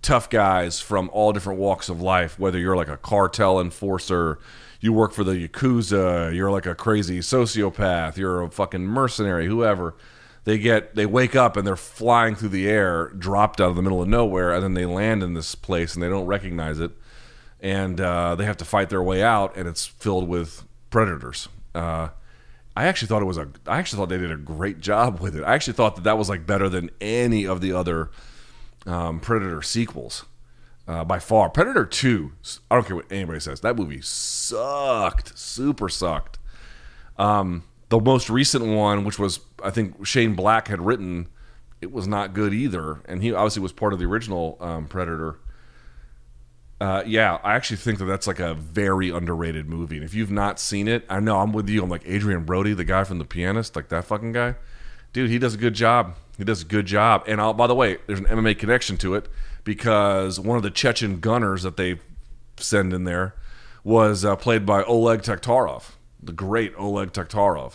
tough 0.00 0.30
guys 0.30 0.80
from 0.80 1.10
all 1.12 1.32
different 1.32 1.58
walks 1.58 1.88
of 1.88 2.00
life, 2.00 2.38
whether 2.38 2.56
you're 2.56 2.76
like 2.76 2.86
a 2.86 2.96
cartel 2.96 3.60
enforcer, 3.60 4.38
you 4.78 4.92
work 4.92 5.12
for 5.12 5.24
the 5.24 5.32
Yakuza, 5.32 6.32
you're 6.32 6.52
like 6.52 6.66
a 6.66 6.76
crazy 6.76 7.18
sociopath, 7.18 8.16
you're 8.16 8.42
a 8.42 8.48
fucking 8.48 8.86
mercenary, 8.86 9.48
whoever. 9.48 9.96
They 10.44 10.56
get 10.56 10.94
they 10.94 11.04
wake 11.04 11.34
up 11.34 11.56
and 11.56 11.66
they're 11.66 11.74
flying 11.74 12.36
through 12.36 12.50
the 12.50 12.68
air, 12.68 13.08
dropped 13.08 13.60
out 13.60 13.70
of 13.70 13.74
the 13.74 13.82
middle 13.82 14.00
of 14.00 14.06
nowhere, 14.06 14.52
and 14.52 14.62
then 14.62 14.74
they 14.74 14.86
land 14.86 15.24
in 15.24 15.34
this 15.34 15.56
place 15.56 15.94
and 15.94 16.02
they 16.02 16.08
don't 16.08 16.26
recognize 16.26 16.78
it, 16.78 16.92
and 17.58 18.00
uh, 18.00 18.36
they 18.36 18.44
have 18.44 18.58
to 18.58 18.64
fight 18.64 18.88
their 18.88 19.02
way 19.02 19.20
out, 19.20 19.56
and 19.56 19.66
it's 19.66 19.84
filled 19.84 20.28
with 20.28 20.62
predators. 20.90 21.48
Uh, 21.74 22.10
I 22.76 22.86
actually 22.86 23.08
thought 23.08 23.22
it 23.22 23.26
was 23.26 23.38
a. 23.38 23.48
I 23.66 23.78
actually 23.78 23.98
thought 23.98 24.08
they 24.08 24.18
did 24.18 24.32
a 24.32 24.36
great 24.36 24.80
job 24.80 25.20
with 25.20 25.36
it. 25.36 25.44
I 25.44 25.54
actually 25.54 25.74
thought 25.74 25.94
that 25.94 26.04
that 26.04 26.18
was 26.18 26.28
like 26.28 26.46
better 26.46 26.68
than 26.68 26.90
any 27.00 27.46
of 27.46 27.60
the 27.60 27.72
other 27.72 28.10
um, 28.86 29.20
Predator 29.20 29.62
sequels 29.62 30.24
uh, 30.86 31.04
by 31.04 31.18
far. 31.18 31.48
Predator 31.48 31.84
2, 31.84 32.32
I 32.70 32.74
don't 32.74 32.86
care 32.86 32.96
what 32.96 33.10
anybody 33.10 33.40
says, 33.40 33.60
that 33.60 33.76
movie 33.76 34.00
sucked, 34.00 35.36
super 35.38 35.88
sucked. 35.88 36.38
Um, 37.16 37.64
the 37.88 38.00
most 38.00 38.28
recent 38.28 38.66
one, 38.66 39.04
which 39.04 39.18
was, 39.18 39.40
I 39.62 39.70
think 39.70 40.04
Shane 40.06 40.34
Black 40.34 40.68
had 40.68 40.80
written, 40.84 41.28
it 41.80 41.92
was 41.92 42.06
not 42.06 42.34
good 42.34 42.52
either. 42.52 43.00
And 43.06 43.22
he 43.22 43.32
obviously 43.32 43.62
was 43.62 43.72
part 43.72 43.92
of 43.92 43.98
the 43.98 44.06
original 44.06 44.56
um, 44.60 44.86
Predator. 44.86 45.38
Uh, 46.80 47.02
yeah, 47.06 47.38
I 47.42 47.54
actually 47.54 47.76
think 47.76 47.98
that 48.00 48.06
that's 48.06 48.26
like 48.26 48.40
a 48.40 48.54
very 48.54 49.10
underrated 49.10 49.68
movie. 49.68 49.96
And 49.96 50.04
if 50.04 50.12
you've 50.12 50.30
not 50.30 50.58
seen 50.58 50.88
it, 50.88 51.04
I 51.08 51.20
know 51.20 51.38
I'm 51.38 51.52
with 51.52 51.68
you. 51.68 51.82
I'm 51.82 51.88
like 51.88 52.06
Adrien 52.06 52.44
Brody, 52.44 52.74
the 52.74 52.84
guy 52.84 53.04
from 53.04 53.18
The 53.18 53.24
Pianist, 53.24 53.76
like 53.76 53.88
that 53.88 54.04
fucking 54.04 54.32
guy. 54.32 54.56
Dude, 55.12 55.30
he 55.30 55.38
does 55.38 55.54
a 55.54 55.58
good 55.58 55.74
job. 55.74 56.16
He 56.36 56.44
does 56.44 56.62
a 56.62 56.64
good 56.64 56.86
job. 56.86 57.22
And 57.26 57.40
I'll, 57.40 57.54
by 57.54 57.68
the 57.68 57.74
way, 57.74 57.98
there's 58.06 58.18
an 58.18 58.26
MMA 58.26 58.58
connection 58.58 58.96
to 58.98 59.14
it 59.14 59.28
because 59.62 60.40
one 60.40 60.56
of 60.56 60.62
the 60.62 60.70
Chechen 60.70 61.20
gunners 61.20 61.62
that 61.62 61.76
they 61.76 62.00
send 62.56 62.92
in 62.92 63.04
there 63.04 63.34
was 63.84 64.24
uh, 64.24 64.34
played 64.34 64.66
by 64.66 64.82
Oleg 64.82 65.22
Taktarov, 65.22 65.92
the 66.22 66.32
great 66.32 66.74
Oleg 66.76 67.12
Taktarov. 67.12 67.74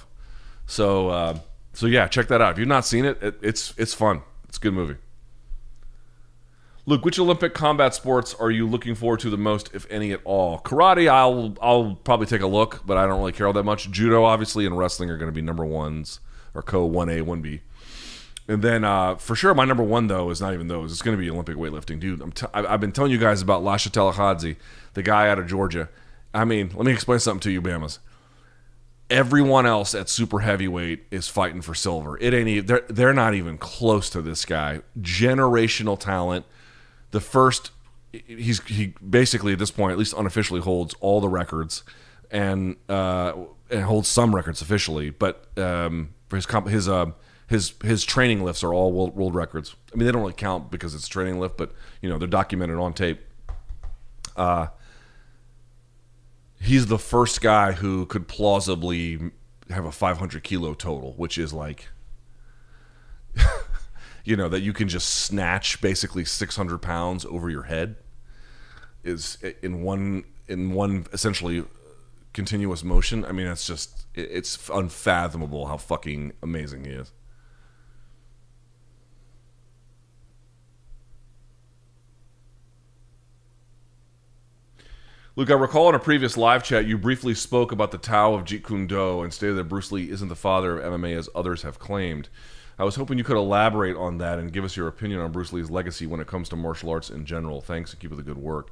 So, 0.65 1.09
uh, 1.09 1.39
so 1.73 1.87
yeah, 1.87 2.07
check 2.07 2.27
that 2.27 2.41
out. 2.41 2.53
If 2.53 2.59
you've 2.59 2.67
not 2.67 2.85
seen 2.85 3.05
it, 3.05 3.21
it 3.23 3.39
it's 3.41 3.73
it's 3.77 3.93
fun. 3.93 4.21
It's 4.47 4.57
a 4.57 4.59
good 4.59 4.73
movie. 4.73 4.95
Luke, 6.85 7.05
which 7.05 7.19
Olympic 7.19 7.53
combat 7.53 7.93
sports 7.93 8.33
are 8.39 8.49
you 8.49 8.67
looking 8.67 8.95
forward 8.95 9.19
to 9.19 9.29
the 9.29 9.37
most, 9.37 9.69
if 9.73 9.85
any 9.91 10.11
at 10.11 10.21
all? 10.23 10.59
Karate, 10.59 11.07
I'll 11.07 11.55
I'll 11.61 11.95
probably 12.03 12.25
take 12.25 12.41
a 12.41 12.47
look, 12.47 12.81
but 12.85 12.97
I 12.97 13.05
don't 13.05 13.19
really 13.19 13.31
care 13.31 13.47
all 13.47 13.53
that 13.53 13.63
much. 13.63 13.91
Judo, 13.91 14.23
obviously, 14.23 14.65
and 14.65 14.77
wrestling 14.77 15.09
are 15.09 15.17
going 15.17 15.29
to 15.29 15.35
be 15.35 15.41
number 15.41 15.65
ones 15.65 16.19
or 16.55 16.61
co 16.61 16.85
one 16.85 17.09
A, 17.09 17.21
one 17.21 17.41
B. 17.41 17.61
And 18.47 18.63
then 18.63 18.83
uh, 18.83 19.15
for 19.15 19.35
sure, 19.35 19.53
my 19.53 19.65
number 19.65 19.83
one 19.83 20.07
though 20.07 20.31
is 20.31 20.41
not 20.41 20.55
even 20.55 20.67
those. 20.67 20.91
It's 20.91 21.03
going 21.03 21.15
to 21.15 21.21
be 21.21 21.29
Olympic 21.29 21.55
weightlifting, 21.55 21.99
dude. 21.99 22.43
I've 22.53 22.81
been 22.81 22.91
telling 22.91 23.11
you 23.11 23.19
guys 23.19 23.43
about 23.43 23.61
Lasha 23.61 23.89
Talakhadze, 23.89 24.55
the 24.95 25.03
guy 25.03 25.29
out 25.29 25.37
of 25.37 25.45
Georgia. 25.45 25.89
I 26.33 26.45
mean, 26.45 26.71
let 26.73 26.85
me 26.85 26.91
explain 26.91 27.19
something 27.19 27.41
to 27.41 27.51
you, 27.51 27.61
Bamas. 27.61 27.99
Everyone 29.11 29.67
else 29.67 29.93
at 29.93 30.09
super 30.09 30.39
heavyweight 30.39 31.05
is 31.11 31.27
fighting 31.27 31.61
for 31.61 31.75
silver. 31.75 32.17
It 32.19 32.33
ain't 32.33 32.47
even, 32.47 32.65
they're 32.65 32.85
they're 32.89 33.13
not 33.13 33.35
even 33.35 33.59
close 33.59 34.09
to 34.11 34.21
this 34.21 34.45
guy. 34.45 34.81
Generational 34.99 35.99
talent. 35.99 36.45
The 37.11 37.19
first, 37.19 37.71
he's 38.11 38.61
he 38.63 38.93
basically 39.07 39.53
at 39.53 39.59
this 39.59 39.71
point, 39.71 39.91
at 39.91 39.97
least 39.97 40.13
unofficially, 40.15 40.61
holds 40.61 40.93
all 40.99 41.21
the 41.21 41.29
records, 41.29 41.83
and 42.31 42.77
uh, 42.87 43.33
and 43.69 43.83
holds 43.83 44.07
some 44.07 44.35
records 44.35 44.61
officially. 44.61 45.09
But 45.09 45.47
um, 45.57 46.13
his 46.31 46.45
comp, 46.45 46.67
his 46.67 46.87
uh, 46.87 47.11
his 47.47 47.73
his 47.83 48.03
training 48.03 48.43
lifts 48.43 48.63
are 48.63 48.73
all 48.73 48.91
world, 48.91 49.15
world 49.15 49.35
records. 49.35 49.75
I 49.93 49.97
mean, 49.97 50.05
they 50.05 50.11
don't 50.11 50.21
really 50.21 50.33
count 50.33 50.69
because 50.69 50.93
it's 50.93 51.07
training 51.07 51.39
lift, 51.39 51.57
but 51.57 51.73
you 52.01 52.09
know 52.09 52.17
they're 52.17 52.27
documented 52.27 52.77
on 52.77 52.93
tape. 52.93 53.21
Uh, 54.35 54.67
he's 56.61 56.87
the 56.87 56.99
first 56.99 57.41
guy 57.41 57.73
who 57.73 58.05
could 58.05 58.27
plausibly 58.27 59.31
have 59.69 59.85
a 59.85 59.91
500 59.91 60.43
kilo 60.43 60.73
total, 60.73 61.13
which 61.13 61.37
is 61.37 61.53
like, 61.53 61.89
you 64.29 64.35
know, 64.35 64.47
that 64.47 64.61
you 64.61 64.73
can 64.73 64.87
just 64.87 65.09
snatch 65.09 65.81
basically 65.81 66.23
600 66.23 66.77
pounds 66.77 67.25
over 67.25 67.49
your 67.49 67.63
head. 67.63 67.95
is 69.03 69.39
in 69.63 69.81
one 69.81 70.23
in 70.47 70.71
one 70.71 71.07
essentially 71.11 71.65
continuous 72.31 72.83
motion. 72.83 73.25
I 73.25 73.31
mean, 73.31 73.47
it's 73.47 73.65
just 73.65 74.05
it's 74.13 74.69
unfathomable 74.69 75.65
how 75.65 75.77
fucking 75.77 76.33
amazing 76.43 76.85
he 76.85 76.91
is. 76.91 77.11
Luke, 85.35 85.49
I 85.49 85.53
recall 85.53 85.89
in 85.89 85.95
a 85.95 85.99
previous 85.99 86.37
live 86.37 86.63
chat 86.63 86.85
you 86.85 86.99
briefly 86.99 87.33
spoke 87.33 87.71
about 87.71 87.89
the 87.89 87.97
Tao 87.97 88.35
of 88.35 88.43
Jeet 88.43 88.63
Kune 88.63 88.85
Do 88.85 89.21
and 89.21 89.33
stated 89.33 89.55
that 89.55 89.63
Bruce 89.63 89.91
Lee 89.91 90.11
isn't 90.11 90.27
the 90.27 90.35
father 90.35 90.77
of 90.77 90.93
MMA 90.93 91.17
as 91.17 91.29
others 91.33 91.63
have 91.63 91.79
claimed. 91.79 92.29
I 92.79 92.85
was 92.85 92.95
hoping 92.95 93.17
you 93.17 93.25
could 93.25 93.35
elaborate 93.35 93.97
on 93.97 94.19
that 94.19 94.39
and 94.39 94.53
give 94.53 94.63
us 94.63 94.77
your 94.77 94.87
opinion 94.87 95.19
on 95.19 95.33
Bruce 95.33 95.51
Lee's 95.51 95.69
legacy 95.69 96.07
when 96.07 96.21
it 96.21 96.27
comes 96.27 96.47
to 96.49 96.55
martial 96.55 96.89
arts 96.89 97.09
in 97.09 97.25
general. 97.25 97.59
Thanks 97.59 97.91
and 97.91 97.99
keep 97.99 98.11
up 98.11 98.17
the 98.17 98.23
good 98.23 98.37
work. 98.37 98.71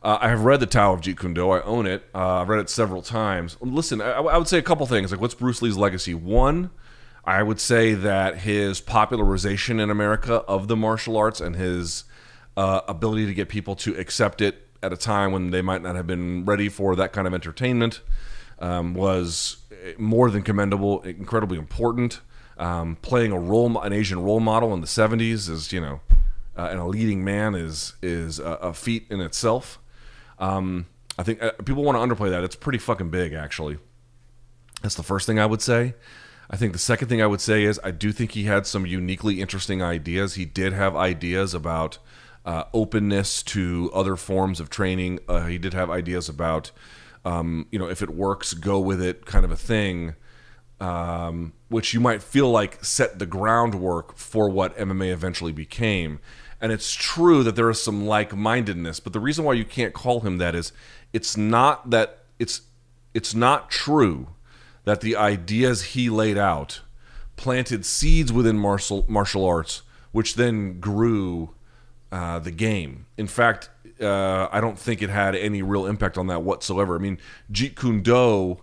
Uh, 0.00 0.18
I 0.20 0.28
have 0.28 0.44
read 0.44 0.60
the 0.60 0.66
Tao 0.66 0.92
of 0.92 1.00
Jeet 1.00 1.18
Kune 1.18 1.34
Do. 1.34 1.50
I 1.50 1.60
own 1.62 1.86
it. 1.86 2.04
Uh, 2.14 2.40
I've 2.40 2.48
read 2.48 2.60
it 2.60 2.70
several 2.70 3.02
times. 3.02 3.56
Listen, 3.60 4.00
I, 4.00 4.12
I 4.12 4.38
would 4.38 4.46
say 4.46 4.58
a 4.58 4.62
couple 4.62 4.86
things. 4.86 5.10
Like, 5.10 5.20
what's 5.20 5.34
Bruce 5.34 5.60
Lee's 5.60 5.76
legacy? 5.76 6.14
One, 6.14 6.70
I 7.24 7.42
would 7.42 7.58
say 7.60 7.94
that 7.94 8.38
his 8.38 8.80
popularization 8.80 9.80
in 9.80 9.90
America 9.90 10.36
of 10.48 10.68
the 10.68 10.76
martial 10.76 11.16
arts 11.16 11.40
and 11.40 11.56
his 11.56 12.04
uh, 12.56 12.82
ability 12.86 13.26
to 13.26 13.34
get 13.34 13.48
people 13.48 13.74
to 13.76 13.96
accept 13.96 14.40
it 14.40 14.68
at 14.82 14.92
a 14.92 14.96
time 14.96 15.32
when 15.32 15.50
they 15.50 15.62
might 15.62 15.82
not 15.82 15.96
have 15.96 16.06
been 16.06 16.44
ready 16.44 16.68
for 16.68 16.94
that 16.96 17.12
kind 17.12 17.26
of 17.26 17.34
entertainment 17.34 18.00
um, 18.60 18.94
was 18.94 19.58
more 19.98 20.30
than 20.30 20.42
commendable, 20.42 21.00
incredibly 21.02 21.58
important. 21.58 22.20
Um, 22.62 22.96
playing 23.02 23.32
a 23.32 23.38
role, 23.38 23.76
an 23.80 23.92
Asian 23.92 24.22
role 24.22 24.38
model 24.38 24.72
in 24.72 24.80
the 24.80 24.86
'70s 24.86 25.50
is, 25.50 25.72
you 25.72 25.80
know, 25.80 26.00
uh, 26.56 26.68
and 26.70 26.78
a 26.78 26.84
leading 26.84 27.24
man 27.24 27.56
is 27.56 27.94
is 28.02 28.38
a, 28.38 28.52
a 28.52 28.72
feat 28.72 29.06
in 29.10 29.20
itself. 29.20 29.80
Um, 30.38 30.86
I 31.18 31.24
think 31.24 31.42
uh, 31.42 31.50
people 31.64 31.82
want 31.82 31.96
to 31.96 32.14
underplay 32.14 32.30
that. 32.30 32.44
It's 32.44 32.54
pretty 32.54 32.78
fucking 32.78 33.10
big, 33.10 33.32
actually. 33.32 33.78
That's 34.80 34.94
the 34.94 35.02
first 35.02 35.26
thing 35.26 35.40
I 35.40 35.46
would 35.46 35.60
say. 35.60 35.94
I 36.50 36.56
think 36.56 36.72
the 36.72 36.78
second 36.78 37.08
thing 37.08 37.22
I 37.22 37.26
would 37.26 37.40
say 37.40 37.64
is 37.64 37.80
I 37.82 37.90
do 37.90 38.12
think 38.12 38.32
he 38.32 38.44
had 38.44 38.66
some 38.66 38.86
uniquely 38.86 39.40
interesting 39.40 39.82
ideas. 39.82 40.34
He 40.34 40.44
did 40.44 40.72
have 40.72 40.94
ideas 40.94 41.54
about 41.54 41.98
uh, 42.44 42.64
openness 42.72 43.42
to 43.44 43.90
other 43.94 44.16
forms 44.16 44.60
of 44.60 44.68
training. 44.68 45.20
Uh, 45.28 45.46
he 45.46 45.58
did 45.58 45.72
have 45.74 45.90
ideas 45.90 46.28
about, 46.28 46.70
um, 47.24 47.66
you 47.70 47.78
know, 47.78 47.88
if 47.88 48.02
it 48.02 48.10
works, 48.10 48.52
go 48.54 48.78
with 48.80 49.00
it, 49.00 49.24
kind 49.24 49.44
of 49.44 49.50
a 49.50 49.56
thing, 49.56 50.14
um, 50.82 51.52
which 51.68 51.94
you 51.94 52.00
might 52.00 52.22
feel 52.24 52.50
like 52.50 52.84
set 52.84 53.20
the 53.20 53.26
groundwork 53.26 54.16
for 54.16 54.48
what 54.48 54.76
MMA 54.76 55.12
eventually 55.12 55.52
became. 55.52 56.18
And 56.60 56.72
it's 56.72 56.92
true 56.92 57.44
that 57.44 57.54
there 57.54 57.70
is 57.70 57.80
some 57.80 58.04
like 58.04 58.34
mindedness, 58.34 58.98
but 58.98 59.12
the 59.12 59.20
reason 59.20 59.44
why 59.44 59.52
you 59.52 59.64
can't 59.64 59.94
call 59.94 60.20
him 60.20 60.38
that 60.38 60.56
is 60.56 60.72
it's 61.12 61.36
not 61.36 61.90
that 61.90 62.24
it's 62.40 62.62
it's 63.14 63.32
not 63.32 63.70
true 63.70 64.28
that 64.84 65.02
the 65.02 65.14
ideas 65.14 65.82
he 65.94 66.10
laid 66.10 66.36
out 66.36 66.80
planted 67.36 67.86
seeds 67.86 68.32
within 68.32 68.58
martial 68.58 69.04
martial 69.08 69.44
arts, 69.44 69.82
which 70.10 70.34
then 70.34 70.80
grew 70.80 71.54
uh, 72.10 72.40
the 72.40 72.50
game. 72.50 73.06
In 73.16 73.28
fact, 73.28 73.70
uh, 74.00 74.48
I 74.50 74.60
don't 74.60 74.78
think 74.78 75.00
it 75.00 75.10
had 75.10 75.36
any 75.36 75.62
real 75.62 75.86
impact 75.86 76.18
on 76.18 76.26
that 76.26 76.42
whatsoever. 76.42 76.96
I 76.96 76.98
mean, 76.98 77.18
Jeet 77.52 77.76
Kune 77.76 78.02
Do 78.02 78.58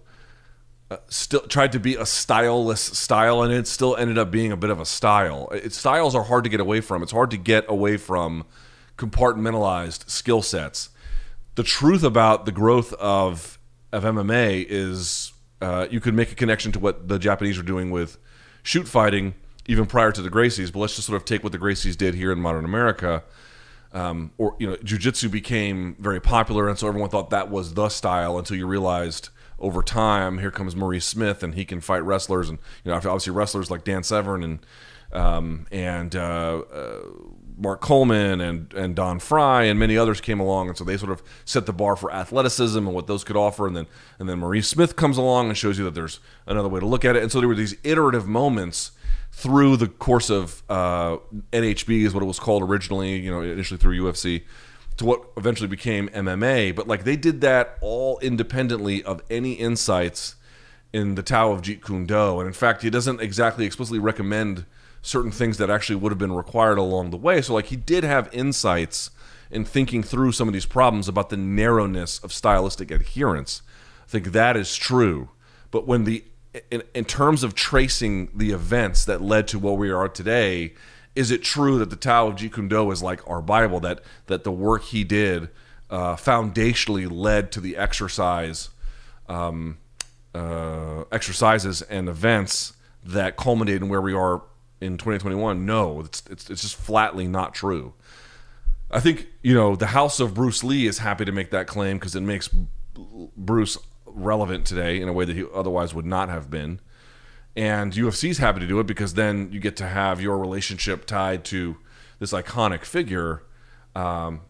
uh, 0.91 0.97
still 1.07 1.41
tried 1.41 1.71
to 1.71 1.79
be 1.79 1.95
a 1.95 2.03
styleless 2.03 2.95
style, 2.95 3.43
and 3.43 3.53
it 3.53 3.67
still 3.67 3.95
ended 3.95 4.17
up 4.17 4.31
being 4.31 4.51
a 4.51 4.57
bit 4.57 4.69
of 4.69 4.79
a 4.79 4.85
style. 4.85 5.49
It, 5.51 5.73
styles 5.73 6.15
are 6.15 6.23
hard 6.23 6.43
to 6.45 6.49
get 6.49 6.59
away 6.59 6.81
from. 6.81 7.03
It's 7.03 7.11
hard 7.11 7.29
to 7.31 7.37
get 7.37 7.65
away 7.67 7.97
from 7.97 8.45
compartmentalized 8.97 10.09
skill 10.09 10.41
sets. 10.41 10.89
The 11.55 11.63
truth 11.63 12.03
about 12.03 12.45
the 12.45 12.51
growth 12.51 12.93
of 12.93 13.59
of 13.91 14.03
MMA 14.03 14.65
is 14.69 15.33
uh, 15.61 15.87
you 15.89 15.99
could 15.99 16.13
make 16.13 16.31
a 16.31 16.35
connection 16.35 16.71
to 16.71 16.79
what 16.79 17.07
the 17.07 17.19
Japanese 17.19 17.57
were 17.57 17.63
doing 17.63 17.91
with 17.91 18.17
shoot 18.63 18.87
fighting 18.87 19.35
even 19.67 19.85
prior 19.85 20.11
to 20.11 20.21
the 20.21 20.29
Gracies. 20.29 20.71
But 20.71 20.79
let's 20.79 20.95
just 20.95 21.07
sort 21.07 21.17
of 21.17 21.25
take 21.25 21.43
what 21.43 21.51
the 21.51 21.59
Gracies 21.59 21.95
did 21.95 22.15
here 22.15 22.31
in 22.31 22.39
modern 22.39 22.65
America. 22.65 23.23
Um, 23.91 24.31
or 24.37 24.55
you 24.59 24.67
know, 24.67 24.75
jujitsu 24.77 25.31
became 25.31 25.95
very 25.99 26.19
popular, 26.19 26.67
and 26.67 26.77
so 26.77 26.87
everyone 26.87 27.09
thought 27.09 27.31
that 27.31 27.49
was 27.49 27.73
the 27.73 27.89
style 27.89 28.37
until 28.37 28.55
you 28.57 28.67
realized 28.67 29.29
over 29.59 29.81
time, 29.81 30.39
here 30.39 30.51
comes 30.51 30.75
Maurice 30.75 31.05
Smith, 31.05 31.43
and 31.43 31.55
he 31.55 31.65
can 31.65 31.81
fight 31.81 32.03
wrestlers, 32.03 32.49
and 32.49 32.59
you 32.83 32.91
know, 32.91 32.97
obviously 32.97 33.33
wrestlers 33.33 33.69
like 33.69 33.83
Dan 33.83 34.03
Severn 34.03 34.43
and 34.43 34.59
um, 35.11 35.65
and 35.71 36.15
uh, 36.15 36.63
uh, 36.71 36.99
Mark 37.57 37.81
Coleman 37.81 38.41
and 38.41 38.73
and 38.73 38.95
Don 38.95 39.19
Frye 39.19 39.63
and 39.63 39.79
many 39.79 39.97
others 39.97 40.21
came 40.21 40.39
along, 40.39 40.67
and 40.67 40.77
so 40.77 40.83
they 40.83 40.97
sort 40.97 41.11
of 41.11 41.23
set 41.45 41.65
the 41.65 41.73
bar 41.73 41.95
for 41.95 42.11
athleticism 42.11 42.77
and 42.77 42.93
what 42.93 43.07
those 43.07 43.23
could 43.23 43.35
offer, 43.35 43.67
and 43.67 43.75
then 43.75 43.87
and 44.19 44.29
then 44.29 44.39
Maurice 44.39 44.67
Smith 44.67 44.95
comes 44.95 45.17
along 45.17 45.47
and 45.49 45.57
shows 45.57 45.77
you 45.77 45.83
that 45.85 45.95
there's 45.95 46.19
another 46.45 46.69
way 46.69 46.79
to 46.79 46.85
look 46.85 47.03
at 47.03 47.15
it, 47.15 47.23
and 47.23 47.31
so 47.31 47.39
there 47.39 47.47
were 47.47 47.55
these 47.55 47.75
iterative 47.83 48.27
moments 48.27 48.91
through 49.31 49.77
the 49.77 49.87
course 49.87 50.29
of 50.29 50.63
uh, 50.69 51.17
NHB 51.53 52.03
is 52.03 52.13
what 52.13 52.23
it 52.23 52.25
was 52.25 52.39
called 52.39 52.63
originally, 52.63 53.17
you 53.19 53.31
know, 53.31 53.41
initially 53.41 53.77
through 53.77 54.01
UFC 54.01 54.43
to 54.99 55.05
what 55.05 55.23
eventually 55.37 55.67
became 55.67 56.09
MMA. 56.09 56.75
But 56.75 56.87
like 56.87 57.05
they 57.05 57.15
did 57.15 57.41
that 57.41 57.77
all 57.81 58.19
independently 58.19 59.03
of 59.03 59.21
any 59.29 59.53
insights 59.53 60.35
in 60.91 61.15
the 61.15 61.23
Tao 61.23 61.51
of 61.51 61.61
Jeet 61.61 61.83
Kune 61.83 62.05
Do. 62.05 62.39
And 62.39 62.47
in 62.47 62.53
fact, 62.53 62.83
he 62.83 62.89
doesn't 62.89 63.21
exactly 63.21 63.65
explicitly 63.65 63.99
recommend 63.99 64.65
certain 65.01 65.31
things 65.31 65.57
that 65.57 65.69
actually 65.69 65.95
would 65.95 66.11
have 66.11 66.19
been 66.19 66.33
required 66.33 66.77
along 66.77 67.11
the 67.11 67.17
way. 67.17 67.41
So 67.41 67.53
like 67.53 67.67
he 67.67 67.77
did 67.77 68.03
have 68.03 68.29
insights 68.33 69.09
in 69.49 69.63
thinking 69.63 70.03
through 70.03 70.33
some 70.33 70.49
of 70.49 70.53
these 70.53 70.65
problems 70.65 71.07
about 71.07 71.29
the 71.29 71.37
narrowness 71.37 72.19
of 72.19 72.33
stylistic 72.33 72.91
adherence. 72.91 73.61
I 74.03 74.09
think 74.09 74.33
that 74.33 74.57
is 74.57 74.75
true. 74.75 75.29
But 75.71 75.87
when 75.87 76.03
the 76.03 76.25
in, 76.71 76.83
in 76.93 77.05
terms 77.05 77.43
of 77.43 77.55
tracing 77.55 78.31
the 78.35 78.51
events 78.51 79.05
that 79.05 79.21
led 79.21 79.47
to 79.49 79.59
where 79.59 79.75
we 79.75 79.91
are 79.91 80.09
today, 80.09 80.73
is 81.15 81.31
it 81.31 81.43
true 81.43 81.79
that 81.79 81.89
the 81.89 81.95
Tao 81.95 82.27
of 82.27 82.35
Jeet 82.35 82.53
Kune 82.53 82.67
Do 82.67 82.91
is 82.91 83.01
like 83.03 83.27
our 83.29 83.41
Bible? 83.41 83.79
That 83.79 84.01
that 84.27 84.43
the 84.43 84.51
work 84.51 84.83
he 84.83 85.03
did 85.03 85.49
uh, 85.89 86.15
foundationally 86.15 87.09
led 87.11 87.51
to 87.53 87.59
the 87.59 87.75
exercise, 87.77 88.69
um, 89.27 89.77
uh, 90.33 91.03
exercises 91.11 91.81
and 91.83 92.07
events 92.07 92.73
that 93.03 93.37
culminated 93.37 93.81
in 93.81 93.89
where 93.89 94.01
we 94.01 94.13
are 94.13 94.43
in 94.81 94.97
2021. 94.97 95.65
No, 95.65 96.01
it's, 96.01 96.23
it's 96.29 96.49
it's 96.49 96.61
just 96.61 96.75
flatly 96.75 97.27
not 97.27 97.53
true. 97.53 97.93
I 98.91 98.99
think 98.99 99.27
you 99.43 99.53
know 99.53 99.75
the 99.75 99.87
House 99.87 100.19
of 100.19 100.33
Bruce 100.33 100.63
Lee 100.63 100.87
is 100.87 100.99
happy 100.99 101.25
to 101.25 101.31
make 101.31 101.51
that 101.51 101.67
claim 101.67 101.97
because 101.97 102.15
it 102.15 102.21
makes 102.21 102.49
Bruce 103.37 103.77
relevant 104.05 104.65
today 104.65 104.99
in 104.99 105.07
a 105.07 105.13
way 105.13 105.25
that 105.25 105.35
he 105.35 105.45
otherwise 105.53 105.93
would 105.93 106.05
not 106.05 106.29
have 106.29 106.49
been. 106.49 106.79
And 107.55 107.93
UFC's 107.93 108.37
happy 108.37 108.59
to 108.59 108.67
do 108.67 108.79
it 108.79 108.87
because 108.87 109.15
then 109.15 109.51
you 109.51 109.59
get 109.59 109.75
to 109.77 109.87
have 109.87 110.21
your 110.21 110.37
relationship 110.37 111.05
tied 111.05 111.43
to 111.45 111.77
this 112.19 112.31
iconic 112.31 112.85
figure. 112.85 113.43
Um, 113.95 114.41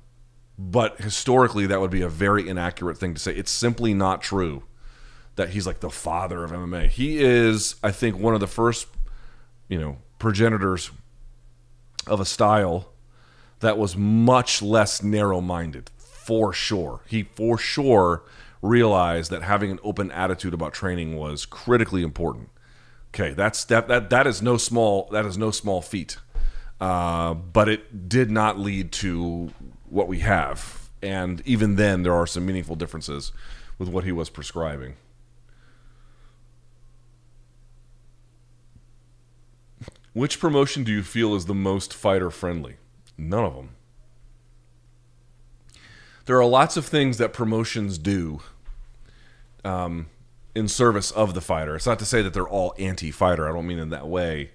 but 0.57 0.99
historically, 0.99 1.65
that 1.67 1.79
would 1.79 1.91
be 1.91 2.01
a 2.01 2.09
very 2.09 2.47
inaccurate 2.47 2.97
thing 2.97 3.13
to 3.13 3.19
say. 3.19 3.33
It's 3.33 3.51
simply 3.51 3.93
not 3.93 4.21
true 4.21 4.63
that 5.35 5.51
he's 5.51 5.65
like 5.65 5.79
the 5.79 5.89
father 5.89 6.43
of 6.43 6.51
MMA. 6.51 6.89
He 6.89 7.19
is, 7.19 7.75
I 7.81 7.91
think, 7.91 8.17
one 8.17 8.33
of 8.33 8.41
the 8.41 8.47
first, 8.47 8.87
you 9.69 9.79
know, 9.79 9.97
progenitors 10.19 10.91
of 12.05 12.19
a 12.19 12.25
style 12.25 12.89
that 13.61 13.77
was 13.77 13.95
much 13.95 14.61
less 14.61 15.01
narrow 15.01 15.39
minded, 15.39 15.89
for 15.97 16.51
sure. 16.51 17.01
He, 17.07 17.23
for 17.23 17.57
sure, 17.57 18.23
realized 18.61 19.31
that 19.31 19.43
having 19.43 19.71
an 19.71 19.79
open 19.81 20.11
attitude 20.11 20.53
about 20.53 20.73
training 20.73 21.15
was 21.15 21.45
critically 21.45 22.03
important. 22.03 22.49
Okay, 23.13 23.33
that's 23.33 23.63
that 23.65 23.87
that 23.87 24.09
that 24.09 24.27
is 24.27 24.41
no 24.41 24.57
small 24.57 25.09
that 25.11 25.25
is 25.25 25.37
no 25.37 25.51
small 25.51 25.81
feat, 25.81 26.17
uh, 26.79 27.33
but 27.33 27.67
it 27.67 28.07
did 28.07 28.29
not 28.29 28.59
lead 28.59 28.91
to 28.93 29.51
what 29.89 30.07
we 30.07 30.19
have, 30.19 30.89
and 31.01 31.41
even 31.45 31.75
then 31.75 32.03
there 32.03 32.13
are 32.13 32.27
some 32.27 32.45
meaningful 32.45 32.75
differences 32.75 33.31
with 33.79 33.89
what 33.89 34.03
he 34.03 34.11
was 34.11 34.29
prescribing. 34.29 34.95
Which 40.13 40.39
promotion 40.39 40.83
do 40.83 40.91
you 40.91 41.03
feel 41.03 41.35
is 41.35 41.45
the 41.45 41.55
most 41.55 41.93
fighter 41.93 42.29
friendly? 42.29 42.77
None 43.17 43.43
of 43.43 43.55
them. 43.55 43.69
There 46.25 46.37
are 46.37 46.45
lots 46.45 46.77
of 46.77 46.85
things 46.85 47.17
that 47.17 47.33
promotions 47.33 47.97
do 47.97 48.41
um, 49.63 50.07
in 50.55 50.67
service 50.67 51.11
of 51.11 51.33
the 51.33 51.41
fighter. 51.41 51.75
It's 51.75 51.85
not 51.85 51.99
to 51.99 52.05
say 52.05 52.21
that 52.21 52.33
they're 52.33 52.47
all 52.47 52.73
anti-fighter. 52.77 53.47
I 53.47 53.53
don't 53.53 53.67
mean 53.67 53.79
in 53.79 53.89
that 53.89 54.07
way. 54.07 54.51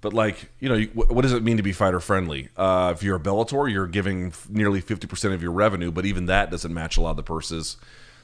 But 0.00 0.12
like, 0.12 0.50
you 0.60 0.68
know, 0.68 0.82
what 0.92 1.22
does 1.22 1.32
it 1.32 1.42
mean 1.42 1.56
to 1.56 1.62
be 1.62 1.72
fighter 1.72 1.98
friendly? 1.98 2.50
Uh, 2.58 2.92
if 2.94 3.02
you're 3.02 3.16
a 3.16 3.20
Bellator, 3.20 3.72
you're 3.72 3.86
giving 3.86 4.34
nearly 4.50 4.82
50% 4.82 5.32
of 5.32 5.42
your 5.42 5.52
revenue, 5.52 5.90
but 5.90 6.04
even 6.04 6.26
that 6.26 6.50
doesn't 6.50 6.74
match 6.74 6.98
a 6.98 7.00
lot 7.00 7.12
of 7.12 7.16
the 7.16 7.22
purses 7.22 7.78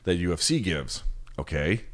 that 0.05 0.20
UFC 0.20 0.62
gives. 0.62 1.03
Okay. 1.38 1.84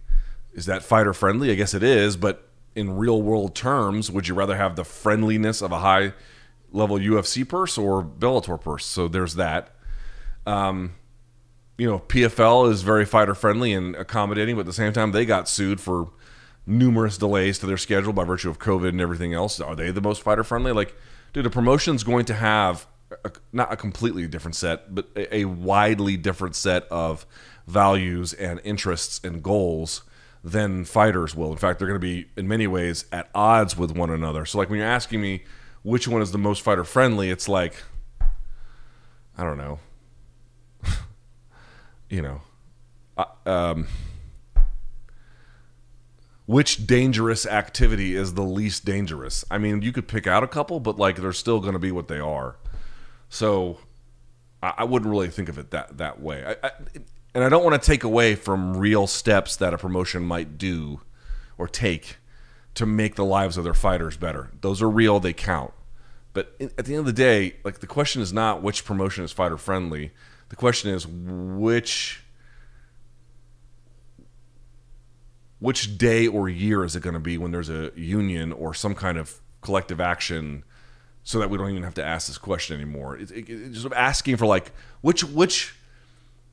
Is 0.55 0.67
that 0.67 0.83
fighter 0.83 1.13
friendly? 1.13 1.53
I 1.53 1.55
guess 1.55 1.73
it 1.73 1.85
is, 1.85 2.17
but 2.17 2.49
in 2.75 2.97
real 2.97 3.23
world 3.23 3.55
terms, 3.55 4.11
would 4.11 4.27
you 4.27 4.35
rather 4.35 4.57
have 4.57 4.75
the 4.75 4.85
friendliness 4.85 5.63
of 5.63 5.71
a 5.71 5.79
high 5.79 6.15
level 6.73 6.99
UFC 6.99 7.49
purse 7.49 7.79
or 7.79 8.03
Bellator 8.03 8.61
purse? 8.61 8.85
So 8.85 9.07
there's 9.07 9.37
that. 9.37 9.75
Um, 10.47 10.95
you 11.79 11.89
know, 11.89 12.01
PFL 12.01 12.70
is 12.70 12.83
very 12.83 13.05
fighter 13.05 13.35
friendly 13.35 13.72
and 13.72 13.95
accommodating, 13.97 14.57
but 14.57 14.61
at 14.61 14.66
the 14.66 14.72
same 14.72 14.93
time, 14.93 15.12
they 15.12 15.27
got 15.27 15.49
sued 15.49 15.81
for 15.81 16.11
numerous 16.66 17.18
delays 17.18 17.59
to 17.61 17.66
their 17.66 17.77
schedule 17.77 18.12
by 18.12 18.24
virtue 18.24 18.51
of 18.51 18.59
COVID 18.59 18.89
and 18.89 19.01
everything 19.01 19.35
else. 19.35 19.61
Are 19.61 19.77
they 19.77 19.91
the 19.91 20.01
most 20.01 20.22
fighter 20.22 20.43
friendly? 20.43 20.72
Like, 20.72 20.95
dude, 21.33 21.47
a 21.47 21.51
promotion's 21.51 22.03
going 22.03 22.24
to 22.27 22.35
have 22.35 22.87
a, 23.24 23.31
not 23.53 23.72
a 23.72 23.77
completely 23.77 24.27
different 24.27 24.57
set, 24.57 24.95
but 24.95 25.07
a, 25.14 25.39
a 25.39 25.45
widely 25.45 26.16
different 26.16 26.57
set 26.57 26.85
of 26.85 27.27
values 27.66 28.33
and 28.33 28.61
interests 28.64 29.20
and 29.22 29.43
goals 29.43 30.03
than 30.43 30.85
fighters 30.85 31.35
will. 31.35 31.53
In 31.53 31.59
fact, 31.59 31.79
they're 31.79 31.89
going 31.89 32.01
to 32.01 32.07
be 32.07 32.27
in 32.37 32.49
many 32.49 32.66
ways 32.66 33.05
at 33.12 33.29
odds 33.35 33.77
with 33.77 33.91
one 33.91 34.11
another. 34.11 34.47
So, 34.47 34.59
like 34.59 34.70
when 34.70 34.79
you're 34.79 34.89
asking 34.89 35.20
me 35.20 35.45
which 35.83 36.09
one 36.09 36.22
is 36.22 36.33
the 36.33 36.39
most 36.39 36.62
fighter 36.62 36.85
friendly, 36.85 37.31
it's 37.31 37.49
like 37.49 37.83
I 39.39 39.45
don't 39.45 39.59
know. 39.59 39.81
You 42.09 42.23
know, 42.23 42.41
uh, 43.17 43.25
um, 43.47 43.89
which 46.47 46.87
dangerous 46.87 47.47
activity 47.47 48.15
is 48.15 48.35
the 48.35 48.43
least 48.43 48.85
dangerous? 48.85 49.45
I 49.51 49.59
mean, 49.59 49.83
you 49.83 49.93
could 49.93 50.09
pick 50.09 50.27
out 50.27 50.43
a 50.45 50.49
couple, 50.49 50.81
but 50.81 50.99
like 50.99 51.17
they're 51.17 51.33
still 51.33 51.61
going 51.61 51.73
to 51.73 51.79
be 51.79 51.93
what 51.93 52.09
they 52.09 52.21
are. 52.21 52.57
So 53.29 53.79
I, 54.63 54.75
I, 54.79 54.85
wouldn't 54.85 55.11
really 55.11 55.29
think 55.29 55.49
of 55.49 55.59
it 55.59 55.71
that 55.73 55.99
that 55.99 56.21
way. 56.21 56.45
I, 56.45 56.67
I, 56.67 56.71
and 57.35 57.45
I 57.45 57.49
don't 57.49 57.65
want 57.65 57.81
to 57.81 57.85
take 57.85 58.05
away 58.05 58.35
from 58.35 58.77
real 58.77 59.07
steps 59.07 59.57
that 59.57 59.75
a 59.75 59.79
promotion 59.79 60.23
might 60.23 60.57
do 60.57 61.01
or 61.59 61.67
take 61.67 62.19
to 62.75 62.87
make 62.87 63.17
the 63.17 63.25
lives 63.25 63.57
of 63.57 63.65
their 63.65 63.75
fighters 63.75 64.17
better. 64.17 64.51
Those 64.61 64.81
are 64.81 64.91
real; 64.91 65.19
they 65.19 65.33
count. 65.33 65.73
But 66.33 66.55
at 66.61 66.85
the 66.85 66.93
end 66.93 67.01
of 67.01 67.07
the 67.07 67.13
day, 67.13 67.57
like 67.65 67.81
the 67.81 67.87
question 67.87 68.23
is 68.23 68.33
not 68.33 68.63
which 68.63 68.85
promotion 68.85 69.25
is 69.25 69.33
fighter 69.33 69.57
friendly. 69.57 70.13
The 70.49 70.57
question 70.57 70.91
is 70.91 71.07
which 71.07 72.23
which 75.59 75.97
day 75.97 76.27
or 76.27 76.49
year 76.49 76.85
is 76.85 76.95
it 76.95 77.03
going 77.03 77.15
to 77.15 77.21
be 77.21 77.39
when 77.39 77.51
there's 77.51 77.71
a 77.71 77.91
union 77.97 78.53
or 78.53 78.75
some 78.75 78.95
kind 78.95 79.19
of 79.19 79.41
collective 79.63 80.01
action 80.01 80.63
so 81.25 81.39
that 81.41 81.51
we 81.51 81.59
don't 81.59 81.71
even 81.71 81.83
have 81.83 81.95
to 81.95 82.05
ask 82.05 82.29
this 82.29 82.39
question 82.39 82.77
anymore. 82.77 83.17
It, 83.17 83.31
it, 83.33 83.49
it, 83.49 83.73
just 83.73 83.87
asking 83.93 84.37
for 84.37 84.47
like 84.47 84.71
which 85.01 85.25
which 85.25 85.75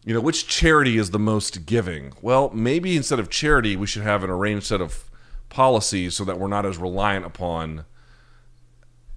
you 0.03 0.13
know 0.13 0.21
which 0.21 0.47
charity 0.47 0.97
is 0.97 1.11
the 1.11 1.19
most 1.19 1.65
giving. 1.65 2.13
Well, 2.21 2.49
maybe 2.53 2.97
instead 2.97 3.19
of 3.19 3.29
charity, 3.29 3.75
we 3.75 3.87
should 3.87 4.03
have 4.03 4.23
an 4.23 4.29
arranged 4.29 4.65
set 4.65 4.81
of 4.81 5.09
policies 5.49 6.15
so 6.15 6.25
that 6.25 6.39
we're 6.39 6.47
not 6.47 6.65
as 6.65 6.77
reliant 6.77 7.25
upon 7.25 7.85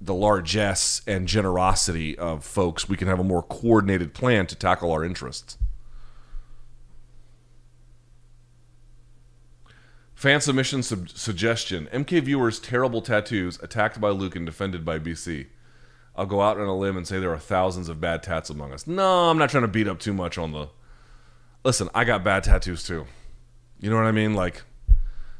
the 0.01 0.15
largesse 0.15 1.03
and 1.07 1.27
generosity 1.27 2.17
of 2.19 2.45
folks. 2.45 2.89
We 2.89 2.97
can 2.97 3.09
have 3.09 3.19
a 3.19 3.25
more 3.25 3.43
coordinated 3.43 4.15
plan 4.15 4.47
to 4.49 4.55
tackle 4.55 4.93
our 4.93 5.05
interests. 5.05 5.59
Fan 10.15 10.41
submission 10.41 10.83
sub- 10.83 11.11
suggestion: 11.11 11.89
MK 11.93 12.23
viewers 12.23 12.59
terrible 12.59 13.03
tattoos 13.03 13.63
attacked 13.63 14.01
by 14.01 14.09
Luke 14.09 14.35
and 14.35 14.47
defended 14.47 14.85
by 14.85 14.99
BC. 14.99 15.47
I'll 16.17 16.27
go 16.27 16.41
out 16.41 16.59
on 16.59 16.67
a 16.67 16.75
limb 16.77 16.97
and 16.97 17.07
say 17.07 17.19
there 17.19 17.33
are 17.33 17.39
thousands 17.39 17.91
of 17.91 18.01
bad 18.01 18.23
tats 18.23 18.49
among 18.49 18.73
us. 18.73 18.87
No, 18.87 19.29
I'm 19.29 19.37
not 19.37 19.51
trying 19.51 19.65
to 19.65 19.69
beat 19.69 19.87
up 19.87 19.99
too 19.99 20.15
much 20.15 20.39
on 20.39 20.53
the. 20.53 20.71
Listen, 21.65 21.91
I 21.95 22.05
got 22.05 22.25
bad 22.25 22.45
tattoos 22.45 22.83
too. 22.83 23.07
You 23.79 23.91
know 23.91 23.97
what 23.97 24.07
I 24.07 24.13
mean? 24.13 24.35
Like, 24.35 24.63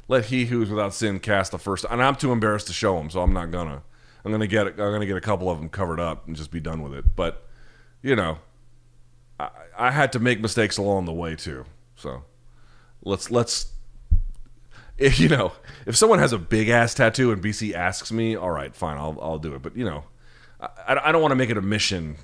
let 0.07 0.25
he 0.25 0.45
who's 0.45 0.69
without 0.69 0.93
sin 0.93 1.19
cast 1.19 1.51
the 1.51 1.57
first. 1.57 1.85
And 1.89 2.03
I'm 2.03 2.15
too 2.15 2.31
embarrassed 2.31 2.67
to 2.67 2.73
show 2.73 2.97
them, 2.97 3.09
so 3.09 3.21
I'm 3.21 3.33
not 3.33 3.49
gonna. 3.49 3.81
I'm 4.27 4.33
gonna 4.33 4.45
get. 4.45 4.67
I'm 4.67 4.75
gonna 4.75 5.05
get 5.05 5.15
a 5.15 5.21
couple 5.21 5.49
of 5.49 5.57
them 5.57 5.69
covered 5.69 6.01
up 6.01 6.27
and 6.27 6.35
just 6.35 6.51
be 6.51 6.59
done 6.59 6.81
with 6.81 6.93
it. 6.93 7.15
But, 7.15 7.47
you 8.01 8.13
know, 8.13 8.39
I, 9.39 9.49
I 9.77 9.91
had 9.91 10.11
to 10.11 10.19
make 10.19 10.41
mistakes 10.41 10.77
along 10.77 11.05
the 11.05 11.13
way 11.13 11.37
too. 11.37 11.63
So, 11.95 12.23
let's 13.03 13.31
let's 13.31 13.71
if 14.97 15.17
you 15.17 15.29
know 15.29 15.53
if 15.85 15.95
someone 15.95 16.19
has 16.19 16.33
a 16.33 16.37
big 16.37 16.67
ass 16.67 16.93
tattoo 16.93 17.31
and 17.31 17.41
BC 17.41 17.73
asks 17.73 18.11
me, 18.11 18.35
all 18.35 18.51
right, 18.51 18.75
fine, 18.75 18.97
I'll 18.97 19.17
I'll 19.21 19.39
do 19.39 19.55
it. 19.55 19.61
But 19.61 19.77
you 19.77 19.85
know, 19.85 20.03
I, 20.59 20.99
I 21.05 21.11
don't 21.13 21.21
want 21.21 21.31
to 21.31 21.37
make 21.37 21.49
it 21.49 21.57
a 21.57 21.61
mission 21.61 22.17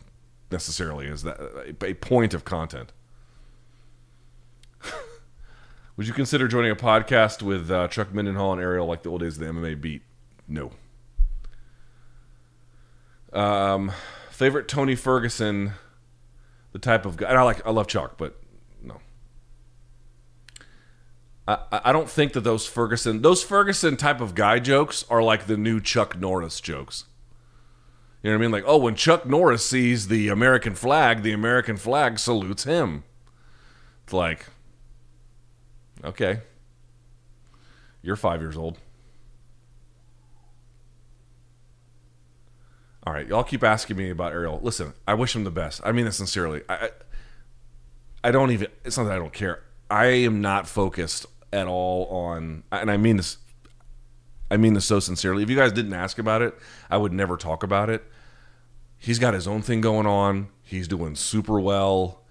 necessarily. 0.52 1.08
Is 1.08 1.24
that 1.24 1.40
a 1.82 1.94
point 1.94 2.34
of 2.34 2.44
content? 2.44 2.92
Would 5.96 6.06
you 6.06 6.14
consider 6.14 6.50
joining 6.50 6.72
a 6.72 6.76
podcast 6.76 7.42
with 7.42 7.72
uh, 7.72 7.88
Chuck 7.88 8.10
Mindenhall 8.10 8.52
and 8.52 8.62
Ariel 8.62 8.88
like 8.88 9.04
the 9.04 9.10
old 9.10 9.22
days 9.22 9.40
of 9.40 9.46
the 9.46 9.54
MMA 9.54 9.80
beat? 9.80 10.02
No. 10.50 10.72
Um, 13.34 13.92
favorite 14.30 14.68
Tony 14.68 14.96
Ferguson, 14.96 15.74
the 16.72 16.80
type 16.80 17.06
of 17.06 17.18
guy. 17.18 17.30
I 17.30 17.42
like. 17.42 17.66
I 17.66 17.72
love 17.72 17.88
Chuck, 17.88 18.18
but 18.18 18.40
no. 18.82 19.00
I, 21.48 21.58
I 21.72 21.92
don't 21.92 22.10
think 22.10 22.34
that 22.34 22.42
those 22.42 22.66
Ferguson 22.68 23.22
those 23.22 23.44
Ferguson 23.44 23.98
type 23.98 24.22
of 24.22 24.36
guy 24.36 24.60
jokes 24.60 25.04
are 25.10 25.24
like 25.24 25.48
the 25.48 25.58
new 25.58 25.82
Chuck 25.82 26.20
Norris 26.20 26.62
jokes. 26.62 27.06
You 28.22 28.30
know 28.30 28.38
what 28.38 28.42
I 28.42 28.46
mean? 28.46 28.52
Like, 28.52 28.64
oh, 28.66 28.78
when 28.78 28.96
Chuck 28.96 29.26
Norris 29.26 29.66
sees 29.66 30.08
the 30.08 30.30
American 30.30 30.76
flag, 30.76 31.24
the 31.24 31.34
American 31.34 31.76
flag 31.76 32.20
salutes 32.20 32.64
him. 32.64 33.04
It's 34.06 34.14
like, 34.14 34.46
okay, 36.06 36.40
you're 38.02 38.16
five 38.16 38.40
years 38.40 38.56
old. 38.56 38.78
All 43.06 43.14
right, 43.14 43.28
y'all 43.28 43.44
keep 43.44 43.64
asking 43.64 43.98
me 43.98 44.10
about 44.10 44.32
Ariel. 44.32 44.60
Listen, 44.64 44.94
I 45.06 45.14
wish 45.14 45.36
him 45.36 45.44
the 45.44 45.52
best. 45.52 45.82
I 45.84 45.92
mean 45.92 46.06
this 46.06 46.16
sincerely. 46.16 46.62
I, 46.70 46.90
I, 48.24 48.32
don't 48.32 48.52
even. 48.52 48.70
It's 48.86 48.98
not 48.98 49.06
that 49.06 49.14
I 49.14 49.18
don't 49.18 49.34
care. 49.34 49.62
I 49.90 50.06
am 50.06 50.42
not 50.42 50.68
focused 50.68 51.26
at 51.52 51.68
all 51.68 52.06
on, 52.06 52.64
and 52.72 52.90
I 52.90 52.96
mean 52.96 53.18
this, 53.18 53.38
I 54.50 54.56
mean 54.56 54.74
this 54.74 54.86
so 54.86 55.02
sincerely. 55.02 55.44
If 55.44 55.50
you 55.50 55.58
guys 55.58 55.74
didn't 55.74 55.94
ask 55.94 56.18
about 56.18 56.42
it, 56.42 56.58
I 56.90 56.96
would 56.96 57.12
never 57.12 57.36
talk 57.36 57.62
about 57.62 57.90
it. 57.90 58.04
He's 58.98 59.20
got 59.20 59.34
his 59.34 59.50
own 59.50 59.62
thing 59.62 59.82
going 59.82 60.08
on. 60.08 60.48
He's 60.62 60.88
doing 60.88 61.16
super 61.16 61.60
well. 61.60 62.24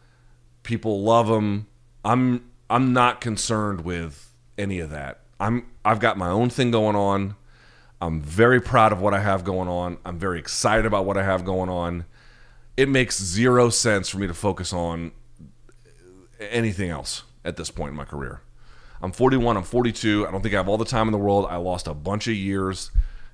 People 0.63 1.03
love 1.03 1.29
him. 1.29 1.67
I'm 2.03 2.51
I'm 2.71 2.95
not 2.95 3.21
concerned 3.21 3.83
with 3.83 4.33
any 4.57 4.81
of 4.81 4.89
that. 4.89 5.21
I'm 5.39 5.67
I've 5.85 6.01
got 6.01 6.17
my 6.17 6.29
own 6.29 6.49
thing 6.49 6.71
going 6.71 6.97
on. 6.97 7.37
I'm 8.03 8.21
very 8.21 8.61
proud 8.61 8.91
of 8.91 9.01
what 9.01 9.15
I 9.15 9.21
have 9.21 9.45
going 9.45 9.69
on. 9.69 9.97
I'm 10.05 10.19
very 10.19 10.41
excited 10.41 10.87
about 10.87 11.07
what 11.07 11.17
I 11.17 11.23
have 11.23 11.45
going 11.45 11.69
on. 11.69 12.05
It 12.77 12.89
makes 12.89 13.23
zero 13.23 13.71
sense 13.71 14.09
for 14.09 14.19
me 14.19 14.27
to 14.27 14.35
focus 14.35 14.73
on 14.73 15.13
anything 16.41 16.91
else 16.91 17.23
at 17.45 17.57
this 17.57 17.71
point 17.71 17.91
in 17.91 17.97
my 17.97 18.05
career. 18.05 18.43
I'm 19.01 19.13
41. 19.13 19.57
I'm 19.57 19.63
42. 19.63 20.27
I 20.27 20.33
don't 20.33 20.43
think 20.43 20.53
I 20.53 20.57
have 20.57 20.69
all 20.69 20.79
the 20.79 20.85
time 20.85 21.07
in 21.07 21.13
the 21.13 21.19
world. 21.19 21.47
I 21.49 21.59
lost 21.59 21.87
a 21.87 21.95
bunch 21.95 22.27
of 22.27 22.35
years, 22.35 22.91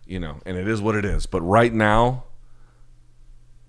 you 0.06 0.20
know, 0.20 0.36
and 0.44 0.58
it 0.58 0.68
is 0.68 0.82
what 0.82 0.94
it 0.96 1.06
is. 1.06 1.24
But 1.24 1.40
right 1.40 1.72
now, 1.72 2.24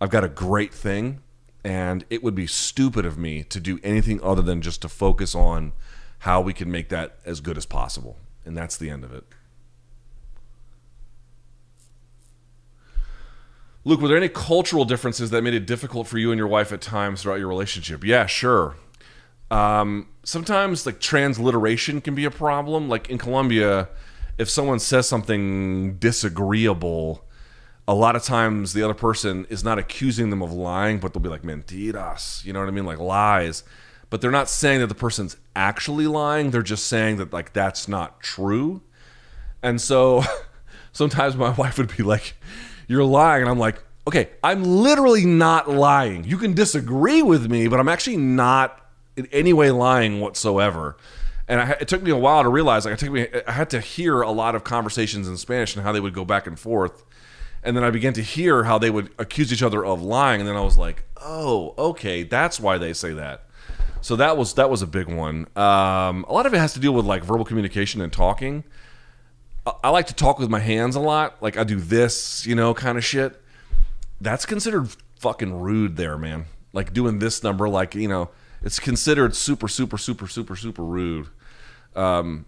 I've 0.02 0.10
got 0.10 0.26
a 0.26 0.30
great 0.30 0.74
thing, 0.74 1.22
and 1.64 2.04
it 2.10 2.22
would 2.24 2.36
be 2.36 2.46
stupid 2.46 3.06
of 3.06 3.18
me 3.18 3.44
to 3.44 3.62
do 3.62 3.80
anything 3.84 4.22
other 4.22 4.42
than 4.42 4.62
just 4.62 4.82
to 4.82 4.90
focus 4.90 5.34
on 5.34 5.72
how 6.20 6.42
we 6.42 6.52
can 6.52 6.70
make 6.70 6.90
that 6.90 7.20
as 7.24 7.40
good 7.40 7.58
as 7.58 7.66
possible. 7.66 8.18
And 8.44 8.58
that's 8.58 8.76
the 8.76 8.90
end 8.90 9.06
of 9.06 9.14
it. 9.14 9.24
Luke, 13.86 14.02
were 14.02 14.08
there 14.08 14.18
any 14.18 14.30
cultural 14.30 14.86
differences 14.86 15.30
that 15.30 15.42
made 15.42 15.54
it 15.54 15.66
difficult 15.66 16.08
for 16.08 16.18
you 16.18 16.32
and 16.32 16.38
your 16.38 16.48
wife 16.48 16.72
at 16.72 16.82
times 16.82 17.22
throughout 17.22 17.40
your 17.40 17.48
relationship? 17.48 18.04
Yeah, 18.04 18.26
sure. 18.26 18.76
Um, 19.50 20.08
sometimes 20.24 20.86
like 20.86 21.00
transliteration 21.00 22.02
can 22.02 22.14
be 22.14 22.26
a 22.26 22.32
problem. 22.32 22.90
Like 22.90 23.10
in 23.10 23.18
Colombia, 23.18 23.90
if 24.38 24.50
someone 24.50 24.80
says 24.80 25.08
something 25.08 25.96
disagreeable, 25.96 27.26
a 27.88 27.94
lot 27.94 28.16
of 28.16 28.24
times 28.24 28.74
the 28.74 28.84
other 28.84 28.94
person 28.94 29.48
is 29.50 29.64
not 29.64 29.80
accusing 29.80 30.30
them 30.30 30.42
of 30.44 30.52
lying, 30.52 31.00
but 31.00 31.14
they'll 31.14 31.24
be 31.24 31.30
like 31.30 31.42
mentiras. 31.42 32.46
You 32.46 32.54
know 32.54 32.60
what 32.60 32.68
I 32.68 32.72
mean? 32.72 32.86
Like 32.86 33.00
lies. 33.00 33.64
But 34.10 34.22
they're 34.22 34.30
not 34.30 34.50
saying 34.50 34.82
that 34.82 34.88
the 34.88 34.96
person's 34.96 35.38
actually 35.56 36.06
lying. 36.06 36.52
They're 36.52 36.62
just 36.62 36.88
saying 36.88 37.18
that 37.18 37.32
like 37.32 37.54
that's 37.54 37.88
not 37.88 38.22
true. 38.22 38.82
And 39.64 39.80
so 39.80 40.24
sometimes 40.92 41.36
my 41.36 41.52
wife 41.52 41.78
would 41.78 41.96
be 41.96 42.04
like, 42.04 42.36
You're 42.90 43.06
lying. 43.06 43.44
And 43.44 43.50
I'm 43.50 43.60
like, 43.60 43.82
Okay, 44.10 44.30
I'm 44.44 44.64
literally 44.64 45.24
not 45.24 45.70
lying. 45.70 46.24
You 46.24 46.40
can 46.40 46.56
disagree 46.56 47.22
with 47.22 47.48
me, 47.48 47.68
but 47.68 47.80
I'm 47.80 47.88
actually 47.88 48.18
not 48.18 48.84
in 49.16 49.28
any 49.28 49.54
way 49.54 49.70
lying 49.70 50.20
whatsoever. 50.20 50.98
And 51.48 51.62
I, 51.62 51.72
it 51.74 51.88
took 51.88 52.02
me 52.02 52.10
a 52.10 52.18
while 52.18 52.42
to 52.42 52.50
realize, 52.50 52.86
like, 52.86 52.96
it 52.96 53.00
took 53.00 53.12
me, 53.12 53.28
I 53.46 53.52
had 53.52 53.70
to 53.70 53.80
hear 53.80 54.22
a 54.22 54.32
lot 54.32 54.56
of 54.56 54.64
conversations 54.64 55.28
in 55.28 55.38
Spanish 55.38 55.76
and 55.76 55.86
how 55.86 55.92
they 55.92 56.00
would 56.00 56.16
go 56.16 56.26
back 56.26 56.48
and 56.48 56.60
forth. 56.60 57.04
And 57.62 57.78
then 57.78 57.84
I 57.84 57.92
began 57.92 58.14
to 58.14 58.24
hear 58.24 58.64
how 58.64 58.80
they 58.80 58.90
would 58.90 59.12
accuse 59.20 59.54
each 59.54 59.62
other 59.62 59.86
of 59.86 60.02
lying. 60.02 60.42
And 60.42 60.50
then 60.50 60.56
I 60.56 60.62
was 60.62 60.76
like, 60.76 61.04
oh, 61.18 61.76
okay, 61.78 62.24
that's 62.24 62.60
why 62.60 62.80
they 62.80 62.94
say 62.94 63.14
that. 63.14 63.44
So 64.02 64.16
that 64.16 64.38
was 64.38 64.56
that 64.56 64.72
was 64.72 64.82
a 64.82 64.88
big 64.88 65.08
one. 65.08 65.46
Um, 65.56 66.26
a 66.28 66.34
lot 66.34 66.48
of 66.48 66.54
it 66.56 66.58
has 66.58 66.74
to 66.74 66.80
deal 66.80 66.94
with 66.94 67.06
like 67.06 67.24
verbal 67.24 67.46
communication 67.46 68.02
and 68.02 68.12
talking. 68.12 68.64
I, 69.84 69.90
like 69.90 70.08
to 70.08 70.14
talk 70.14 70.40
with 70.40 70.50
my 70.50 70.60
hands 70.60 70.96
a 70.96 71.00
lot. 71.00 71.42
Like 71.42 71.58
I 71.58 71.64
do 71.64 71.80
this, 71.80 72.46
you 72.46 72.56
know, 72.56 72.74
kind 72.74 72.98
of 72.98 73.06
shit. 73.06 73.42
That's 74.22 74.46
considered 74.46 74.90
fucking 75.20 75.60
rude 75.60 75.96
there, 75.98 76.18
man. 76.18 76.46
like 76.74 76.94
doing 76.94 77.20
this 77.20 77.44
number, 77.44 77.68
like 77.68 77.96
you 77.96 78.08
know, 78.08 78.30
it's 78.62 78.80
considered 78.80 79.36
super, 79.36 79.68
super, 79.68 79.98
super, 79.98 80.28
super, 80.28 80.56
super 80.56 80.84
rude. 80.84 81.28
Um, 81.96 82.46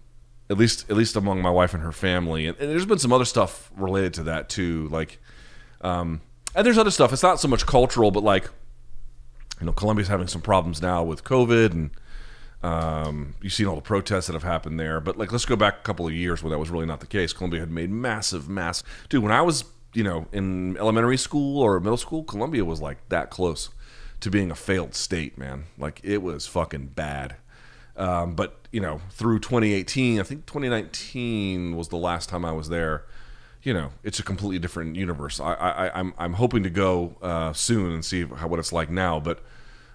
at 0.50 0.58
least, 0.58 0.88
at 0.90 0.96
least 0.96 1.16
among 1.16 1.40
my 1.40 1.50
wife 1.50 1.72
and 1.72 1.82
her 1.82 1.92
family, 1.92 2.46
and, 2.46 2.58
and 2.58 2.70
there's 2.70 2.86
been 2.86 2.98
some 2.98 3.12
other 3.12 3.24
stuff 3.24 3.70
related 3.76 4.12
to 4.14 4.22
that 4.24 4.48
too, 4.48 4.88
like, 4.88 5.18
um, 5.80 6.20
and 6.54 6.66
there's 6.66 6.78
other 6.78 6.90
stuff. 6.90 7.12
It's 7.12 7.22
not 7.22 7.40
so 7.40 7.48
much 7.48 7.64
cultural, 7.64 8.10
but 8.10 8.22
like, 8.22 8.50
you 9.60 9.66
know, 9.66 9.72
Colombia's 9.72 10.08
having 10.08 10.26
some 10.26 10.42
problems 10.42 10.82
now 10.82 11.02
with 11.02 11.24
COVID 11.24 11.72
and 11.72 11.90
um, 12.62 13.34
you've 13.42 13.52
seen 13.52 13.66
all 13.66 13.74
the 13.74 13.82
protests 13.82 14.28
that 14.28 14.34
have 14.34 14.44
happened 14.44 14.78
there, 14.78 15.00
but 15.00 15.18
like 15.18 15.32
let's 15.32 15.44
go 15.44 15.56
back 15.56 15.78
a 15.78 15.82
couple 15.82 16.06
of 16.06 16.12
years 16.12 16.42
where 16.42 16.50
that 16.50 16.58
was 16.58 16.70
really 16.70 16.86
not 16.86 17.00
the 17.00 17.06
case. 17.06 17.32
Colombia 17.32 17.60
had 17.60 17.70
made 17.70 17.90
massive, 17.90 18.48
mass. 18.48 18.84
Dude, 19.08 19.22
when 19.22 19.32
I 19.32 19.42
was 19.42 19.64
you 19.94 20.04
know 20.04 20.26
in 20.32 20.76
elementary 20.76 21.16
school 21.16 21.60
or 21.60 21.80
middle 21.80 21.96
school, 21.96 22.22
Colombia 22.22 22.64
was 22.64 22.80
like 22.80 23.08
that 23.08 23.30
close 23.30 23.70
to 24.20 24.30
being 24.30 24.50
a 24.50 24.54
failed 24.54 24.94
state, 24.94 25.36
man. 25.36 25.64
Like 25.76 26.00
it 26.04 26.22
was 26.22 26.46
fucking 26.46 26.92
bad. 26.94 27.36
Um, 27.96 28.34
but 28.34 28.68
you 28.70 28.80
know, 28.80 29.00
through 29.10 29.40
2018, 29.40 30.20
I 30.20 30.22
think 30.22 30.46
2019 30.46 31.76
was 31.76 31.88
the 31.88 31.96
last 31.96 32.28
time 32.28 32.44
I 32.44 32.52
was 32.52 32.68
there. 32.68 33.04
You 33.64 33.74
know, 33.74 33.90
it's 34.04 34.18
a 34.20 34.22
completely 34.22 34.60
different 34.60 34.94
universe. 34.94 35.40
I, 35.40 35.52
I, 35.54 35.98
I'm 35.98 36.14
I'm 36.16 36.34
hoping 36.34 36.62
to 36.62 36.70
go 36.70 37.16
uh, 37.22 37.52
soon 37.54 37.92
and 37.92 38.04
see 38.04 38.24
how, 38.24 38.46
what 38.46 38.60
it's 38.60 38.72
like 38.72 38.88
now, 38.88 39.18
but. 39.18 39.40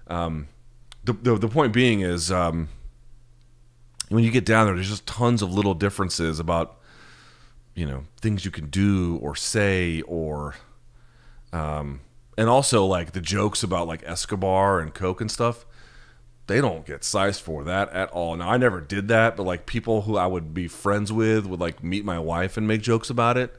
Um, 0.09 0.47
the, 1.03 1.13
the, 1.13 1.35
the 1.35 1.47
point 1.47 1.73
being 1.73 2.01
is 2.01 2.31
um, 2.31 2.69
when 4.09 4.23
you 4.23 4.31
get 4.31 4.45
down 4.45 4.65
there, 4.65 4.75
there's 4.75 4.89
just 4.89 5.05
tons 5.05 5.41
of 5.41 5.53
little 5.53 5.73
differences 5.73 6.39
about 6.39 6.79
you 7.75 7.85
know 7.85 8.05
things 8.19 8.43
you 8.43 8.51
can 8.51 8.69
do 8.69 9.17
or 9.21 9.35
say 9.35 10.01
or 10.01 10.55
um, 11.53 12.01
and 12.37 12.49
also 12.49 12.85
like 12.85 13.11
the 13.11 13.21
jokes 13.21 13.63
about 13.63 13.87
like 13.87 14.03
Escobar 14.05 14.79
and 14.79 14.93
Coke 14.93 15.21
and 15.21 15.31
stuff. 15.31 15.65
They 16.47 16.61
don't 16.61 16.85
get 16.85 17.03
sized 17.03 17.41
for 17.41 17.65
that 17.65 17.89
at 17.89 18.09
all. 18.11 18.35
Now 18.37 18.49
I 18.49 18.57
never 18.57 18.79
did 18.79 19.09
that, 19.09 19.35
but 19.35 19.43
like 19.43 19.65
people 19.65 20.03
who 20.03 20.15
I 20.15 20.27
would 20.27 20.53
be 20.53 20.67
friends 20.67 21.11
with 21.11 21.45
would 21.45 21.59
like 21.59 21.83
meet 21.83 22.05
my 22.05 22.19
wife 22.19 22.55
and 22.55 22.67
make 22.67 22.81
jokes 22.81 23.09
about 23.09 23.37
it. 23.37 23.55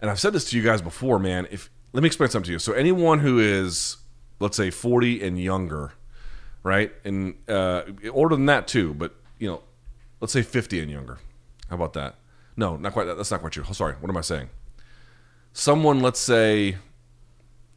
And 0.00 0.10
I've 0.10 0.20
said 0.20 0.32
this 0.32 0.48
to 0.50 0.56
you 0.56 0.62
guys 0.62 0.80
before, 0.80 1.18
man. 1.18 1.46
If 1.50 1.70
let 1.92 2.02
me 2.02 2.06
explain 2.06 2.30
something 2.30 2.46
to 2.46 2.52
you. 2.52 2.58
So 2.58 2.72
anyone 2.72 3.20
who 3.20 3.38
is 3.38 3.98
let's 4.40 4.56
say 4.56 4.70
40 4.70 5.22
and 5.22 5.40
younger 5.40 5.92
right? 6.64 6.92
And 7.04 7.36
uh, 7.48 7.82
older 8.10 8.34
than 8.34 8.46
that 8.46 8.66
too, 8.66 8.92
but 8.94 9.14
you 9.38 9.46
know, 9.46 9.62
let's 10.20 10.32
say 10.32 10.42
50 10.42 10.80
and 10.80 10.90
younger. 10.90 11.18
How 11.68 11.76
about 11.76 11.92
that? 11.92 12.16
No, 12.56 12.76
not 12.76 12.92
quite. 12.92 13.04
That's 13.04 13.30
not 13.30 13.40
quite 13.40 13.52
true. 13.52 13.64
Sorry, 13.72 13.94
what 14.00 14.08
am 14.08 14.16
I 14.16 14.22
saying? 14.22 14.48
Someone, 15.52 16.00
let's 16.00 16.20
say 16.20 16.76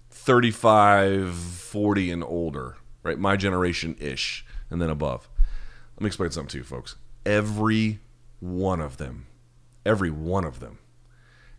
35, 0.10 1.36
40 1.36 2.12
and 2.12 2.24
older, 2.24 2.78
right? 3.04 3.20
My 3.20 3.36
generation 3.36 3.96
ish, 4.00 4.46
and 4.70 4.82
then 4.82 4.90
above. 4.90 5.30
Let 5.96 6.02
me 6.02 6.08
explain 6.08 6.32
something 6.32 6.50
to 6.50 6.58
you, 6.60 6.64
folks. 6.64 6.96
Every 7.26 8.00
one 8.40 8.80
of 8.80 8.98
them, 8.98 9.28
every 9.86 10.12
one 10.12 10.46
of 10.46 10.60
them 10.60 10.80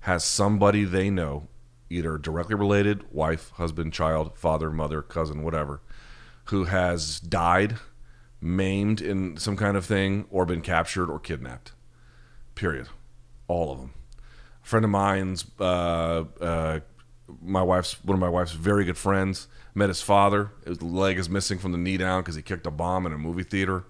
has 0.00 0.22
somebody 0.22 0.84
they 0.84 1.10
know, 1.10 1.48
either 1.90 2.18
directly 2.18 2.54
related, 2.54 3.12
wife, 3.12 3.50
husband, 3.50 3.92
child, 3.92 4.36
father, 4.36 4.70
mother, 4.70 5.02
cousin, 5.02 5.42
whatever, 5.42 5.80
who 6.50 6.64
has 6.64 7.20
died, 7.20 7.76
maimed 8.40 9.00
in 9.00 9.36
some 9.36 9.56
kind 9.56 9.76
of 9.76 9.84
thing, 9.84 10.26
or 10.30 10.46
been 10.46 10.62
captured 10.62 11.10
or 11.10 11.18
kidnapped. 11.18 11.72
Period. 12.54 12.88
All 13.46 13.72
of 13.72 13.78
them. 13.78 13.94
A 14.62 14.66
friend 14.66 14.84
of 14.84 14.90
mine's, 14.90 15.44
uh, 15.60 16.24
uh, 16.40 16.80
my 17.42 17.62
wife's 17.62 18.02
one 18.04 18.14
of 18.14 18.20
my 18.20 18.28
wife's 18.28 18.52
very 18.52 18.84
good 18.84 18.96
friends 18.96 19.48
met 19.74 19.88
his 19.88 20.00
father. 20.02 20.50
His 20.66 20.82
leg 20.82 21.18
is 21.18 21.28
missing 21.28 21.58
from 21.58 21.72
the 21.72 21.78
knee 21.78 21.96
down 21.96 22.22
because 22.22 22.34
he 22.34 22.42
kicked 22.42 22.66
a 22.66 22.70
bomb 22.70 23.06
in 23.06 23.12
a 23.12 23.18
movie 23.18 23.42
theater. 23.42 23.84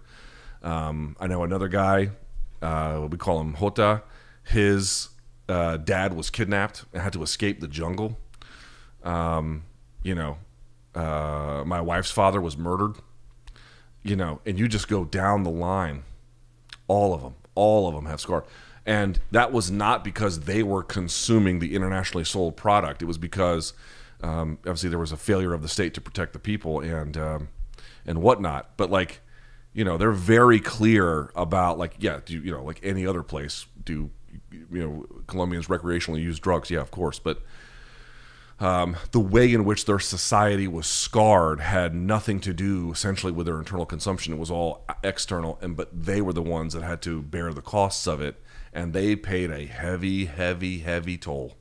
Um, 0.63 1.17
I 1.21 1.27
know 1.27 1.45
another 1.45 1.69
guy. 1.69 2.11
Uh, 2.61 3.07
we 3.11 3.17
call 3.17 3.41
him 3.41 3.55
Hota. 3.55 4.03
His 4.43 5.11
uh, 5.49 5.77
dad 5.77 6.15
was 6.15 6.31
kidnapped 6.31 6.85
and 6.93 7.03
had 7.03 7.13
to 7.13 7.23
escape 7.23 7.61
the 7.61 7.69
jungle. 7.69 8.19
Um, 9.05 9.65
you 10.03 10.15
know, 10.15 10.39
uh, 10.95 11.63
my 11.67 11.81
wife's 11.81 12.11
father 12.11 12.41
was 12.41 12.57
murdered. 12.57 12.97
You 14.03 14.17
know, 14.17 14.41
and 14.47 14.59
you 14.59 14.69
just 14.69 14.89
go 14.89 15.05
down 15.05 15.43
the 15.43 15.51
line. 15.51 16.05
All 16.87 17.13
of 17.13 17.23
them, 17.23 17.35
all 17.55 17.89
of 17.89 17.95
them 17.95 18.07
have 18.07 18.21
scar. 18.21 18.45
And 18.87 19.21
that 19.31 19.53
was 19.53 19.71
not 19.71 20.03
because 20.03 20.41
they 20.41 20.63
were 20.63 20.83
consuming 20.83 21.59
the 21.59 21.75
internationally 21.75 22.25
sold 22.25 22.57
product. 22.57 23.03
It 23.03 23.05
was 23.05 23.19
because 23.19 23.75
um, 24.23 24.59
obviously 24.61 24.89
there 24.89 24.99
was 24.99 25.13
a 25.13 25.17
failure 25.17 25.53
of 25.53 25.61
the 25.63 25.69
state 25.69 25.93
to 25.95 26.01
protect 26.01 26.33
the 26.33 26.39
people 26.39 26.81
and 26.81 27.17
um, 27.17 27.49
and 28.07 28.23
whatnot. 28.23 28.77
But 28.77 28.91
like, 28.91 29.21
you 29.75 29.85
know, 29.85 29.99
they're 29.99 30.11
very 30.13 30.59
clear 30.59 31.31
about 31.35 31.79
like, 31.79 31.97
yeah, 31.99 32.21
do 32.25 32.41
you 32.41 32.51
know, 32.51 32.65
like 32.65 32.81
any 32.83 33.07
other 33.07 33.23
place, 33.23 33.67
do 33.85 34.11
you 34.51 34.61
know, 34.71 35.07
Colombians 35.27 35.67
recreationally 35.67 36.23
use 36.23 36.39
drugs? 36.39 36.71
Yeah, 36.71 36.81
of 36.81 36.91
course, 36.91 37.19
but 37.19 37.43
um, 38.61 38.97
the 39.13 39.21
way 39.21 39.53
in 39.53 39.65
which 39.65 39.85
their 39.85 39.99
society 39.99 40.67
was 40.67 40.87
scarred 40.87 41.61
had 41.61 41.95
nothing 41.95 42.41
to 42.41 42.53
do 42.53 42.91
essentially 42.91 43.33
with 43.33 43.47
their 43.47 43.59
internal 43.59 43.87
consumption. 43.87 44.33
It 44.33 44.39
was 44.39 44.51
all 44.51 44.85
external, 45.05 45.59
and 45.63 45.77
but 45.77 45.91
they 45.93 46.21
were 46.21 46.33
the 46.33 46.43
ones 46.43 46.73
that 46.75 46.83
had 46.83 47.01
to 47.03 47.23
bear 47.23 47.53
the 47.53 47.63
costs 47.63 48.07
of 48.07 48.21
it, 48.21 48.43
and 48.73 48.93
they 48.93 49.15
paid 49.15 49.51
a 49.51 49.67
heavy, 49.67 50.25
heavy, 50.25 50.81
heavy 50.81 51.17
toll, 51.17 51.57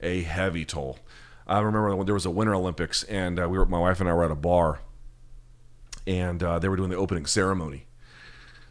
a 0.00 0.22
heavy 0.22 0.64
toll. 0.64 0.98
I 1.46 1.58
remember 1.58 1.94
when 1.94 2.06
there 2.06 2.14
was 2.14 2.26
a 2.26 2.30
Winter 2.30 2.54
Olympics, 2.54 3.04
and 3.04 3.38
uh, 3.38 3.48
we 3.48 3.58
were 3.58 3.66
my 3.66 3.78
wife 3.78 4.00
and 4.00 4.08
I 4.08 4.14
were 4.14 4.24
at 4.24 4.30
a 4.30 4.36
bar, 4.36 4.80
and 6.06 6.42
uh, 6.42 6.58
they 6.58 6.68
were 6.68 6.76
doing 6.76 6.90
the 6.90 6.96
opening 6.96 7.26
ceremony, 7.26 7.86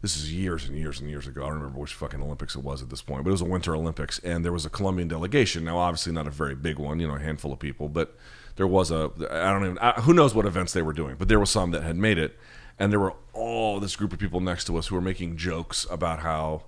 this 0.02 0.18
is 0.18 0.34
years 0.34 0.68
and 0.68 0.78
years 0.78 1.00
and 1.00 1.10
years 1.10 1.28
ago. 1.28 1.44
I 1.44 1.50
don't 1.50 1.60
remember 1.60 1.80
which 1.80 1.94
fucking 1.94 2.22
Olympics 2.22 2.56
it 2.56 2.64
was 2.64 2.82
at 2.82 2.90
this 2.90 3.02
point, 3.02 3.24
but 3.24 3.30
it 3.30 3.34
was 3.34 3.42
a 3.42 3.46
Winter 3.46 3.76
Olympics, 3.76 4.20
and 4.20 4.44
there 4.44 4.52
was 4.52 4.66
a 4.66 4.70
Colombian 4.70 5.08
delegation. 5.08 5.64
Now, 5.64 5.78
obviously, 5.78 6.12
not 6.12 6.28
a 6.28 6.32
very 6.32 6.56
big 6.56 6.80
one, 6.80 7.00
you 7.00 7.08
know, 7.08 7.16
a 7.16 7.20
handful 7.20 7.54
of 7.54 7.60
people, 7.60 7.88
but 7.88 8.18
there 8.56 8.68
was 8.68 8.90
a 8.90 9.12
I 9.30 9.52
don't 9.52 9.64
even 9.64 9.78
I, 9.78 9.92
who 10.02 10.14
knows 10.14 10.34
what 10.34 10.46
events 10.46 10.74
they 10.74 10.82
were 10.82 10.94
doing, 10.94 11.16
but 11.18 11.28
there 11.28 11.40
was 11.40 11.52
some 11.52 11.72
that 11.72 11.84
had 11.84 11.98
made 11.98 12.18
it, 12.18 12.38
and 12.80 12.92
there 12.92 13.00
were 13.00 13.14
all 13.34 13.80
this 13.80 13.96
group 13.96 14.12
of 14.12 14.20
people 14.20 14.42
next 14.42 14.66
to 14.66 14.78
us 14.78 14.88
who 14.88 14.96
were 14.96 15.02
making 15.02 15.38
jokes 15.38 15.86
about 15.92 16.20
how 16.20 16.64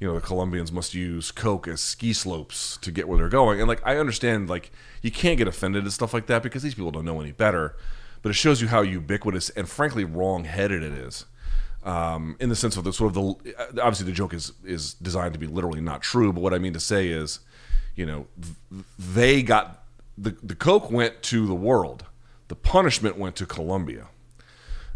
you 0.00 0.08
know 0.08 0.14
the 0.14 0.20
Colombians 0.20 0.72
must 0.72 0.92
use 0.92 1.30
coke 1.30 1.68
as 1.68 1.80
ski 1.80 2.12
slopes 2.12 2.76
to 2.78 2.90
get 2.90 3.06
where 3.06 3.18
they're 3.18 3.28
going, 3.28 3.60
and 3.60 3.68
like 3.68 3.80
I 3.86 3.96
understand 3.98 4.50
like 4.50 4.72
you 5.02 5.12
can't 5.12 5.38
get 5.38 5.46
offended 5.46 5.86
at 5.86 5.92
stuff 5.92 6.12
like 6.12 6.26
that 6.26 6.42
because 6.42 6.64
these 6.64 6.74
people 6.74 6.90
don't 6.90 7.04
know 7.04 7.20
any 7.20 7.32
better, 7.32 7.76
but 8.22 8.30
it 8.30 8.34
shows 8.34 8.60
you 8.60 8.66
how 8.68 8.80
ubiquitous 8.80 9.50
and 9.50 9.68
frankly 9.68 10.04
wrong-headed 10.04 10.82
it 10.82 10.92
is 10.92 11.26
um, 11.84 12.36
in 12.38 12.48
the 12.48 12.56
sense 12.56 12.76
of 12.76 12.84
the 12.84 12.92
sort 12.92 13.14
of 13.14 13.14
the 13.14 13.82
obviously 13.82 14.06
the 14.06 14.12
joke 14.12 14.34
is 14.34 14.52
is 14.64 14.94
designed 14.94 15.32
to 15.34 15.38
be 15.38 15.46
literally 15.46 15.80
not 15.80 16.02
true, 16.02 16.32
but 16.32 16.40
what 16.40 16.54
I 16.54 16.58
mean 16.58 16.72
to 16.74 16.80
say 16.80 17.08
is, 17.08 17.40
you 17.96 18.06
know, 18.06 18.26
they 18.98 19.42
got 19.42 19.84
the 20.16 20.36
the 20.42 20.54
coke 20.54 20.90
went 20.90 21.22
to 21.24 21.46
the 21.46 21.54
world, 21.54 22.04
the 22.48 22.54
punishment 22.54 23.18
went 23.18 23.36
to 23.36 23.46
Colombia, 23.46 24.06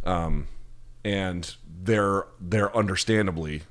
um, 0.05 0.47
and 1.05 1.57
they're 1.83 2.27
they're 2.41 2.75
understandably 2.77 3.63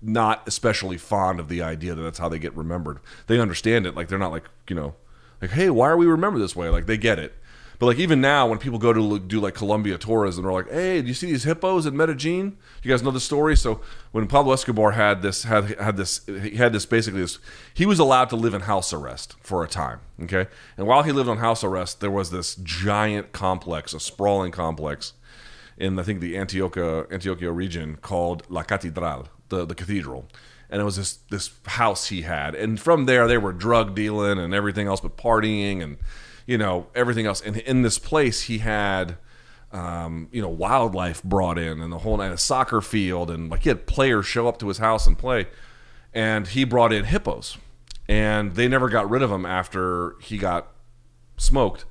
not 0.00 0.46
especially 0.46 0.96
fond 0.96 1.40
of 1.40 1.48
the 1.48 1.60
idea 1.60 1.94
that 1.94 2.02
that's 2.02 2.18
how 2.18 2.28
they 2.28 2.38
get 2.38 2.56
remembered. 2.56 3.00
They 3.26 3.38
understand 3.38 3.84
it, 3.84 3.94
like 3.94 4.08
they're 4.08 4.18
not 4.18 4.32
like 4.32 4.44
you 4.68 4.76
know, 4.76 4.94
like 5.42 5.50
hey, 5.50 5.68
why 5.68 5.88
are 5.88 5.96
we 5.96 6.06
remembered 6.06 6.40
this 6.40 6.56
way? 6.56 6.70
Like 6.70 6.86
they 6.86 6.96
get 6.96 7.18
it 7.18 7.34
but 7.78 7.86
like 7.86 7.98
even 7.98 8.20
now, 8.20 8.48
when 8.48 8.58
people 8.58 8.78
go 8.78 8.92
to 8.92 9.18
do 9.20 9.40
like 9.40 9.54
Colombia 9.54 9.98
tours 9.98 10.36
and 10.36 10.44
they're 10.44 10.52
like, 10.52 10.70
"Hey, 10.70 11.00
do 11.00 11.06
you 11.08 11.14
see 11.14 11.26
these 11.26 11.44
hippos 11.44 11.86
in 11.86 11.96
Medellin?" 11.96 12.56
You 12.82 12.90
guys 12.90 13.02
know 13.02 13.12
the 13.12 13.20
story. 13.20 13.56
So 13.56 13.80
when 14.10 14.26
Pablo 14.26 14.52
Escobar 14.52 14.92
had 14.92 15.22
this 15.22 15.44
had 15.44 15.78
had 15.78 15.96
this 15.96 16.26
he 16.26 16.56
had 16.56 16.72
this 16.72 16.86
basically 16.86 17.20
this 17.20 17.38
he 17.72 17.86
was 17.86 18.00
allowed 18.00 18.30
to 18.30 18.36
live 18.36 18.52
in 18.52 18.62
house 18.62 18.92
arrest 18.92 19.36
for 19.42 19.62
a 19.62 19.68
time. 19.68 20.00
Okay, 20.24 20.48
and 20.76 20.86
while 20.88 21.04
he 21.04 21.12
lived 21.12 21.28
on 21.28 21.38
house 21.38 21.62
arrest, 21.62 22.00
there 22.00 22.10
was 22.10 22.30
this 22.30 22.56
giant 22.56 23.32
complex, 23.32 23.94
a 23.94 24.00
sprawling 24.00 24.50
complex 24.50 25.12
in 25.76 25.98
I 25.98 26.02
think 26.02 26.20
the 26.20 26.34
Antioquia 26.34 27.06
Antioquia 27.08 27.54
region 27.54 27.96
called 27.96 28.42
La 28.48 28.64
Catedral, 28.64 29.28
the 29.50 29.64
the 29.64 29.76
cathedral 29.76 30.26
and 30.70 30.80
it 30.80 30.84
was 30.84 30.96
this 30.96 31.18
this 31.30 31.50
house 31.66 32.08
he 32.08 32.22
had 32.22 32.54
and 32.54 32.78
from 32.78 33.06
there 33.06 33.26
they 33.26 33.38
were 33.38 33.52
drug 33.52 33.94
dealing 33.94 34.38
and 34.38 34.52
everything 34.52 34.86
else 34.86 35.00
but 35.00 35.16
partying 35.16 35.82
and 35.82 35.96
you 36.48 36.58
know 36.58 36.88
everything 36.96 37.26
else. 37.26 37.40
And 37.40 37.58
in 37.58 37.82
this 37.82 38.00
place, 38.00 38.42
he 38.42 38.58
had 38.58 39.16
um, 39.70 40.28
you 40.32 40.42
know 40.42 40.48
wildlife 40.48 41.22
brought 41.22 41.58
in 41.58 41.80
and 41.80 41.92
the 41.92 41.98
whole 41.98 42.16
night 42.16 42.32
a 42.32 42.38
soccer 42.38 42.80
field 42.80 43.30
and 43.30 43.48
like 43.50 43.62
he 43.62 43.68
had 43.68 43.86
players 43.86 44.26
show 44.26 44.48
up 44.48 44.58
to 44.58 44.66
his 44.66 44.78
house 44.78 45.06
and 45.06 45.16
play. 45.16 45.46
And 46.12 46.48
he 46.48 46.64
brought 46.64 46.92
in 46.92 47.04
hippos, 47.04 47.58
and 48.08 48.56
they 48.56 48.66
never 48.66 48.88
got 48.88 49.08
rid 49.08 49.22
of 49.22 49.30
him 49.30 49.46
after 49.46 50.16
he 50.20 50.38
got 50.38 50.68
smoked 51.36 51.84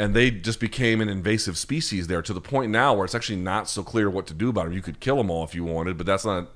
and 0.00 0.16
they 0.16 0.30
just 0.30 0.60
became 0.60 1.02
an 1.02 1.10
invasive 1.10 1.58
species 1.58 2.06
there 2.06 2.22
to 2.22 2.32
the 2.32 2.40
point 2.40 2.72
now 2.72 2.94
where 2.94 3.04
it's 3.04 3.14
actually 3.14 3.36
not 3.36 3.68
so 3.68 3.82
clear 3.82 4.08
what 4.08 4.26
to 4.26 4.32
do 4.32 4.48
about 4.48 4.64
them. 4.64 4.72
You 4.72 4.80
could 4.80 4.98
kill 4.98 5.18
them 5.18 5.30
all 5.30 5.44
if 5.44 5.54
you 5.54 5.62
wanted, 5.62 5.98
but 5.98 6.06
that's 6.06 6.24
not 6.24 6.50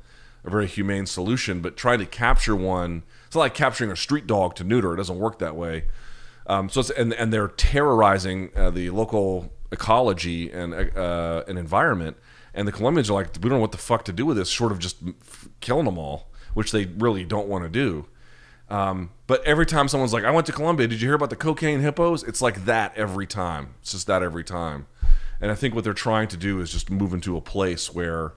a 0.44 0.48
very 0.48 0.66
humane 0.66 1.04
solution. 1.04 1.60
But 1.60 1.76
trying 1.76 1.98
to 1.98 2.06
capture 2.06 2.56
one, 2.56 3.02
it's 3.26 3.34
not 3.34 3.42
like 3.42 3.52
capturing 3.52 3.90
a 3.90 3.96
street 3.96 4.26
dog 4.26 4.54
to 4.54 4.64
neuter. 4.64 4.94
It 4.94 4.96
doesn't 4.96 5.18
work 5.18 5.40
that 5.40 5.56
way. 5.56 5.84
Um, 6.46 6.68
so 6.68 6.82
and 6.96 7.12
and 7.14 7.32
they're 7.32 7.48
terrorizing 7.48 8.50
uh, 8.54 8.70
the 8.70 8.90
local 8.90 9.52
ecology 9.72 10.50
and 10.50 10.74
uh, 10.74 11.44
an 11.46 11.56
environment. 11.58 12.16
And 12.54 12.68
the 12.68 12.72
Colombians 12.72 13.10
are 13.10 13.14
like, 13.14 13.34
we 13.34 13.48
don't 13.50 13.58
know 13.58 13.58
what 13.58 13.72
the 13.72 13.78
fuck 13.78 14.04
to 14.04 14.12
do 14.12 14.24
with 14.24 14.36
this, 14.36 14.48
short 14.48 14.70
of 14.70 14.78
just 14.78 14.98
killing 15.60 15.86
them 15.86 15.98
all, 15.98 16.30
which 16.54 16.70
they 16.70 16.84
really 16.84 17.24
don't 17.24 17.48
want 17.48 17.64
to 17.64 17.68
do. 17.68 18.06
Um, 18.68 19.10
but 19.26 19.44
every 19.44 19.66
time 19.66 19.88
someone's 19.88 20.12
like, 20.12 20.24
I 20.24 20.30
went 20.30 20.46
to 20.46 20.52
Colombia, 20.52 20.86
did 20.86 21.00
you 21.00 21.08
hear 21.08 21.16
about 21.16 21.30
the 21.30 21.36
cocaine 21.36 21.80
hippos? 21.80 22.22
It's 22.22 22.40
like 22.40 22.64
that 22.64 22.96
every 22.96 23.26
time. 23.26 23.74
It's 23.82 23.92
just 23.92 24.06
that 24.06 24.22
every 24.22 24.44
time. 24.44 24.86
And 25.40 25.50
I 25.50 25.54
think 25.54 25.74
what 25.74 25.84
they're 25.84 25.92
trying 25.92 26.28
to 26.28 26.36
do 26.36 26.60
is 26.60 26.72
just 26.72 26.90
move 26.90 27.12
into 27.12 27.36
a 27.36 27.40
place 27.40 27.92
where, 27.92 28.34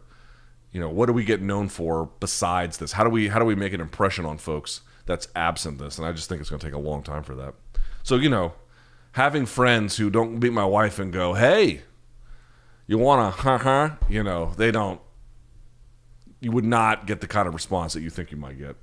you 0.72 0.82
know, 0.82 0.90
what 0.90 1.06
do 1.06 1.14
we 1.14 1.24
get 1.24 1.42
known 1.42 1.70
for 1.70 2.10
besides 2.20 2.78
this? 2.78 2.94
How 2.94 3.04
do 3.04 3.10
we 3.10 3.30
how 3.30 3.40
do 3.40 3.46
we 3.46 3.56
make 3.56 3.74
an 3.74 3.82
impression 3.82 4.26
on 4.26 4.38
folks 4.38 4.82
that's 5.06 5.28
absent 5.36 5.78
this? 5.78 5.98
And 5.98 6.08
I 6.08 6.12
just 6.12 6.28
think 6.28 6.42
it's 6.42 6.50
going 6.50 6.60
to 6.60 6.66
take 6.66 6.74
a 6.74 6.80
long 6.80 7.04
time 7.04 7.24
for 7.24 7.36
that. 7.36 7.54
So 8.08 8.16
you 8.16 8.30
know, 8.30 8.54
having 9.12 9.46
friends 9.46 9.98
who 9.98 10.10
don't 10.10 10.40
meet 10.42 10.54
my 10.54 10.64
wife 10.64 10.98
and 10.98 11.12
go, 11.12 11.34
"Hey, 11.34 11.82
you 12.88 12.98
want 12.98 13.36
to, 13.36 13.42
huh, 13.42 13.58
huh?" 13.58 13.90
You 14.08 14.24
know, 14.24 14.54
they 14.56 14.72
don't. 14.72 15.02
You 16.40 16.54
would 16.54 16.64
not 16.64 17.06
get 17.06 17.20
the 17.20 17.28
kind 17.28 17.50
of 17.50 17.54
response 17.54 17.92
that 17.96 18.00
you 18.00 18.10
think 18.10 18.32
you 18.32 18.38
might 18.38 18.58
get. 18.58 18.78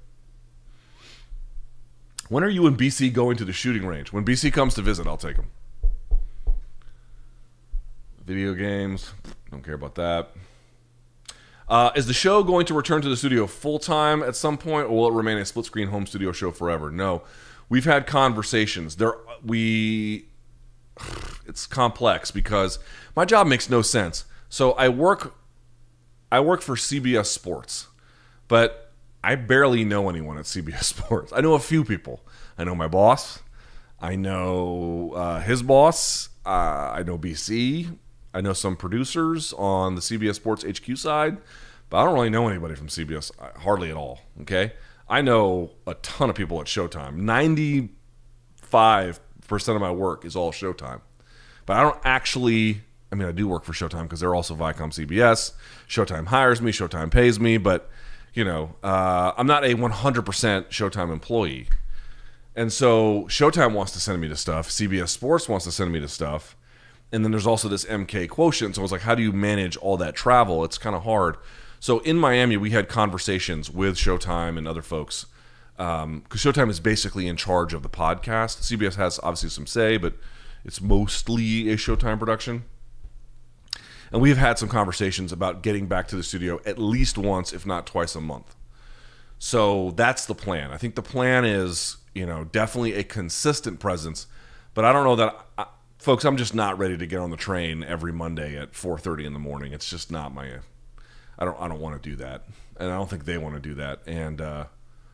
When 2.29 2.45
are 2.45 2.51
you 2.51 2.67
and 2.67 2.77
BC 2.77 3.15
going 3.15 3.39
to 3.39 3.47
the 3.47 3.53
shooting 3.55 3.87
range? 3.87 4.13
When 4.13 4.27
BC 4.27 4.53
comes 4.53 4.75
to 4.75 4.83
visit, 4.83 5.07
I'll 5.07 5.17
take 5.17 5.37
him. 5.37 5.51
Video 8.27 8.53
games, 8.53 9.15
don't 9.51 9.65
care 9.65 9.73
about 9.73 9.95
that. 9.95 10.33
Uh, 11.67 11.93
is 11.97 12.07
the 12.07 12.13
show 12.13 12.43
going 12.43 12.67
to 12.67 12.75
return 12.75 13.01
to 13.01 13.09
the 13.09 13.17
studio 13.17 13.47
full 13.47 13.79
time 13.79 14.23
at 14.23 14.37
some 14.37 14.59
point, 14.59 14.89
or 14.89 14.91
will 14.91 15.09
it 15.09 15.15
remain 15.15 15.39
a 15.39 15.47
split 15.47 15.65
screen 15.65 15.89
home 15.89 16.07
studio 16.07 16.31
show 16.31 16.51
forever? 16.51 16.91
No, 16.91 17.23
we've 17.69 17.85
had 17.85 18.07
conversations. 18.07 18.97
There, 18.97 19.15
we, 19.45 20.27
it's 21.47 21.67
complex 21.67 22.31
because 22.31 22.79
my 23.17 23.25
job 23.25 23.47
makes 23.47 23.69
no 23.69 23.83
sense. 23.83 24.25
So 24.49 24.73
I 24.73 24.89
work, 24.89 25.35
I 26.31 26.41
work 26.41 26.63
for 26.63 26.77
CBS 26.77 27.27
Sports, 27.27 27.89
but 28.49 28.93
I 29.23 29.37
barely 29.37 29.85
know 29.85 30.09
anyone 30.09 30.39
at 30.39 30.45
CBS 30.45 30.85
Sports. 30.95 31.33
I 31.35 31.41
know 31.41 31.55
a 31.55 31.61
few 31.61 31.85
people. 31.85 32.21
I 32.59 32.65
know 32.65 32.75
my 32.75 32.89
boss. 32.89 33.41
I 34.01 34.17
know 34.17 35.13
uh, 35.17 35.41
his 35.41 35.63
boss. 35.63 36.29
Uh, 36.45 36.93
I 36.95 37.03
know 37.03 37.17
BC. 37.17 37.97
I 38.35 38.41
know 38.41 38.53
some 38.53 38.77
producers 38.77 39.53
on 39.55 39.95
the 39.95 40.01
CBS 40.01 40.35
Sports 40.35 40.65
HQ 40.65 40.99
side, 40.99 41.39
but 41.89 41.99
I 41.99 42.05
don't 42.05 42.15
really 42.15 42.31
know 42.31 42.49
anybody 42.49 42.75
from 42.75 42.89
CBS, 42.89 43.31
uh, 43.39 43.59
hardly 43.61 43.91
at 43.91 43.97
all. 43.97 44.21
Okay. 44.43 44.73
I 45.09 45.23
know 45.23 45.73
a 45.87 45.95
ton 45.95 46.31
of 46.31 46.37
people 46.37 46.61
at 46.61 46.67
Showtime. 46.67 47.17
95% 47.17 47.89
of 49.75 49.81
my 49.81 49.91
work 49.91 50.25
is 50.25 50.35
all 50.35 50.53
Showtime. 50.53 51.01
But 51.67 51.77
I 51.77 51.83
don't 51.83 52.01
actually, 52.05 52.83
I 53.13 53.15
mean, 53.15 53.29
I 53.29 53.33
do 53.33 53.49
work 53.49 53.65
for 53.65 53.73
Showtime 53.73 54.05
because 54.05 54.21
they're 54.21 54.35
also 54.35 54.55
Viacom 54.55 54.93
CBS. 54.93 55.53
Showtime 55.89 56.27
hires 56.27 56.61
me, 56.63 56.73
Showtime 56.73 57.11
pays 57.11 57.39
me, 57.39 57.59
but 57.59 57.91
you 58.35 58.45
know, 58.45 58.75
uh, 58.83 59.33
I'm 59.37 59.47
not 59.47 59.65
a 59.65 59.75
100% 59.75 60.69
Showtime 60.69 61.13
employee. 61.13 61.69
And 62.57 62.73
so 62.73 63.25
Showtime 63.25 63.73
wants 63.73 63.93
to 63.93 64.01
send 64.01 64.21
me 64.21 64.29
to 64.29 64.37
stuff. 64.37 64.69
CBS 64.69 65.09
Sports 65.09 65.49
wants 65.49 65.65
to 65.67 65.73
send 65.73 65.93
me 65.93 66.01
to 66.01 66.09
stuff. 66.09 66.57
And 67.13 67.25
then 67.25 67.31
there's 67.31 67.47
also 67.47 67.69
this 67.69 67.85
MK 67.85 68.29
quotient. 68.29 68.75
So 68.75 68.81
I 68.81 68.83
was 68.83 68.93
like, 68.93 69.03
how 69.03 69.15
do 69.15 69.23
you 69.23 69.33
manage 69.33 69.77
all 69.77 69.97
that 69.99 70.17
travel? 70.17 70.65
It's 70.65 70.79
kind 70.79 70.97
of 70.97 71.03
hard. 71.05 71.37
So 71.85 71.99
in 71.99 72.17
Miami, 72.17 72.57
we 72.57 72.71
had 72.71 72.89
conversations 72.89 73.71
with 73.71 73.97
Showtime 73.97 74.57
and 74.57 74.67
other 74.67 74.81
folks 74.81 75.27
because 75.77 76.05
um, 76.05 76.23
Showtime 76.31 76.71
is 76.71 76.81
basically 76.81 77.29
in 77.29 77.37
charge 77.37 77.75
of 77.75 77.83
the 77.83 77.91
podcast. 77.91 78.63
CBS 78.63 78.95
has 78.95 79.21
obviously 79.23 79.51
some 79.51 79.67
say, 79.67 79.99
but 79.99 80.15
it's 80.65 80.81
mostly 80.81 81.71
a 81.71 81.77
Showtime 81.77 82.19
production. 82.19 82.65
And 84.11 84.23
we've 84.23 84.39
had 84.39 84.59
some 84.59 84.71
conversations 84.71 85.31
about 85.31 85.63
getting 85.63 85.87
back 85.87 86.09
to 86.09 86.17
the 86.17 86.23
studio 86.23 86.59
at 86.65 86.79
least 86.79 87.19
once, 87.19 87.53
if 87.53 87.67
not 87.67 87.87
twice 87.87 88.15
a 88.15 88.21
month. 88.23 88.57
So 89.39 89.91
that's 89.91 90.25
the 90.25 90.35
plan. 90.35 90.71
I 90.71 90.79
think 90.79 90.95
the 90.95 91.03
plan 91.03 91.45
is, 91.45 91.99
you 92.15 92.25
know, 92.25 92.45
definitely 92.45 92.95
a 92.95 93.05
consistent 93.05 93.79
presence, 93.79 94.27
but 94.73 94.87
I 94.87 94.93
don't 94.95 95.05
know 95.05 95.17
that 95.17 95.39
I, 95.59 95.67
folks, 95.99 96.25
I'm 96.25 96.39
just 96.39 96.55
not 96.55 96.79
ready 96.79 96.97
to 96.97 97.07
get 97.07 97.19
on 97.19 97.31
the 97.31 97.37
train 97.37 97.85
every 97.85 98.11
Monday 98.11 98.57
at 98.57 98.73
4:30 98.73 99.27
in 99.27 99.35
the 99.35 99.39
morning. 99.39 99.75
It's 99.75 99.91
just 99.91 100.11
not 100.11 100.33
my 100.33 100.61
I 101.39 101.45
don't 101.45 101.61
I 101.61 101.69
don't 101.69 101.81
want 101.81 102.01
to 102.03 102.11
do 102.11 102.17
that. 102.17 102.45
And 102.77 102.91
I 102.91 102.97
don't 102.97 103.09
think 103.09 103.25
they 103.25 103.39
want 103.39 103.55
to 103.55 103.61
do 103.61 103.75
that 103.75 104.01
and 104.07 104.41
uh, 104.41 104.65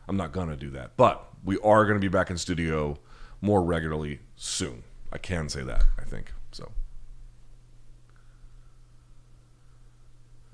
I'm 0.07 0.17
not 0.17 0.33
to 0.49 0.55
do 0.55 0.69
that. 0.71 0.97
But 0.97 1.25
we 1.43 1.57
are 1.59 1.85
to 1.99 2.05
be 2.05 2.11
back 2.11 2.29
in 2.29 2.37
studio 2.37 2.97
more 3.39 3.63
regularly 3.63 4.19
soon. 4.35 4.83
I 5.11 5.17
can 5.17 5.49
say 5.49 5.63
that, 5.63 5.83
I 5.99 6.03
think. 6.03 6.31
So 6.51 6.71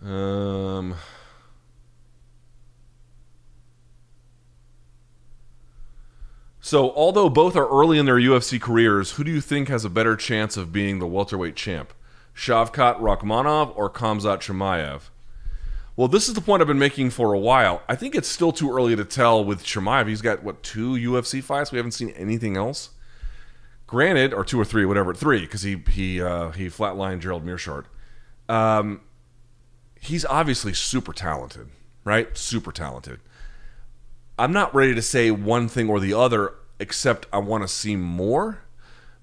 Um, 0.04 0.96
so, 6.60 6.92
although 6.92 7.30
both 7.30 7.56
are 7.56 7.68
early 7.68 7.98
in 7.98 8.06
their 8.06 8.18
UFC 8.18 8.62
careers, 8.62 9.12
who 9.12 9.24
do 9.24 9.32
you 9.32 9.42
think 9.42 9.70
has 9.70 9.86
a 9.86 9.90
better 9.90 10.16
chance 10.16 10.56
of 10.56 10.72
being 10.72 11.00
the 11.00 11.08
welterweight 11.08 11.56
champ? 11.56 11.94
Shavkat 12.36 13.00
Rakhmonov 13.00 13.76
or 13.76 13.90
Kamzat 13.90 14.40
Chimaev? 14.40 15.10
Well, 15.98 16.08
this 16.08 16.28
is 16.28 16.36
the 16.36 16.42
point 16.42 16.62
I've 16.62 16.68
been 16.68 16.78
making 16.78 17.10
for 17.10 17.34
a 17.34 17.40
while. 17.40 17.82
I 17.90 17.96
think 17.96 18.14
it's 18.14 18.28
still 18.28 18.52
too 18.52 18.72
early 18.72 18.96
to 18.96 19.04
tell 19.04 19.44
with 19.44 19.64
Chimaev. 19.64 20.08
He's 20.08 20.22
got, 20.22 20.44
what, 20.44 20.62
two 20.62 20.94
UFC 20.94 21.42
fights? 21.44 21.72
We 21.72 21.78
haven't 21.78 21.94
seen 21.94 22.12
anything 22.12 22.56
else. 22.56 22.92
Granted, 23.88 24.32
or 24.32 24.46
two 24.46 24.60
or 24.60 24.66
three, 24.66 24.86
whatever, 24.86 25.14
three, 25.16 25.42
because 25.42 25.64
he 25.64 25.82
he 25.90 26.22
uh, 26.22 26.52
he 26.52 26.68
flatlined 26.68 27.22
Gerald 27.22 27.46
Meerschaert. 27.46 27.86
Um, 28.48 29.02
he's 30.00 30.26
obviously 30.26 30.74
super 30.74 31.14
talented, 31.14 31.70
right? 32.04 32.38
Super 32.38 32.72
talented. 32.72 33.22
I'm 34.38 34.52
not 34.52 34.76
ready 34.76 34.94
to 34.94 35.02
say 35.02 35.32
one 35.32 35.68
thing 35.68 35.90
or 35.90 36.02
the 36.02 36.14
other, 36.14 36.54
except 36.80 37.28
I 37.32 37.38
want 37.38 37.64
to 37.64 37.68
see 37.68 37.96
more 37.96 38.60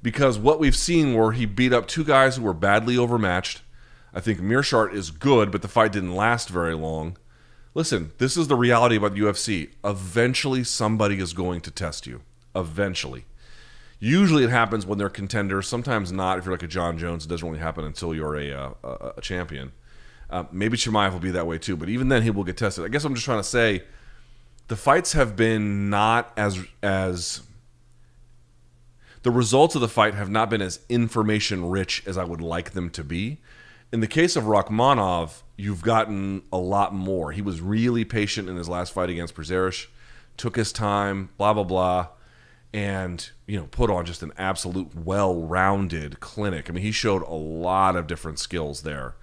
because 0.02 0.38
what 0.38 0.58
we've 0.58 0.74
seen 0.74 1.14
where 1.14 1.32
he 1.32 1.44
beat 1.44 1.72
up 1.74 1.86
two 1.86 2.02
guys 2.02 2.36
who 2.36 2.42
were 2.42 2.54
badly 2.54 2.96
overmatched. 2.96 3.60
I 4.14 4.20
think 4.20 4.38
Meerschaert 4.40 4.94
is 4.94 5.10
good, 5.10 5.50
but 5.50 5.60
the 5.60 5.68
fight 5.68 5.92
didn't 5.92 6.14
last 6.14 6.48
very 6.48 6.74
long. 6.74 7.16
Listen, 7.74 8.12
this 8.18 8.36
is 8.36 8.46
the 8.46 8.54
reality 8.54 8.96
about 8.96 9.14
the 9.14 9.20
UFC. 9.20 9.70
Eventually, 9.84 10.62
somebody 10.62 11.18
is 11.18 11.32
going 11.32 11.60
to 11.62 11.70
test 11.72 12.06
you. 12.06 12.22
Eventually. 12.54 13.24
Usually, 13.98 14.44
it 14.44 14.50
happens 14.50 14.86
when 14.86 14.98
they're 14.98 15.08
contenders. 15.08 15.66
Sometimes 15.66 16.12
not. 16.12 16.38
If 16.38 16.44
you're 16.44 16.54
like 16.54 16.62
a 16.62 16.68
John 16.68 16.96
Jones, 16.96 17.24
it 17.24 17.28
doesn't 17.28 17.46
really 17.46 17.60
happen 17.60 17.84
until 17.84 18.14
you're 18.14 18.36
a, 18.36 18.52
uh, 18.52 18.70
a, 18.84 19.12
a 19.16 19.20
champion. 19.20 19.72
Uh, 20.30 20.44
maybe 20.52 20.76
Chimaev 20.76 21.12
will 21.12 21.20
be 21.20 21.32
that 21.32 21.46
way 21.46 21.58
too, 21.58 21.76
but 21.76 21.88
even 21.88 22.08
then 22.08 22.22
he 22.22 22.30
will 22.30 22.44
get 22.44 22.56
tested. 22.56 22.84
I 22.84 22.88
guess 22.88 23.04
I'm 23.04 23.14
just 23.14 23.24
trying 23.24 23.40
to 23.40 23.44
say 23.44 23.82
the 24.68 24.76
fights 24.76 25.12
have 25.12 25.36
been 25.36 25.90
not 25.90 26.32
as 26.36 26.64
as 26.82 27.42
the 29.22 29.30
results 29.30 29.74
of 29.74 29.80
the 29.80 29.88
fight 29.88 30.14
have 30.14 30.30
not 30.30 30.50
been 30.50 30.62
as 30.62 30.80
information 30.88 31.68
rich 31.68 32.02
as 32.06 32.18
I 32.18 32.24
would 32.24 32.40
like 32.40 32.72
them 32.72 32.90
to 32.90 33.02
be. 33.04 33.40
In 33.94 34.00
the 34.00 34.08
case 34.08 34.34
of 34.34 34.42
Rakhmonov, 34.42 35.44
you've 35.56 35.82
gotten 35.82 36.42
a 36.52 36.56
lot 36.56 36.92
more. 36.92 37.30
He 37.30 37.40
was 37.40 37.60
really 37.60 38.04
patient 38.04 38.48
in 38.48 38.56
his 38.56 38.68
last 38.68 38.92
fight 38.92 39.08
against 39.08 39.36
Prazeres, 39.36 39.86
took 40.36 40.56
his 40.56 40.72
time, 40.72 41.28
blah 41.38 41.52
blah 41.52 41.62
blah, 41.62 42.08
and 42.72 43.30
you 43.46 43.56
know 43.56 43.68
put 43.70 43.90
on 43.90 44.04
just 44.04 44.24
an 44.24 44.32
absolute 44.36 44.96
well-rounded 44.96 46.18
clinic. 46.18 46.68
I 46.68 46.72
mean, 46.72 46.82
he 46.82 46.90
showed 46.90 47.22
a 47.22 47.34
lot 47.34 47.94
of 47.94 48.08
different 48.08 48.40
skills 48.40 48.82
there. 48.82 49.14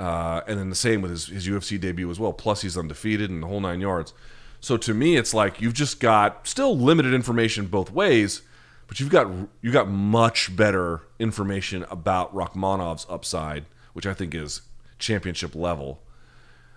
Uh, 0.00 0.40
and 0.48 0.58
then 0.58 0.68
the 0.68 0.74
same 0.74 1.00
with 1.00 1.12
his, 1.12 1.26
his 1.28 1.46
UFC 1.46 1.78
debut 1.78 2.10
as 2.10 2.18
well. 2.18 2.32
Plus, 2.32 2.62
he's 2.62 2.76
undefeated 2.76 3.30
and 3.30 3.44
the 3.44 3.46
whole 3.46 3.60
nine 3.60 3.80
yards. 3.80 4.14
So 4.58 4.76
to 4.78 4.94
me, 4.94 5.16
it's 5.16 5.32
like 5.32 5.60
you've 5.60 5.74
just 5.74 6.00
got 6.00 6.44
still 6.44 6.76
limited 6.76 7.14
information 7.14 7.66
both 7.66 7.92
ways, 7.92 8.42
but 8.88 8.98
you've 8.98 9.10
got 9.10 9.30
you 9.62 9.70
got 9.70 9.88
much 9.88 10.56
better 10.56 11.02
information 11.20 11.84
about 11.88 12.34
Rakhmonov's 12.34 13.06
upside, 13.08 13.66
which 13.98 14.06
I 14.06 14.14
think 14.14 14.34
is 14.34 14.62
championship 14.98 15.54
level, 15.54 16.00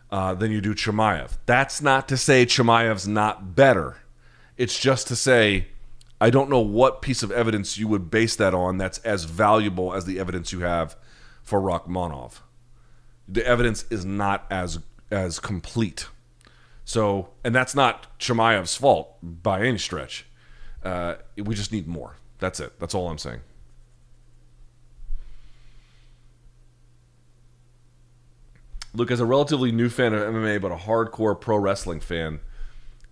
uh, 0.09 0.33
than 0.33 0.51
you 0.51 0.59
do 0.59 0.73
Chimaev. 0.73 1.37
That's 1.45 1.81
not 1.81 2.09
to 2.09 2.17
say 2.17 2.45
Chimaev's 2.45 3.07
not 3.07 3.55
better. 3.55 3.97
It's 4.57 4.77
just 4.77 5.07
to 5.07 5.15
say 5.15 5.67
I 6.19 6.29
don't 6.29 6.49
know 6.49 6.59
what 6.59 7.01
piece 7.01 7.23
of 7.23 7.31
evidence 7.31 7.77
you 7.77 7.87
would 7.87 8.11
base 8.11 8.35
that 8.35 8.53
on 8.53 8.77
that's 8.77 8.97
as 8.99 9.23
valuable 9.23 9.93
as 9.93 10.05
the 10.05 10.19
evidence 10.19 10.51
you 10.51 10.61
have 10.61 10.95
for 11.43 11.61
Rakhmonov 11.61 12.41
the 13.31 13.45
evidence 13.45 13.85
is 13.89 14.03
not 14.03 14.45
as 14.51 14.79
as 15.09 15.39
complete. 15.39 16.07
So, 16.83 17.29
and 17.43 17.55
that's 17.55 17.75
not 17.75 18.17
Chimaev's 18.19 18.75
fault 18.75 19.15
by 19.21 19.61
any 19.61 19.77
stretch. 19.77 20.25
Uh, 20.83 21.15
we 21.37 21.55
just 21.55 21.71
need 21.71 21.87
more. 21.87 22.15
That's 22.39 22.59
it. 22.59 22.79
That's 22.79 22.95
all 22.95 23.09
I'm 23.09 23.17
saying. 23.17 23.41
Look, 28.93 29.11
as 29.11 29.19
a 29.19 29.25
relatively 29.25 29.71
new 29.71 29.89
fan 29.89 30.13
of 30.13 30.21
MMA, 30.21 30.61
but 30.61 30.71
a 30.71 30.75
hardcore 30.75 31.39
pro 31.39 31.57
wrestling 31.57 31.99
fan, 31.99 32.39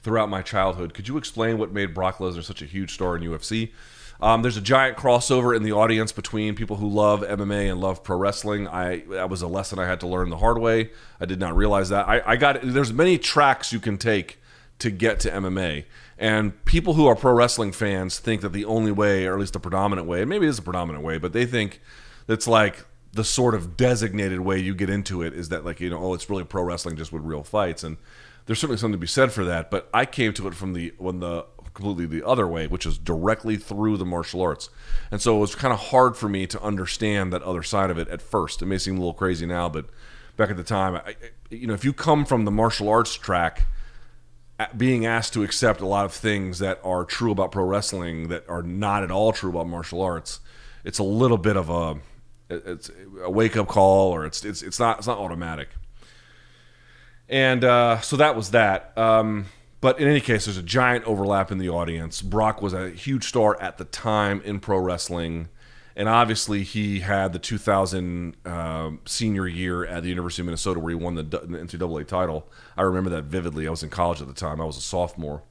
throughout 0.02 0.30
my 0.30 0.42
childhood. 0.42 0.94
Could 0.94 1.08
you 1.08 1.18
explain 1.18 1.58
what 1.58 1.72
made 1.72 1.94
Brock 1.94 2.18
Lesnar 2.18 2.44
such 2.44 2.62
a 2.62 2.66
huge 2.66 2.94
star 2.94 3.16
in 3.18 3.24
UFC? 3.24 3.72
Um, 4.22 4.42
there's 4.42 4.58
a 4.58 4.62
giant 4.62 4.98
crossover 4.98 5.56
in 5.56 5.64
the 5.64 5.72
audience 5.72 6.12
between 6.12 6.54
people 6.54 6.76
who 6.76 6.90
love 6.90 7.22
MMA 7.22 7.72
and 7.72 7.80
love 7.80 8.04
pro 8.04 8.18
wrestling. 8.18 8.68
I 8.68 9.04
that 9.12 9.30
was 9.30 9.42
a 9.42 9.48
lesson 9.48 9.80
I 9.80 9.86
had 9.86 10.02
to 10.02 10.08
learn 10.08 10.30
the 10.30 10.38
hard 10.38 10.58
way. 10.58 10.92
I 11.22 11.26
did 11.26 11.40
not 11.40 11.56
realize 11.56 11.88
that. 11.90 12.08
I, 12.08 12.22
I 12.26 12.36
got 12.36 12.60
there's 12.62 12.92
many 12.92 13.18
tracks 13.18 13.72
you 13.72 13.80
can 13.80 13.98
take 13.98 14.38
to 14.80 14.92
get 14.92 15.22
to 15.22 15.32
MMA, 15.32 15.86
and 16.18 16.66
people 16.66 16.96
who 16.96 17.08
are 17.08 17.16
pro 17.16 17.32
wrestling 17.34 17.72
fans 17.72 18.20
think 18.20 18.42
that 18.42 18.52
the 18.52 18.66
only 18.66 18.92
way, 18.92 19.26
or 19.26 19.34
at 19.34 19.40
least 19.40 19.54
the 19.54 19.60
predominant 19.60 20.08
way, 20.08 20.26
maybe 20.26 20.46
it 20.46 20.50
is 20.50 20.60
a 20.60 20.64
predominant 20.64 21.04
way, 21.04 21.18
but 21.18 21.32
they 21.32 21.46
think 21.46 21.80
it's 22.28 22.48
like 22.48 22.86
the 23.14 23.24
sort 23.24 23.56
of 23.56 23.76
designated 23.76 24.40
way 24.42 24.60
you 24.60 24.76
get 24.76 24.90
into 24.90 25.22
it 25.22 25.34
is 25.34 25.50
that 25.50 25.66
like 25.66 25.80
you 25.80 25.90
know 25.90 26.00
oh 26.00 26.14
it's 26.14 26.30
really 26.30 26.44
pro 26.44 26.64
wrestling 26.64 26.96
just 26.96 27.12
with 27.12 27.24
real 27.24 27.44
fights 27.44 27.84
and 27.84 27.98
there's 28.46 28.60
certainly 28.60 28.78
something 28.78 28.94
to 28.94 28.98
be 29.00 29.08
said 29.08 29.32
for 29.32 29.44
that 29.44 29.72
but 29.72 29.90
i 29.94 30.06
came 30.06 30.34
to 30.34 30.48
it 30.48 30.54
from 30.54 30.74
the 30.74 30.94
when 30.98 31.20
the 31.20 31.46
completely 31.80 32.20
the 32.20 32.28
other 32.28 32.48
way, 32.48 32.68
which 32.68 32.86
is 32.86 32.98
directly 32.98 33.56
through 33.56 33.98
the 33.98 34.06
martial 34.06 34.42
arts. 34.42 34.70
And 35.12 35.22
so 35.22 35.38
it 35.38 35.40
was 35.40 35.56
kind 35.56 35.74
of 35.74 35.80
hard 35.80 36.18
for 36.18 36.28
me 36.28 36.46
to 36.48 36.62
understand 36.62 37.32
that 37.34 37.42
other 37.44 37.64
side 37.64 37.90
of 37.90 37.98
it 37.98 38.08
at 38.10 38.22
first. 38.22 38.62
It 38.62 38.66
may 38.66 38.78
seem 38.78 38.96
a 38.96 39.00
little 39.00 39.14
crazy 39.14 39.46
now, 39.46 39.70
but 39.70 39.86
back 40.36 40.50
at 40.50 40.58
the 40.58 40.64
time, 40.64 40.96
I, 40.96 41.16
you 41.50 41.68
know, 41.68 41.74
if 41.74 41.86
you 41.86 41.94
come 41.94 42.26
from 42.26 42.46
the 42.46 42.52
martial 42.52 42.90
arts 42.90 43.16
track, 43.16 43.66
being 44.76 45.06
asked 45.06 45.34
to 45.34 45.44
accept 45.44 45.80
a 45.80 45.86
lot 45.86 46.04
of 46.04 46.12
things 46.12 46.60
that 46.60 46.82
are 46.84 47.06
true 47.06 47.32
about 47.32 47.52
pro 47.54 47.64
wrestling 47.64 48.28
that 48.28 48.48
are 48.50 48.62
not 48.62 49.04
at 49.04 49.12
all 49.12 49.32
true 49.32 49.50
about 49.50 49.68
martial 49.68 50.02
arts, 50.02 50.42
it's 50.84 51.00
a 51.00 51.04
little 51.04 51.38
bit 51.38 51.56
of 51.56 51.70
a 51.70 51.98
it's 52.50 52.92
a 53.24 53.30
wake 53.30 53.56
up 53.58 53.68
call, 53.68 54.14
or 54.14 54.26
it's 54.26 54.44
it's 54.44 54.62
it's 54.62 54.80
not 54.80 55.00
it's 55.00 55.08
not 55.08 55.18
automatic. 55.18 55.70
And 57.28 57.64
uh, 57.64 58.02
so 58.02 58.18
that 58.18 58.36
was 58.36 58.52
that. 58.52 58.98
Um, 58.98 59.46
but 59.82 60.00
in 60.00 60.08
any 60.08 60.20
case, 60.20 60.46
there's 60.46 60.58
a 60.58 60.64
giant 60.64 61.06
overlap 61.06 61.52
in 61.52 61.58
the 61.58 61.70
audience. 61.70 62.22
Brock 62.22 62.62
was 62.62 62.74
a 62.74 62.90
huge 62.90 63.26
star 63.26 63.60
at 63.62 63.78
the 63.78 63.86
time 63.86 64.42
in 64.42 64.60
pro 64.60 64.78
wrestling. 64.78 65.50
And 65.96 66.08
obviously, 66.08 66.64
he 66.64 67.02
had 67.02 67.34
the 67.34 67.40
2000 67.40 68.36
uh, 68.46 68.92
senior 69.06 69.48
year 69.48 69.86
at 69.86 70.04
the 70.04 70.10
University 70.10 70.42
of 70.42 70.48
Minnesota 70.48 70.80
where 70.80 70.92
he 70.92 70.96
won 70.96 71.16
the, 71.16 71.24
NCAA 71.24 72.08
title. 72.08 72.50
I 72.78 72.84
remember 72.84 73.10
that 73.12 73.26
vividly. 73.26 73.68
I 73.68 73.70
was 73.70 73.84
in 73.84 73.90
college 73.90 74.22
at 74.22 74.28
the 74.28 74.34
time, 74.34 74.62
I 74.62 74.66
was 74.66 74.78
a 74.78 74.82
sophomore. 74.82 75.44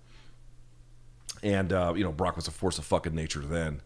And, 1.42 1.72
uh, 1.72 1.92
you 1.96 2.02
know, 2.02 2.12
Brock 2.12 2.36
was 2.36 2.48
a 2.48 2.50
force 2.50 2.78
of 2.78 2.84
fucking 2.84 3.14
nature 3.14 3.40
then. 3.40 3.82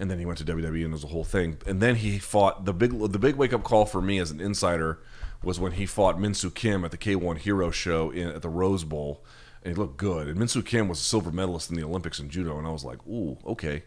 And 0.00 0.10
then 0.10 0.18
he 0.18 0.26
went 0.26 0.38
to 0.38 0.44
WWE 0.44 0.84
and 0.84 0.86
it 0.86 0.90
was 0.90 1.04
a 1.04 1.08
whole 1.08 1.24
thing. 1.24 1.58
And 1.66 1.80
then 1.80 1.96
he 1.96 2.18
fought 2.18 2.64
the 2.64 2.72
big 2.72 2.98
the 2.98 3.18
big 3.18 3.36
wake 3.36 3.52
up 3.52 3.62
call 3.62 3.86
for 3.86 4.00
me 4.00 4.18
as 4.18 4.32
an 4.32 4.40
insider 4.40 4.98
was 5.42 5.60
when 5.60 5.72
he 5.72 5.86
fought 5.86 6.18
Min 6.18 6.34
Soo 6.34 6.50
Kim 6.50 6.84
at 6.84 6.90
the 6.90 6.98
K1 6.98 7.38
Hero 7.38 7.70
show 7.70 8.10
in, 8.10 8.28
at 8.28 8.42
the 8.42 8.48
Rose 8.48 8.84
Bowl 8.84 9.24
and 9.62 9.74
he 9.74 9.80
looked 9.80 9.96
good. 9.96 10.28
And 10.28 10.38
Min 10.38 10.48
Soo 10.48 10.62
Kim 10.62 10.88
was 10.88 10.98
a 10.98 11.04
silver 11.04 11.30
medalist 11.30 11.70
in 11.70 11.76
the 11.76 11.84
Olympics 11.84 12.18
in 12.18 12.30
judo, 12.30 12.58
and 12.58 12.66
I 12.66 12.70
was 12.70 12.84
like, 12.84 13.06
ooh, 13.06 13.38
okay, 13.46 13.84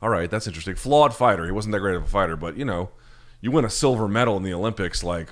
all 0.00 0.08
right, 0.08 0.30
that's 0.30 0.46
interesting. 0.46 0.74
Flawed 0.74 1.14
fighter. 1.14 1.44
He 1.44 1.52
wasn't 1.52 1.72
that 1.72 1.80
great 1.80 1.96
of 1.96 2.04
a 2.04 2.06
fighter, 2.06 2.36
but 2.36 2.56
you 2.56 2.64
know, 2.64 2.90
you 3.40 3.50
win 3.50 3.64
a 3.64 3.70
silver 3.70 4.08
medal 4.08 4.36
in 4.36 4.42
the 4.42 4.54
Olympics, 4.54 5.02
like 5.02 5.30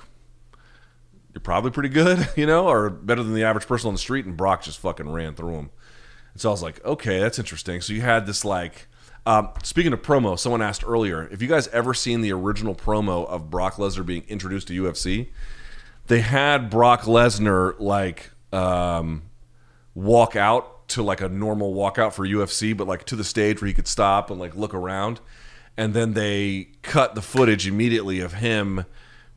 you're 1.33 1.41
probably 1.41 1.71
pretty 1.71 1.89
good, 1.89 2.29
you 2.35 2.45
know, 2.45 2.67
or 2.67 2.89
better 2.89 3.23
than 3.23 3.33
the 3.33 3.43
average 3.43 3.67
person 3.67 3.87
on 3.87 3.93
the 3.93 3.99
street. 3.99 4.25
And 4.25 4.37
Brock 4.37 4.63
just 4.63 4.79
fucking 4.79 5.09
ran 5.09 5.35
through 5.35 5.55
him. 5.55 5.69
And 6.33 6.41
so 6.41 6.49
I 6.49 6.51
was 6.51 6.63
like, 6.63 6.83
okay, 6.83 7.19
that's 7.19 7.39
interesting. 7.39 7.81
So 7.81 7.93
you 7.93 8.01
had 8.01 8.25
this 8.25 8.43
like. 8.43 8.87
Um, 9.25 9.49
speaking 9.63 9.91
of 9.91 10.01
promo, 10.01 10.37
someone 10.37 10.61
asked 10.61 10.83
earlier 10.85 11.27
if 11.31 11.41
you 11.41 11.47
guys 11.47 11.67
ever 11.69 11.93
seen 11.93 12.21
the 12.21 12.31
original 12.31 12.75
promo 12.75 13.27
of 13.27 13.49
Brock 13.49 13.75
Lesnar 13.75 14.05
being 14.05 14.23
introduced 14.27 14.67
to 14.67 14.83
UFC. 14.83 15.29
They 16.07 16.21
had 16.21 16.69
Brock 16.69 17.01
Lesnar 17.03 17.79
like 17.79 18.29
um, 18.53 19.23
walk 19.95 20.35
out 20.35 20.87
to 20.89 21.01
like 21.01 21.21
a 21.21 21.29
normal 21.29 21.73
walkout 21.73 22.13
for 22.13 22.27
UFC, 22.27 22.77
but 22.77 22.87
like 22.87 23.05
to 23.05 23.15
the 23.15 23.23
stage 23.23 23.61
where 23.61 23.67
he 23.67 23.73
could 23.73 23.87
stop 23.87 24.29
and 24.29 24.39
like 24.39 24.55
look 24.55 24.75
around. 24.75 25.19
And 25.75 25.93
then 25.93 26.13
they 26.13 26.69
cut 26.83 27.15
the 27.15 27.21
footage 27.21 27.67
immediately 27.67 28.19
of 28.19 28.33
him 28.33 28.85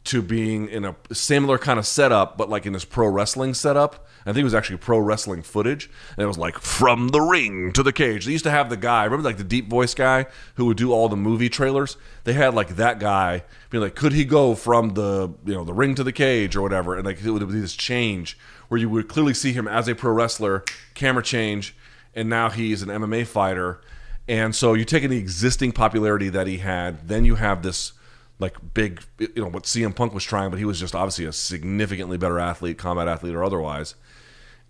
to 0.05 0.22
being 0.22 0.68
in 0.68 0.84
a 0.84 0.95
similar 1.12 1.59
kind 1.59 1.78
of 1.78 1.86
setup, 1.86 2.36
but 2.36 2.49
like 2.49 2.66
in 2.66 2.74
this 2.74 2.84
pro 2.84 3.09
wrestling 3.09 3.55
setup. 3.55 4.07
I 4.29 4.33
think 4.33 4.43
it 4.43 4.45
was 4.45 4.55
actually 4.55 4.79
pro 4.79 4.99
wrestling 4.99 5.43
footage, 5.43 5.91
and 6.16 6.24
it 6.24 6.26
was 6.26 6.39
like 6.39 6.59
from 6.59 7.09
the 7.09 7.20
ring 7.20 7.72
to 7.72 7.83
the 7.83 7.93
cage. 7.93 8.26
They 8.26 8.33
used 8.33 8.45
to 8.45 8.51
have 8.51 8.70
the 8.70 8.76
guy, 8.76 9.05
remember 9.05 9.29
like 9.29 9.39
the 9.39 9.45
deep 9.45 9.68
voice 9.68 9.95
guy 9.95 10.26
who 10.55 10.66
would 10.66 10.76
do 10.76 10.93
all 10.93 11.09
the 11.09 11.16
movie 11.16 11.49
trailers. 11.49 11.97
They 12.24 12.35
had 12.35 12.55
like 12.55 12.76
that 12.76 12.99
guy 12.99 13.45
being 13.70 13.83
like, 13.83 13.95
could 13.95 14.12
he 14.12 14.24
go 14.24 14.55
from 14.55 14.91
the 14.91 15.33
you 15.45 15.55
know 15.55 15.64
the 15.64 15.74
ring 15.74 15.95
to 15.95 16.05
the 16.05 16.12
cage 16.12 16.57
or 16.57 16.62
whatever, 16.62 16.97
and 16.97 17.07
like 17.07 17.22
it 17.24 17.31
would 17.31 17.47
be 17.49 17.61
this 17.61 17.76
change 17.76 18.39
where 18.68 18.79
you 18.79 18.89
would 18.89 19.09
clearly 19.09 19.35
see 19.35 19.53
him 19.53 19.66
as 19.66 19.89
a 19.89 19.95
pro 19.95 20.12
wrestler, 20.12 20.64
camera 20.95 21.22
change, 21.22 21.74
and 22.14 22.29
now 22.29 22.51
he's 22.51 22.83
an 22.83 22.89
MMA 22.89 23.26
fighter. 23.26 23.81
And 24.29 24.55
so 24.55 24.74
you 24.74 24.85
take 24.85 24.99
taking 24.99 25.11
the 25.11 25.18
existing 25.18 25.72
popularity 25.72 26.29
that 26.29 26.47
he 26.47 26.59
had, 26.59 27.09
then 27.09 27.24
you 27.24 27.37
have 27.37 27.62
this 27.62 27.93
like 28.39 28.57
big, 28.74 29.03
you 29.18 29.31
know, 29.37 29.49
what 29.49 29.64
CM 29.64 29.95
Punk 29.95 30.14
was 30.14 30.24
trying, 30.24 30.51
but 30.51 30.59
he 30.59 30.64
was 30.64 30.79
just 30.79 30.95
obviously 30.95 31.24
a 31.24 31.33
significantly 31.33 32.18
better 32.18 32.39
athlete, 32.39 32.79
combat 32.79 33.09
athlete 33.09 33.35
or 33.35 33.43
otherwise. 33.43 33.95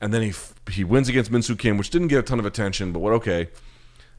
And 0.00 0.14
then 0.14 0.22
he 0.22 0.32
he 0.70 0.84
wins 0.84 1.08
against 1.08 1.30
Min 1.30 1.42
Soo 1.42 1.56
Kim, 1.56 1.76
which 1.76 1.90
didn't 1.90 2.08
get 2.08 2.18
a 2.18 2.22
ton 2.22 2.38
of 2.38 2.46
attention, 2.46 2.92
but 2.92 3.00
what 3.00 3.12
okay. 3.14 3.48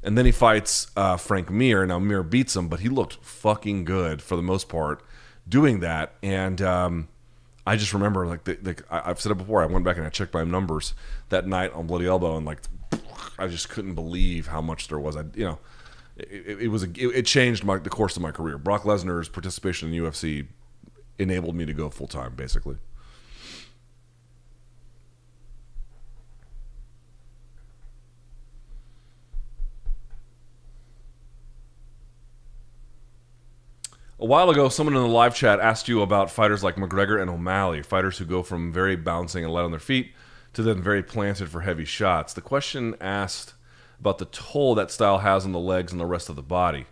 And 0.02 0.18
then 0.18 0.26
he 0.26 0.32
fights 0.32 0.92
uh, 0.96 1.18
Frank 1.18 1.50
Mir. 1.50 1.86
Now 1.86 2.00
Mir 2.00 2.24
beats 2.24 2.56
him, 2.56 2.68
but 2.68 2.80
he 2.80 2.90
looked 2.90 3.16
fucking 3.16 3.86
good 3.86 4.22
for 4.22 4.36
the 4.36 4.42
most 4.42 4.70
part 4.70 5.04
doing 5.48 5.80
that. 5.80 6.14
And 6.22 6.62
um, 6.62 7.08
I 7.66 7.76
just 7.76 7.94
remember 7.94 8.26
like 8.26 8.46
the, 8.46 8.56
the, 8.56 8.84
I've 8.90 9.20
said 9.20 9.32
it 9.32 9.38
before. 9.38 9.62
I 9.62 9.66
went 9.66 9.84
back 9.84 9.98
and 9.98 10.06
I 10.06 10.10
checked 10.10 10.34
my 10.34 10.44
numbers 10.44 10.94
that 11.30 11.48
night 11.48 11.74
on 11.74 11.88
Bloody 11.88 12.08
Elbow, 12.08 12.38
and 12.38 12.46
like 12.46 12.60
I 13.38 13.48
just 13.48 13.70
couldn't 13.70 13.96
believe 13.96 14.48
how 14.48 14.62
much 14.62 14.88
there 14.88 15.00
was. 15.00 15.16
I 15.16 15.24
you 15.36 15.46
know, 15.46 15.60
it, 16.18 16.62
it 16.62 16.68
was 16.70 16.84
a, 16.84 16.88
it, 16.88 17.16
it, 17.16 17.26
changed 17.26 17.64
my 17.64 17.78
the 17.78 17.90
course 17.90 18.16
of 18.16 18.22
my 18.22 18.32
career. 18.32 18.58
Brock 18.58 18.84
Lesnar's 18.84 19.30
participation 19.30 19.94
in 19.94 20.04
UFC 20.04 20.48
enabled 21.18 21.56
me 21.56 21.66
to 21.66 21.74
go 21.74 21.90
full 21.90 22.08
time, 22.08 22.34
basically. 22.36 22.78
A 34.22 34.26
while 34.26 34.50
ago, 34.50 34.68
someone 34.68 34.98
in 34.98 35.02
the 35.02 35.08
live 35.08 35.34
chat 35.34 35.62
asked 35.62 35.88
you 35.88 36.02
about 36.02 36.30
fighters 36.30 36.62
like 36.62 36.76
McGregor 36.76 37.22
and 37.22 37.30
O'Malley, 37.30 37.82
fighters 37.82 38.18
who 38.18 38.26
go 38.26 38.44
from 38.44 38.74
very 38.74 38.98
bouncing 38.98 39.46
and 39.46 39.54
light 39.54 39.64
on 39.64 39.72
their 39.72 39.80
feet 39.80 40.12
to 40.52 40.62
then 40.62 40.84
very 40.84 41.02
planted 41.02 41.48
for 41.48 41.62
heavy 41.62 41.86
shots. 41.86 42.34
The 42.34 42.42
question 42.42 42.96
asked 43.00 43.54
about 43.98 44.18
the 44.18 44.26
toll 44.26 44.76
that 44.76 44.92
style 44.92 45.20
has 45.20 45.46
on 45.46 45.54
the 45.54 45.60
legs 45.60 45.94
and 45.94 46.02
the 46.02 46.06
rest 46.06 46.28
of 46.28 46.36
the 46.36 46.42
body. 46.42 46.88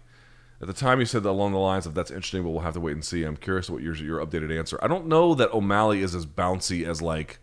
At 0.62 0.68
the 0.68 0.74
time, 0.74 1.02
you 1.02 1.06
said 1.06 1.24
that 1.24 1.30
along 1.32 1.52
the 1.52 1.58
lines 1.58 1.86
of 1.86 1.96
"That's 1.96 2.12
interesting, 2.12 2.44
but 2.44 2.52
we'll 2.52 2.62
have 2.62 2.76
to 2.76 2.80
wait 2.80 2.94
and 2.94 3.04
see." 3.04 3.26
I'm 3.26 3.36
curious 3.36 3.70
what 3.70 3.84
your 3.84 3.96
your 3.96 4.26
updated 4.26 4.58
answer. 4.58 4.80
I 4.82 4.88
don't 4.88 5.08
know 5.08 5.36
that 5.36 5.52
O'Malley 5.52 6.02
is 6.02 6.16
as 6.16 6.26
bouncy 6.26 6.88
as 6.88 7.02
like 7.02 7.40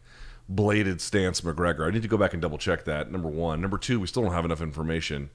bladed 0.49 1.03
stance 1.03 1.43
McGregor. 1.43 1.87
I 1.87 1.91
need 1.91 2.03
to 2.03 2.09
go 2.09 2.17
back 2.17 2.33
and 2.33 2.41
double 2.41 2.57
check 2.57 2.85
that. 2.85 3.13
Number 3.13 3.29
one, 3.29 3.61
number 3.61 3.77
two, 3.77 4.01
we 4.01 4.07
still 4.07 4.23
don't 4.23 4.33
have 4.33 4.47
enough 4.47 4.63
information 4.63 5.29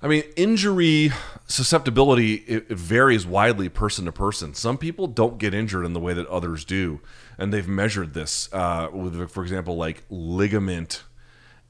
I 0.00 0.06
mean, 0.06 0.22
injury 0.36 1.10
susceptibility 1.46 2.34
it, 2.34 2.68
varies 2.68 3.26
widely 3.26 3.68
person 3.68 4.04
to 4.04 4.12
person. 4.12 4.54
Some 4.54 4.78
people 4.78 5.08
don't 5.08 5.38
get 5.38 5.54
injured 5.54 5.84
in 5.84 5.92
the 5.92 6.00
way 6.00 6.14
that 6.14 6.26
others 6.28 6.64
do, 6.64 7.00
and 7.36 7.52
they've 7.52 7.66
measured 7.66 8.14
this 8.14 8.48
uh, 8.52 8.90
with, 8.92 9.30
for 9.30 9.42
example, 9.42 9.76
like 9.76 10.04
ligament 10.08 11.02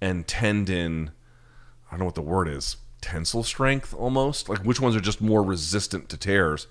and 0.01 0.26
tendon. 0.26 1.12
I 1.87 1.93
don't 1.93 2.01
know 2.01 2.05
what 2.05 2.16
the 2.16 2.22
word 2.22 2.49
is. 2.49 2.76
Tensile 3.01 3.45
strength, 3.45 3.95
almost 3.95 4.49
like 4.49 4.59
which 4.59 4.81
ones 4.81 4.95
are 4.95 5.01
just 5.01 5.20
more 5.20 5.43
resistant 5.43 6.09
to 6.11 6.16
tears. 6.18 6.66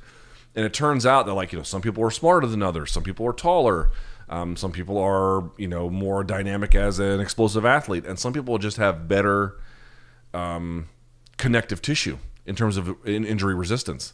And 0.55 0.65
it 0.65 0.73
turns 0.73 1.05
out 1.05 1.25
that 1.25 1.33
like 1.33 1.51
you 1.53 1.57
know 1.57 1.63
some 1.63 1.81
people 1.81 2.03
are 2.03 2.11
smarter 2.11 2.45
than 2.45 2.61
others. 2.61 2.91
Some 2.91 3.03
people 3.03 3.25
are 3.25 3.33
taller. 3.33 3.89
Um, 4.29 4.55
some 4.57 4.71
people 4.71 4.97
are 4.99 5.49
you 5.57 5.67
know 5.67 5.89
more 5.89 6.23
dynamic 6.23 6.75
as 6.75 6.99
an 6.99 7.19
explosive 7.19 7.65
athlete, 7.65 8.05
and 8.05 8.19
some 8.19 8.33
people 8.33 8.59
just 8.59 8.77
have 8.77 9.07
better. 9.07 9.59
Um, 10.33 10.89
connective 11.37 11.81
tissue 11.81 12.17
in 12.45 12.55
terms 12.55 12.77
of 12.77 12.95
injury 13.05 13.55
resistance. 13.55 14.13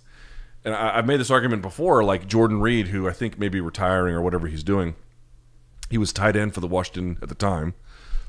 And 0.66 0.74
I, 0.74 0.96
have 0.96 1.06
made 1.06 1.20
this 1.20 1.32
argument 1.32 1.62
before, 1.62 2.04
like 2.04 2.28
Jordan 2.28 2.62
Reed, 2.62 2.88
who 2.88 3.08
I 3.08 3.12
think 3.12 3.38
may 3.38 3.50
be 3.50 3.62
retiring 3.62 4.16
or 4.16 4.22
whatever 4.22 4.48
he's 4.48 4.64
doing. 4.64 4.96
He 5.90 5.98
was 5.98 6.14
tight 6.14 6.36
end 6.36 6.54
for 6.54 6.62
the 6.62 6.68
Washington 6.68 7.18
at 7.22 7.30
the 7.30 7.36
time, 7.36 7.74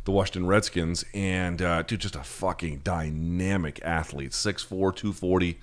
the 0.04 0.10
Washington 0.10 0.46
Redskins, 0.46 1.04
and 1.14 1.62
uh, 1.62 1.82
dude, 1.82 2.00
just 2.00 2.16
a 2.16 2.24
fucking 2.24 2.80
dynamic 2.80 3.80
athlete, 3.82 4.32
6'4", 4.32 4.68
240. 4.68 5.60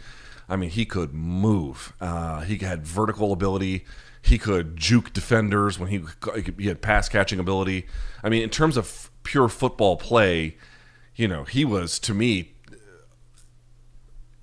I 0.49 0.55
mean, 0.55 0.69
he 0.69 0.85
could 0.85 1.13
move. 1.13 1.93
Uh, 2.01 2.41
he 2.41 2.57
had 2.57 2.85
vertical 2.85 3.31
ability. 3.31 3.85
He 4.21 4.37
could 4.37 4.77
juke 4.77 5.13
defenders 5.13 5.79
when 5.79 5.89
he 5.89 6.01
he 6.57 6.67
had 6.67 6.81
pass 6.81 7.09
catching 7.09 7.39
ability. 7.39 7.87
I 8.23 8.29
mean, 8.29 8.43
in 8.43 8.49
terms 8.49 8.77
of 8.77 9.09
pure 9.23 9.49
football 9.49 9.97
play, 9.97 10.57
you 11.15 11.27
know, 11.27 11.43
he 11.43 11.65
was 11.65 11.99
to 11.99 12.13
me 12.13 12.50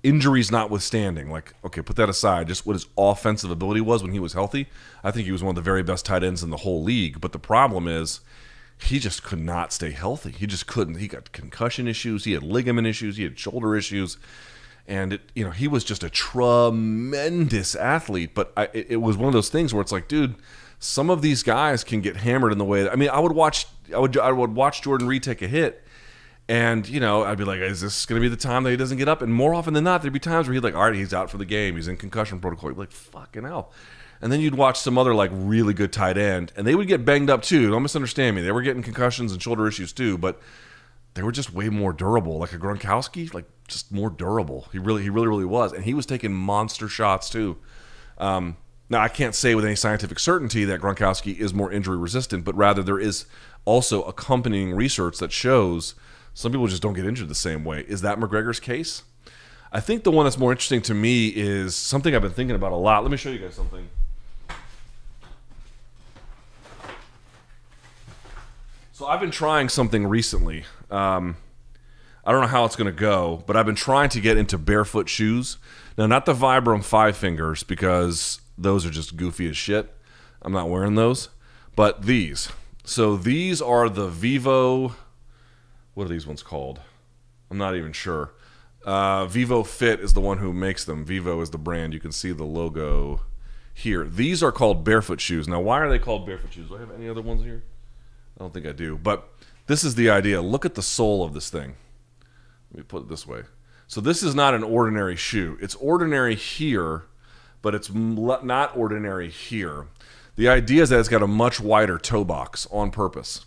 injuries 0.03 0.51
notwithstanding, 0.51 1.29
like 1.29 1.53
okay, 1.63 1.81
put 1.81 1.95
that 1.97 2.09
aside, 2.09 2.47
just 2.47 2.65
what 2.65 2.73
his 2.73 2.87
offensive 2.97 3.51
ability 3.51 3.81
was 3.81 4.01
when 4.01 4.11
he 4.11 4.19
was 4.19 4.33
healthy, 4.33 4.67
I 5.03 5.11
think 5.11 5.25
he 5.25 5.31
was 5.31 5.43
one 5.43 5.51
of 5.51 5.55
the 5.55 5.61
very 5.61 5.83
best 5.83 6.05
tight 6.05 6.23
ends 6.23 6.43
in 6.43 6.49
the 6.49 6.57
whole 6.57 6.83
league. 6.83 7.19
But 7.19 7.31
the 7.31 7.39
problem 7.39 7.87
is, 7.87 8.21
he 8.81 8.99
just 8.99 9.23
could 9.23 9.39
not 9.39 9.73
stay 9.73 9.91
healthy. 9.91 10.31
He 10.31 10.47
just 10.47 10.67
couldn't. 10.67 10.95
He 10.95 11.07
got 11.07 11.31
concussion 11.31 11.87
issues. 11.87 12.23
He 12.23 12.31
had 12.31 12.43
ligament 12.43 12.87
issues. 12.87 13.17
He 13.17 13.23
had 13.23 13.37
shoulder 13.37 13.75
issues, 13.75 14.17
and 14.87 15.13
it, 15.13 15.21
you 15.35 15.43
know 15.43 15.51
he 15.51 15.67
was 15.67 15.83
just 15.83 16.03
a 16.03 16.09
tremendous 16.09 17.75
athlete. 17.75 18.31
But 18.33 18.53
I, 18.55 18.69
it, 18.73 18.87
it 18.91 18.97
was 18.97 19.17
one 19.17 19.27
of 19.27 19.33
those 19.33 19.49
things 19.49 19.73
where 19.73 19.81
it's 19.81 19.91
like, 19.91 20.07
dude, 20.07 20.35
some 20.79 21.09
of 21.09 21.21
these 21.21 21.43
guys 21.43 21.83
can 21.83 21.99
get 21.99 22.17
hammered 22.17 22.53
in 22.53 22.57
the 22.57 22.65
way. 22.65 22.83
That, 22.83 22.93
I 22.93 22.95
mean, 22.95 23.09
I 23.09 23.19
would 23.19 23.33
watch. 23.33 23.65
I 23.93 23.99
would. 23.99 24.17
I 24.17 24.31
would 24.31 24.55
watch 24.55 24.81
Jordan 24.81 25.07
Reed 25.07 25.23
take 25.23 25.41
a 25.41 25.47
hit. 25.47 25.83
And 26.49 26.89
you 26.89 26.99
know, 26.99 27.23
I'd 27.23 27.37
be 27.37 27.43
like, 27.43 27.59
"Is 27.59 27.79
this 27.79 28.07
going 28.07 28.19
to 28.19 28.25
be 28.25 28.27
the 28.27 28.41
time 28.41 28.63
that 28.63 28.71
he 28.71 28.75
doesn't 28.75 28.97
get 28.97 29.07
up?" 29.07 29.21
And 29.21 29.31
more 29.31 29.53
often 29.53 29.75
than 29.75 29.83
not, 29.83 30.01
there'd 30.01 30.11
be 30.11 30.19
times 30.19 30.47
where 30.47 30.55
he'd 30.55 30.63
like, 30.63 30.73
"All 30.73 30.85
right, 30.85 30.95
he's 30.95 31.13
out 31.13 31.29
for 31.29 31.37
the 31.37 31.45
game. 31.45 31.75
He's 31.75 31.87
in 31.87 31.95
concussion 31.95 32.39
protocol." 32.39 32.71
You'd 32.71 32.75
be 32.75 32.81
like, 32.81 32.91
"Fucking 32.91 33.43
hell!" 33.43 33.71
And 34.19 34.31
then 34.31 34.41
you'd 34.41 34.55
watch 34.55 34.79
some 34.79 34.97
other 34.97 35.13
like 35.13 35.29
really 35.31 35.75
good 35.75 35.93
tight 35.93 36.17
end, 36.17 36.51
and 36.57 36.65
they 36.65 36.73
would 36.73 36.87
get 36.87 37.05
banged 37.05 37.29
up 37.29 37.43
too. 37.43 37.69
Don't 37.69 37.83
misunderstand 37.83 38.35
me; 38.35 38.41
they 38.41 38.51
were 38.51 38.63
getting 38.63 38.81
concussions 38.81 39.31
and 39.31 39.39
shoulder 39.39 39.67
issues 39.67 39.93
too, 39.93 40.17
but 40.17 40.41
they 41.13 41.21
were 41.21 41.31
just 41.31 41.53
way 41.53 41.69
more 41.69 41.93
durable. 41.93 42.39
Like 42.39 42.53
a 42.53 42.57
Gronkowski, 42.57 43.31
like 43.31 43.45
just 43.67 43.91
more 43.91 44.09
durable. 44.09 44.69
He 44.71 44.79
really, 44.79 45.03
he 45.03 45.11
really, 45.11 45.27
really 45.27 45.45
was, 45.45 45.71
and 45.71 45.83
he 45.83 45.93
was 45.93 46.07
taking 46.07 46.33
monster 46.33 46.87
shots 46.87 47.29
too. 47.29 47.57
Um, 48.17 48.57
now 48.89 49.01
I 49.01 49.07
can't 49.07 49.35
say 49.35 49.53
with 49.53 49.65
any 49.65 49.75
scientific 49.75 50.17
certainty 50.17 50.65
that 50.65 50.81
Gronkowski 50.81 51.37
is 51.37 51.53
more 51.53 51.71
injury 51.71 51.97
resistant, 51.97 52.43
but 52.43 52.55
rather 52.55 52.81
there 52.81 52.99
is 52.99 53.25
also 53.65 54.01
accompanying 54.01 54.73
research 54.73 55.19
that 55.19 55.31
shows 55.31 55.93
some 56.39 56.53
people 56.53 56.67
just 56.67 56.81
don't 56.81 56.93
get 56.93 57.05
injured 57.05 57.27
the 57.27 57.35
same 57.35 57.65
way. 57.65 57.83
Is 57.85 57.99
that 57.99 58.17
McGregor's 58.17 58.61
case? 58.61 59.03
I 59.73 59.81
think 59.81 60.05
the 60.05 60.11
one 60.11 60.25
that's 60.25 60.37
more 60.37 60.53
interesting 60.53 60.81
to 60.83 60.93
me 60.93 61.27
is 61.27 61.75
something 61.75 62.15
I've 62.15 62.21
been 62.21 62.31
thinking 62.31 62.55
about 62.55 62.71
a 62.71 62.77
lot. 62.77 63.03
Let 63.03 63.11
me 63.11 63.17
show 63.17 63.29
you 63.29 63.39
guys 63.39 63.55
something. 63.55 63.89
So 68.93 69.05
I've 69.05 69.19
been 69.19 69.31
trying 69.31 69.67
something 69.67 70.07
recently. 70.07 70.63
Um, 70.89 71.35
I 72.25 72.31
don't 72.31 72.39
know 72.39 72.47
how 72.47 72.63
it's 72.63 72.77
going 72.77 72.85
to 72.89 72.97
go, 72.97 73.43
but 73.45 73.57
I've 73.57 73.65
been 73.65 73.75
trying 73.75 74.07
to 74.07 74.21
get 74.21 74.37
into 74.37 74.57
barefoot 74.57 75.09
shoes. 75.09 75.57
Now, 75.97 76.05
not 76.05 76.25
the 76.25 76.33
Vibram 76.33 76.85
Five 76.85 77.17
Fingers 77.17 77.63
because 77.63 78.39
those 78.57 78.85
are 78.85 78.91
just 78.91 79.17
goofy 79.17 79.49
as 79.49 79.57
shit. 79.57 79.93
I'm 80.41 80.53
not 80.53 80.69
wearing 80.69 80.95
those, 80.95 81.27
but 81.75 82.03
these. 82.03 82.47
So 82.85 83.17
these 83.17 83.61
are 83.61 83.89
the 83.89 84.07
Vivo. 84.07 84.95
What 85.99 86.05
are 86.05 86.13
these 86.13 86.25
ones 86.25 86.41
called? 86.41 86.79
I'm 87.51 87.57
not 87.57 87.75
even 87.75 87.91
sure. 87.91 88.31
Uh, 88.85 89.25
Vivo 89.25 89.63
Fit 89.63 89.99
is 89.99 90.13
the 90.13 90.21
one 90.21 90.37
who 90.37 90.53
makes 90.53 90.85
them. 90.85 91.03
Vivo 91.03 91.41
is 91.41 91.49
the 91.49 91.57
brand. 91.57 91.93
You 91.93 91.99
can 91.99 92.13
see 92.13 92.31
the 92.31 92.45
logo 92.45 93.19
here. 93.73 94.05
These 94.05 94.41
are 94.41 94.53
called 94.53 94.85
barefoot 94.85 95.19
shoes. 95.19 95.45
Now, 95.45 95.59
why 95.59 95.81
are 95.81 95.89
they 95.89 95.99
called 95.99 96.25
barefoot 96.25 96.53
shoes? 96.53 96.69
Do 96.69 96.77
I 96.77 96.79
have 96.79 96.91
any 96.91 97.09
other 97.09 97.21
ones 97.21 97.43
here? 97.43 97.63
I 98.37 98.39
don't 98.39 98.53
think 98.53 98.65
I 98.65 98.71
do. 98.71 98.97
But 98.97 99.27
this 99.67 99.83
is 99.83 99.95
the 99.95 100.09
idea. 100.09 100.41
Look 100.41 100.63
at 100.63 100.75
the 100.75 100.81
sole 100.81 101.21
of 101.21 101.33
this 101.33 101.49
thing. 101.49 101.75
Let 102.71 102.77
me 102.77 102.83
put 102.83 103.01
it 103.01 103.09
this 103.09 103.27
way. 103.27 103.41
So 103.87 103.99
this 103.99 104.23
is 104.23 104.33
not 104.33 104.53
an 104.53 104.63
ordinary 104.63 105.17
shoe. 105.17 105.57
It's 105.59 105.75
ordinary 105.75 106.35
here, 106.35 107.07
but 107.61 107.75
it's 107.75 107.91
not 107.93 108.77
ordinary 108.77 109.29
here. 109.29 109.87
The 110.37 110.47
idea 110.47 110.83
is 110.83 110.89
that 110.91 110.99
it's 111.01 111.09
got 111.09 111.23
a 111.23 111.27
much 111.27 111.59
wider 111.59 111.97
toe 111.97 112.23
box 112.23 112.69
on 112.71 112.89
purpose. 112.89 113.43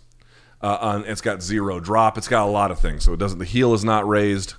Uh, 0.62 0.78
on, 0.80 1.04
it's 1.06 1.20
got 1.20 1.42
zero 1.42 1.80
drop. 1.80 2.16
It's 2.16 2.28
got 2.28 2.46
a 2.46 2.50
lot 2.50 2.70
of 2.70 2.78
things. 2.78 3.04
So 3.04 3.12
it 3.12 3.18
doesn't. 3.18 3.38
The 3.38 3.44
heel 3.44 3.74
is 3.74 3.84
not 3.84 4.06
raised. 4.06 4.54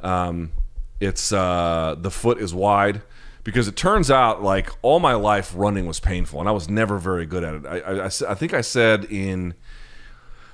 Um, 0.00 0.52
it's 1.00 1.32
uh, 1.32 1.96
the 1.98 2.10
foot 2.10 2.38
is 2.38 2.54
wide 2.54 3.02
because 3.44 3.68
it 3.68 3.76
turns 3.76 4.10
out 4.10 4.42
like 4.42 4.70
all 4.82 5.00
my 5.00 5.14
life 5.14 5.52
running 5.56 5.86
was 5.86 6.00
painful 6.00 6.40
and 6.40 6.48
I 6.48 6.52
was 6.52 6.68
never 6.68 6.98
very 6.98 7.26
good 7.26 7.44
at 7.44 7.54
it. 7.54 7.66
I, 7.66 7.78
I, 7.78 8.04
I 8.06 8.34
think 8.34 8.52
I 8.52 8.60
said 8.60 9.04
in 9.06 9.54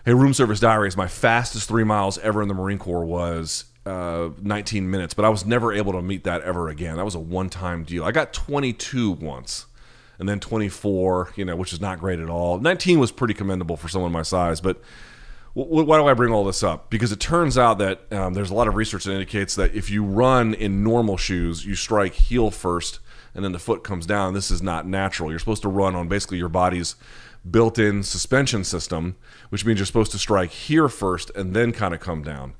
a 0.07 0.15
room 0.15 0.35
service 0.35 0.61
diaries 0.61 0.97
my 0.97 1.09
fastest 1.09 1.69
three 1.69 1.85
miles 1.85 2.19
ever 2.19 2.43
in 2.43 2.49
the 2.49 2.55
Marine 2.55 2.79
Corps 2.79 3.05
was 3.05 3.65
uh, 3.87 4.31
19 4.41 4.91
minutes, 4.91 5.15
but 5.15 5.25
I 5.25 5.29
was 5.29 5.45
never 5.45 5.73
able 5.73 5.93
to 5.93 6.03
meet 6.03 6.25
that 6.25 6.43
ever 6.43 6.69
again. 6.69 6.97
That 6.97 7.05
was 7.05 7.15
a 7.15 7.21
one 7.21 7.51
time 7.51 7.85
deal. 7.85 8.05
I 8.05 8.13
got 8.13 8.33
22 8.33 9.13
once 9.13 9.67
and 10.19 10.29
then 10.29 10.41
24, 10.41 11.33
you 11.37 11.45
know, 11.45 11.57
which 11.57 11.73
is 11.73 11.81
not 11.81 11.99
great 11.99 12.21
at 12.21 12.31
all. 12.31 12.59
19 12.59 12.99
was 12.99 13.11
pretty 13.11 13.35
commendable 13.35 13.77
for 13.77 13.89
someone 13.89 14.13
my 14.13 14.23
size, 14.23 14.61
but 14.61 14.81
why 15.55 15.99
do 15.99 16.07
I 16.07 16.15
bring 16.15 16.33
all 16.33 16.45
this 16.45 16.65
up? 16.65 16.91
Because 16.91 17.13
it 17.13 17.21
turns 17.21 17.57
out 17.57 17.79
that 17.79 18.13
um, 18.13 18.35
there's 18.35 18.51
a 18.51 18.55
lot 18.55 18.67
of 18.67 18.75
research 18.75 19.05
that 19.05 19.13
indicates 19.13 19.55
that 19.55 19.73
if 19.73 19.89
you 19.89 20.03
run 20.03 20.53
in 20.53 20.83
normal 20.83 21.17
shoes, 21.17 21.65
you 21.65 21.77
strike 21.77 22.15
heel 22.15 22.51
first 22.51 22.99
and 23.35 23.45
then 23.45 23.53
the 23.53 23.59
foot 23.61 23.85
comes 23.85 24.05
down. 24.05 24.35
This 24.35 24.51
is 24.51 24.63
not 24.63 24.87
natural. 24.87 25.31
You're 25.31 25.39
supposed 25.39 25.63
to 25.63 25.69
run 25.69 25.95
on 25.95 26.09
basically 26.09 26.39
your 26.39 26.49
body's 26.49 26.97
built 27.49 27.79
in 27.79 28.03
suspension 28.03 28.65
system, 28.65 29.17
which 29.51 29.65
means 29.65 29.79
you're 29.79 29.87
supposed 29.87 30.13
to 30.13 30.19
strike 30.19 30.51
here 30.51 30.89
first 30.89 31.31
and 31.37 31.55
then 31.55 31.73
kind 31.73 31.95
of 31.95 32.01
come 32.01 32.23
down. 32.23 32.55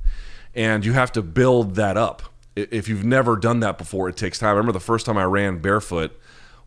And 0.55 0.85
you 0.85 0.93
have 0.93 1.11
to 1.13 1.23
build 1.23 1.75
that 1.75 1.97
up. 1.97 2.23
If 2.55 2.89
you've 2.89 3.05
never 3.05 3.37
done 3.37 3.59
that 3.61 3.77
before, 3.77 4.09
it 4.09 4.17
takes 4.17 4.39
time. 4.39 4.51
I 4.51 4.53
remember 4.53 4.73
the 4.73 4.81
first 4.81 5.07
time 5.07 5.19
I 5.19 5.25
ran 5.25 5.59
barefoot 5.59 6.17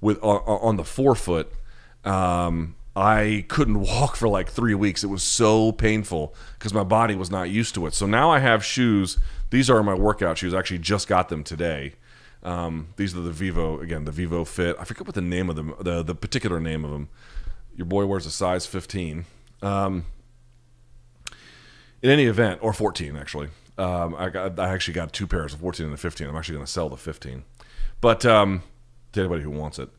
with 0.02 0.20
on 0.22 0.78
the 0.78 0.84
forefoot. 0.84 1.52
Um, 2.04 2.76
I 2.96 3.46
couldn't 3.48 3.80
walk 3.82 4.16
for 4.16 4.28
like 4.28 4.50
three 4.50 4.74
weeks. 4.74 5.04
It 5.04 5.08
was 5.08 5.24
so 5.24 5.72
painful 5.72 6.34
because 6.58 6.74
my 6.74 6.84
body 6.84 7.16
was 7.16 7.30
not 7.30 7.50
used 7.50 7.76
to 7.76 7.86
it. 7.86 7.94
So 7.94 8.06
now 8.06 8.32
I 8.32 8.40
have 8.40 8.66
shoes. 8.66 9.18
These 9.50 9.70
are 9.70 9.84
my 9.84 9.94
workout 9.94 10.38
shoes. 10.40 10.54
I 10.54 10.60
actually 10.60 10.80
just 10.80 11.08
got 11.08 11.30
them 11.30 11.44
today. 11.44 11.94
Um, 12.44 12.90
these 12.96 13.16
are 13.16 13.22
the 13.22 13.32
Vivo 13.32 13.80
again, 13.80 14.06
the 14.06 14.12
Vivo 14.12 14.44
Fit. 14.46 14.76
I 14.80 14.84
forget 14.84 15.06
what 15.06 15.16
the 15.16 15.22
name 15.22 15.50
of 15.50 15.56
them, 15.56 15.74
the 15.80 16.04
the 16.04 16.16
particular 16.16 16.60
name 16.60 16.84
of 16.86 16.92
them. 16.92 17.10
Your 17.76 17.86
boy 17.86 18.06
wears 18.06 18.26
a 18.26 18.32
size 18.32 18.66
15. 18.66 19.26
Um, 19.62 20.06
in 22.02 22.10
any 22.10 22.26
event, 22.26 22.60
or 22.62 22.74
14 22.74 23.16
actually. 23.16 23.50
Um, 23.78 24.16
I 24.18 24.30
got 24.30 24.60
I 24.60 24.70
actually 24.70 24.96
got 24.96 25.14
two 25.14 25.28
pairs 25.28 25.54
of 25.54 25.60
14 25.60 25.86
and 25.86 25.94
a 25.94 25.98
15. 25.98 26.28
I'm 26.28 26.36
actually 26.36 26.56
going 26.56 26.66
to 26.66 26.72
sell 26.72 26.90
the 26.90 26.98
15, 26.98 27.44
but 28.02 28.26
um, 28.26 28.64
to 29.14 29.20
anybody 29.20 29.44
who 29.44 29.52
wants 29.52 29.80
it. 29.80 29.90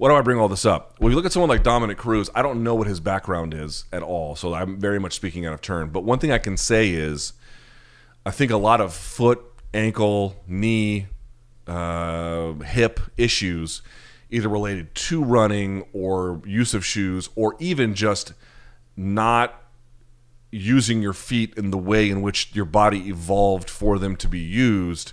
Why 0.00 0.08
do 0.08 0.16
I 0.16 0.22
bring 0.22 0.38
all 0.38 0.48
this 0.48 0.64
up? 0.64 0.96
Well, 0.98 1.10
you 1.10 1.16
look 1.16 1.26
at 1.26 1.32
someone 1.32 1.50
like 1.50 1.62
Dominick 1.62 1.98
Cruz, 1.98 2.30
I 2.34 2.40
don't 2.40 2.62
know 2.62 2.74
what 2.74 2.86
his 2.86 3.00
background 3.00 3.52
is 3.52 3.84
at 3.92 4.02
all, 4.02 4.34
so 4.34 4.54
I'm 4.54 4.80
very 4.80 4.98
much 4.98 5.12
speaking 5.12 5.44
out 5.44 5.52
of 5.52 5.60
turn. 5.60 5.90
But 5.90 6.04
one 6.04 6.18
thing 6.18 6.32
I 6.32 6.38
can 6.38 6.56
say 6.56 6.88
is, 6.88 7.34
I 8.24 8.30
think 8.30 8.50
a 8.50 8.56
lot 8.56 8.80
of 8.80 8.94
foot, 8.94 9.42
ankle, 9.74 10.42
knee, 10.46 11.08
uh, 11.66 12.54
hip 12.54 12.98
issues, 13.18 13.82
either 14.30 14.48
related 14.48 14.94
to 14.94 15.22
running 15.22 15.84
or 15.92 16.40
use 16.46 16.72
of 16.72 16.82
shoes, 16.82 17.28
or 17.34 17.54
even 17.58 17.94
just 17.94 18.32
not 18.96 19.62
using 20.50 21.02
your 21.02 21.12
feet 21.12 21.52
in 21.58 21.70
the 21.70 21.78
way 21.78 22.08
in 22.08 22.22
which 22.22 22.54
your 22.54 22.64
body 22.64 23.08
evolved 23.08 23.68
for 23.68 23.98
them 23.98 24.16
to 24.16 24.28
be 24.28 24.40
used 24.40 25.12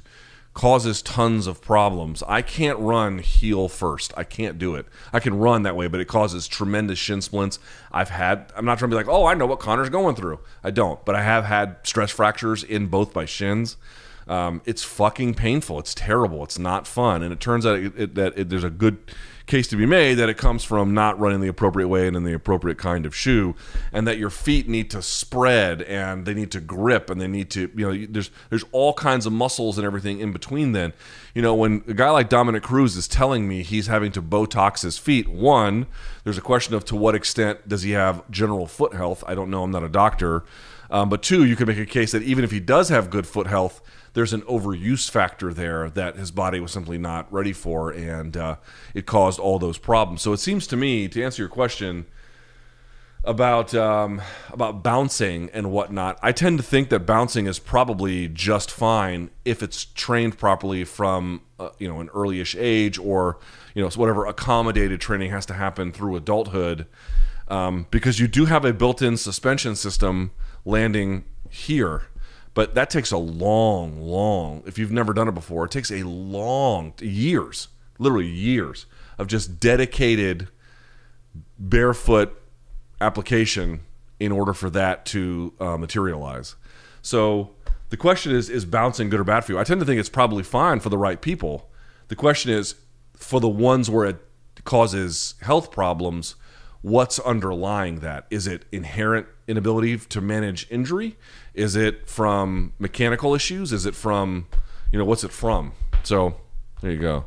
causes 0.57 1.03
tons 1.03 1.45
of 1.45 1.61
problems. 1.61 2.23
I 2.27 2.41
can't 2.41 2.79
run 2.79 3.19
heel 3.19 3.69
first. 3.69 4.11
I 4.17 4.23
can't 4.23 4.57
do 4.57 4.73
it. 4.73 4.87
I 5.13 5.19
can 5.19 5.37
run 5.37 5.61
that 5.61 5.75
way, 5.75 5.85
but 5.85 5.99
it 5.99 6.05
causes 6.05 6.47
tremendous 6.47 6.97
shin 6.97 7.21
splints. 7.21 7.59
I've 7.91 8.09
had, 8.09 8.51
I'm 8.55 8.65
not 8.65 8.79
trying 8.79 8.89
to 8.89 8.95
be 8.95 8.97
like, 8.97 9.07
oh, 9.07 9.27
I 9.27 9.35
know 9.35 9.45
what 9.45 9.59
Conor's 9.59 9.91
going 9.91 10.15
through. 10.15 10.39
I 10.63 10.71
don't, 10.71 11.05
but 11.05 11.13
I 11.13 11.21
have 11.21 11.45
had 11.45 11.75
stress 11.83 12.09
fractures 12.09 12.63
in 12.63 12.87
both 12.87 13.13
my 13.13 13.23
shins. 13.23 13.77
Um, 14.27 14.63
it's 14.65 14.83
fucking 14.83 15.35
painful. 15.35 15.77
It's 15.77 15.93
terrible. 15.93 16.43
It's 16.43 16.57
not 16.57 16.87
fun. 16.87 17.21
And 17.21 17.31
it 17.31 17.39
turns 17.39 17.63
out 17.63 17.77
it, 17.77 17.93
it, 17.95 18.15
that 18.15 18.35
it, 18.35 18.49
there's 18.49 18.63
a 18.63 18.71
good 18.71 18.97
case 19.47 19.67
to 19.69 19.77
be 19.77 19.85
made 19.85 20.15
that 20.15 20.29
it 20.29 20.37
comes 20.37 20.63
from 20.63 20.93
not 20.93 21.17
running 21.19 21.39
the 21.41 21.47
appropriate 21.47 21.87
way 21.87 22.05
and 22.05 22.15
in 22.15 22.23
the 22.23 22.33
appropriate 22.33 22.77
kind 22.77 23.05
of 23.05 23.15
shoe, 23.15 23.55
and 23.91 24.05
that 24.07 24.17
your 24.17 24.29
feet 24.29 24.67
need 24.67 24.91
to 24.91 25.01
spread 25.01 25.81
and 25.83 26.25
they 26.25 26.33
need 26.33 26.51
to 26.51 26.59
grip 26.59 27.09
and 27.09 27.19
they 27.19 27.27
need 27.27 27.49
to, 27.49 27.71
you 27.75 27.91
know, 27.91 28.05
there's 28.09 28.29
there's 28.49 28.65
all 28.71 28.93
kinds 28.93 29.25
of 29.25 29.33
muscles 29.33 29.77
and 29.77 29.85
everything 29.85 30.19
in 30.19 30.31
between. 30.31 30.73
Then, 30.73 30.93
you 31.33 31.41
know, 31.41 31.55
when 31.55 31.83
a 31.87 31.93
guy 31.93 32.09
like 32.11 32.29
Dominick 32.29 32.63
Cruz 32.63 32.95
is 32.95 33.07
telling 33.07 33.47
me 33.47 33.63
he's 33.63 33.87
having 33.87 34.11
to 34.11 34.21
Botox 34.21 34.83
his 34.83 34.97
feet, 34.97 35.27
one, 35.27 35.87
there's 36.23 36.37
a 36.37 36.41
question 36.41 36.75
of 36.75 36.85
to 36.85 36.95
what 36.95 37.15
extent 37.15 37.67
does 37.67 37.83
he 37.83 37.91
have 37.91 38.29
general 38.29 38.67
foot 38.67 38.93
health? 38.93 39.23
I 39.25 39.33
don't 39.33 39.49
know. 39.49 39.63
I'm 39.63 39.71
not 39.71 39.83
a 39.83 39.89
doctor. 39.89 40.43
Um, 40.89 41.09
but 41.09 41.21
two, 41.21 41.43
you 41.43 41.55
could 41.55 41.67
make 41.67 41.77
a 41.77 41.85
case 41.85 42.11
that 42.11 42.23
even 42.23 42.43
if 42.43 42.51
he 42.51 42.59
does 42.59 42.89
have 42.89 43.09
good 43.09 43.27
foot 43.27 43.47
health, 43.47 43.81
there's 44.17 44.33
an 44.33 44.41
overuse 44.41 45.07
factor 45.07 45.53
there 45.53 45.91
that 45.91 46.15
his 46.15 46.31
body 46.31 46.59
was 46.59 46.71
simply 46.71 46.97
not 46.97 47.31
ready 47.31 47.53
for, 47.53 47.91
and 47.91 48.35
uh, 48.35 48.55
it 48.95 49.05
caused 49.05 49.39
all 49.39 49.59
those 49.59 49.77
problems. 49.77 50.23
So 50.23 50.33
it 50.33 50.39
seems 50.39 50.65
to 50.67 50.75
me, 50.75 51.07
to 51.09 51.23
answer 51.23 51.43
your 51.43 51.49
question 51.49 52.07
about 53.23 53.75
um, 53.75 54.19
about 54.51 54.81
bouncing 54.81 55.51
and 55.53 55.69
whatnot, 55.69 56.17
I 56.23 56.31
tend 56.31 56.57
to 56.57 56.63
think 56.63 56.89
that 56.89 57.01
bouncing 57.01 57.45
is 57.45 57.59
probably 57.59 58.27
just 58.27 58.71
fine 58.71 59.29
if 59.45 59.61
it's 59.61 59.85
trained 59.85 60.39
properly 60.39 60.83
from 60.83 61.43
uh, 61.59 61.69
you 61.77 61.87
know 61.87 61.99
an 61.99 62.07
earlyish 62.07 62.55
age, 62.59 62.97
or 62.97 63.37
you 63.75 63.83
know 63.83 63.89
whatever 63.89 64.25
accommodated 64.25 64.99
training 64.99 65.29
has 65.29 65.45
to 65.45 65.53
happen 65.53 65.91
through 65.91 66.15
adulthood, 66.15 66.87
um, 67.49 67.85
because 67.91 68.19
you 68.19 68.27
do 68.27 68.45
have 68.45 68.65
a 68.65 68.73
built-in 68.73 69.15
suspension 69.15 69.75
system 69.75 70.31
landing 70.65 71.23
here 71.51 72.07
but 72.57 72.73
that 72.73 72.89
takes 72.89 73.11
a 73.11 73.19
long, 73.19 74.01
long, 74.01 74.63
if 74.65 74.79
you've 74.79 74.91
never 74.91 75.13
done 75.13 75.27
it 75.27 75.35
before, 75.35 75.65
it 75.65 75.69
takes 75.69 75.91
a 75.91 76.01
long, 76.01 76.91
years, 76.99 77.67
literally 77.99 78.25
years 78.25 78.87
of 79.19 79.27
just 79.27 79.59
dedicated 79.59 80.47
barefoot 81.59 82.41
application 82.99 83.81
in 84.19 84.31
order 84.31 84.55
for 84.55 84.71
that 84.71 85.05
to 85.05 85.53
uh, 85.59 85.77
materialize. 85.77 86.55
So 87.03 87.51
the 87.89 87.97
question 87.97 88.35
is: 88.35 88.49
Is 88.49 88.65
bouncing 88.65 89.11
good 89.11 89.19
or 89.19 89.23
bad 89.23 89.45
for 89.45 89.51
you? 89.51 89.59
I 89.59 89.63
tend 89.63 89.79
to 89.81 89.85
think 89.85 89.99
it's 89.99 90.09
probably 90.09 90.41
fine 90.41 90.79
for 90.79 90.89
the 90.89 90.97
right 90.97 91.21
people. 91.21 91.69
The 92.07 92.15
question 92.15 92.49
is, 92.49 92.73
for 93.15 93.39
the 93.39 93.47
ones 93.47 93.87
where 93.87 94.07
it 94.07 94.17
causes 94.63 95.35
health 95.41 95.69
problems, 95.69 96.33
what's 96.81 97.19
underlying 97.19 97.99
that? 97.99 98.25
Is 98.31 98.47
it 98.47 98.65
inherent 98.71 99.27
inability 99.47 99.97
to 99.97 100.21
manage 100.21 100.65
injury? 100.71 101.17
Is 101.57 101.75
it 101.75 102.07
from 102.07 102.73
mechanical 102.77 103.33
issues? 103.33 103.73
Is 103.73 103.87
it 103.87 103.95
from, 103.95 104.45
you 104.91 104.99
know, 104.99 105.05
what's 105.05 105.23
it 105.23 105.31
from? 105.31 105.71
So 106.03 106.35
there 106.81 106.91
you 106.91 106.99
go. 106.99 107.25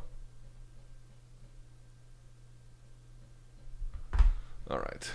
All 4.70 4.78
right. 4.78 5.10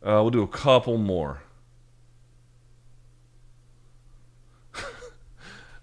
Uh, 0.00 0.22
we'll 0.22 0.30
do 0.30 0.44
a 0.44 0.46
couple 0.46 0.96
more. 0.96 1.42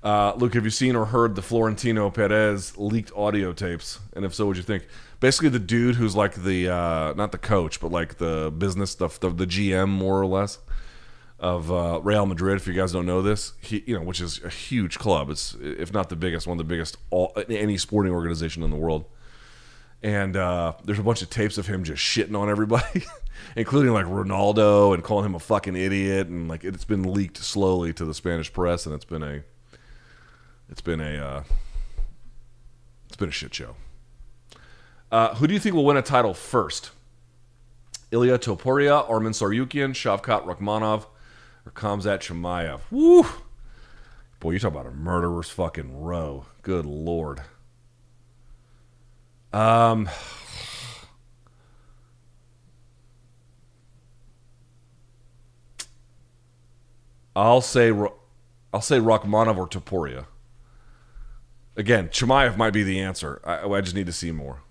uh, 0.04 0.36
Luke, 0.38 0.54
have 0.54 0.64
you 0.64 0.70
seen 0.70 0.96
or 0.96 1.08
heard 1.08 1.36
the 1.36 1.42
Florentino 1.42 2.10
Perez 2.10 2.78
leaked 2.78 3.12
audio 3.14 3.52
tapes? 3.52 4.00
And 4.16 4.24
if 4.24 4.34
so, 4.34 4.46
what'd 4.46 4.56
you 4.56 4.64
think? 4.64 4.88
Basically, 5.26 5.50
the 5.50 5.58
dude 5.58 5.96
who's 5.96 6.16
like 6.16 6.36
the 6.36 6.70
uh, 6.70 7.14
not 7.14 7.32
the 7.32 7.40
coach, 7.40 7.80
but 7.80 7.92
like 7.92 8.20
the 8.20 8.54
business 8.56 8.92
stuff, 8.92 9.20
the, 9.20 9.32
the 9.32 9.48
GM 9.48 9.90
more 9.90 10.22
or 10.22 10.28
less 10.28 10.60
of 11.40 11.72
uh, 11.72 12.00
Real 12.04 12.28
Madrid. 12.28 12.58
If 12.58 12.68
you 12.68 12.74
guys 12.74 12.92
don't 12.92 13.08
know 13.08 13.24
this, 13.24 13.54
he 13.60 13.84
you 13.88 13.96
know 13.96 14.04
which 14.04 14.22
is 14.22 14.40
a 14.44 14.50
huge 14.50 15.00
club. 15.00 15.32
It's 15.32 15.58
if 15.60 15.92
not 15.92 16.10
the 16.10 16.16
biggest, 16.16 16.46
one 16.46 16.60
of 16.60 16.60
the 16.60 16.72
biggest 16.72 16.98
all 17.10 17.36
any 17.50 17.76
sporting 17.76 18.14
organization 18.14 18.62
in 18.62 18.70
the 18.70 18.76
world. 18.76 19.06
And 20.04 20.38
uh, 20.38 20.74
there's 20.84 21.00
a 21.00 21.04
bunch 21.04 21.24
of 21.24 21.32
tapes 21.32 21.58
of 21.58 21.66
him 21.66 21.84
just 21.84 22.04
shitting 22.04 22.40
on 22.40 22.48
everybody, 22.48 23.04
including 23.56 23.94
like 23.94 24.06
Ronaldo 24.06 24.94
and 24.94 25.04
calling 25.04 25.26
him 25.26 25.34
a 25.34 25.40
fucking 25.40 25.76
idiot. 25.76 26.28
And 26.28 26.48
like 26.48 26.64
it's 26.64 26.86
been 26.86 27.02
leaked 27.02 27.38
slowly 27.38 27.94
to 27.94 28.06
the 28.06 28.14
Spanish 28.14 28.54
press, 28.54 28.86
and 28.86 28.94
it's 28.94 29.06
been 29.06 29.24
a 29.24 29.42
it's 30.70 30.82
been 30.82 31.02
a 31.02 31.18
uh, 31.18 31.44
it's 33.08 33.18
been 33.18 33.30
a 33.30 33.32
shit 33.32 33.56
show. 33.56 33.76
Uh, 35.12 35.36
who 35.36 35.48
do 35.48 35.54
you 35.54 35.60
think 35.60 35.76
will 35.76 35.86
win 35.86 35.98
a 35.98 36.02
title 36.02 36.34
first? 36.34 36.92
Ilya 38.12 38.40
Topuria, 38.40 39.08
Arman 39.10 39.32
Tsarukyan, 39.32 39.94
Shavkat 39.94 40.46
Rakhmonov, 40.46 41.06
or 41.66 41.72
Khamzat 41.72 42.20
Chimaev? 42.20 42.82
Woo! 42.92 43.26
Boy, 44.40 44.52
you 44.52 44.60
talk 44.60 44.72
about 44.72 44.86
a 44.86 44.92
murderer's 44.92 45.50
fucking 45.50 46.02
row. 46.02 46.46
Good 46.62 46.86
lord. 46.86 47.42
Um, 49.54 50.10
I'll 57.36 57.62
say 57.62 57.92
I'll 58.74 58.82
say 58.82 59.00
Rakhmonov 59.00 59.58
or 59.58 59.68
Topuria. 59.68 60.26
Again, 61.78 62.10
Chimaev 62.10 62.58
might 62.58 62.72
be 62.72 62.84
the 62.84 63.00
answer. 63.00 63.42
I, 63.44 63.68
I 63.68 63.82
just 63.82 63.96
need 63.96 64.06
to 64.06 64.14
see 64.14 64.32
more. 64.32 64.62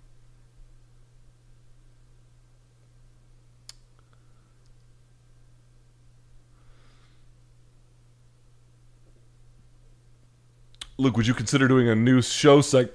Luke, 10.97 11.16
would 11.16 11.26
you 11.26 11.34
consider 11.34 11.66
doing 11.66 11.88
a 11.88 11.95
new 11.95 12.22
show 12.22 12.61
seg- 12.61 12.90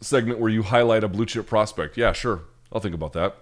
segment 0.00 0.38
where 0.38 0.50
you 0.50 0.62
highlight 0.62 1.04
a 1.04 1.08
blue 1.08 1.26
chip 1.26 1.46
prospect? 1.46 1.96
Yeah, 1.96 2.12
sure. 2.12 2.42
I'll 2.72 2.80
think 2.80 2.94
about 2.94 3.12
that. 3.12 3.36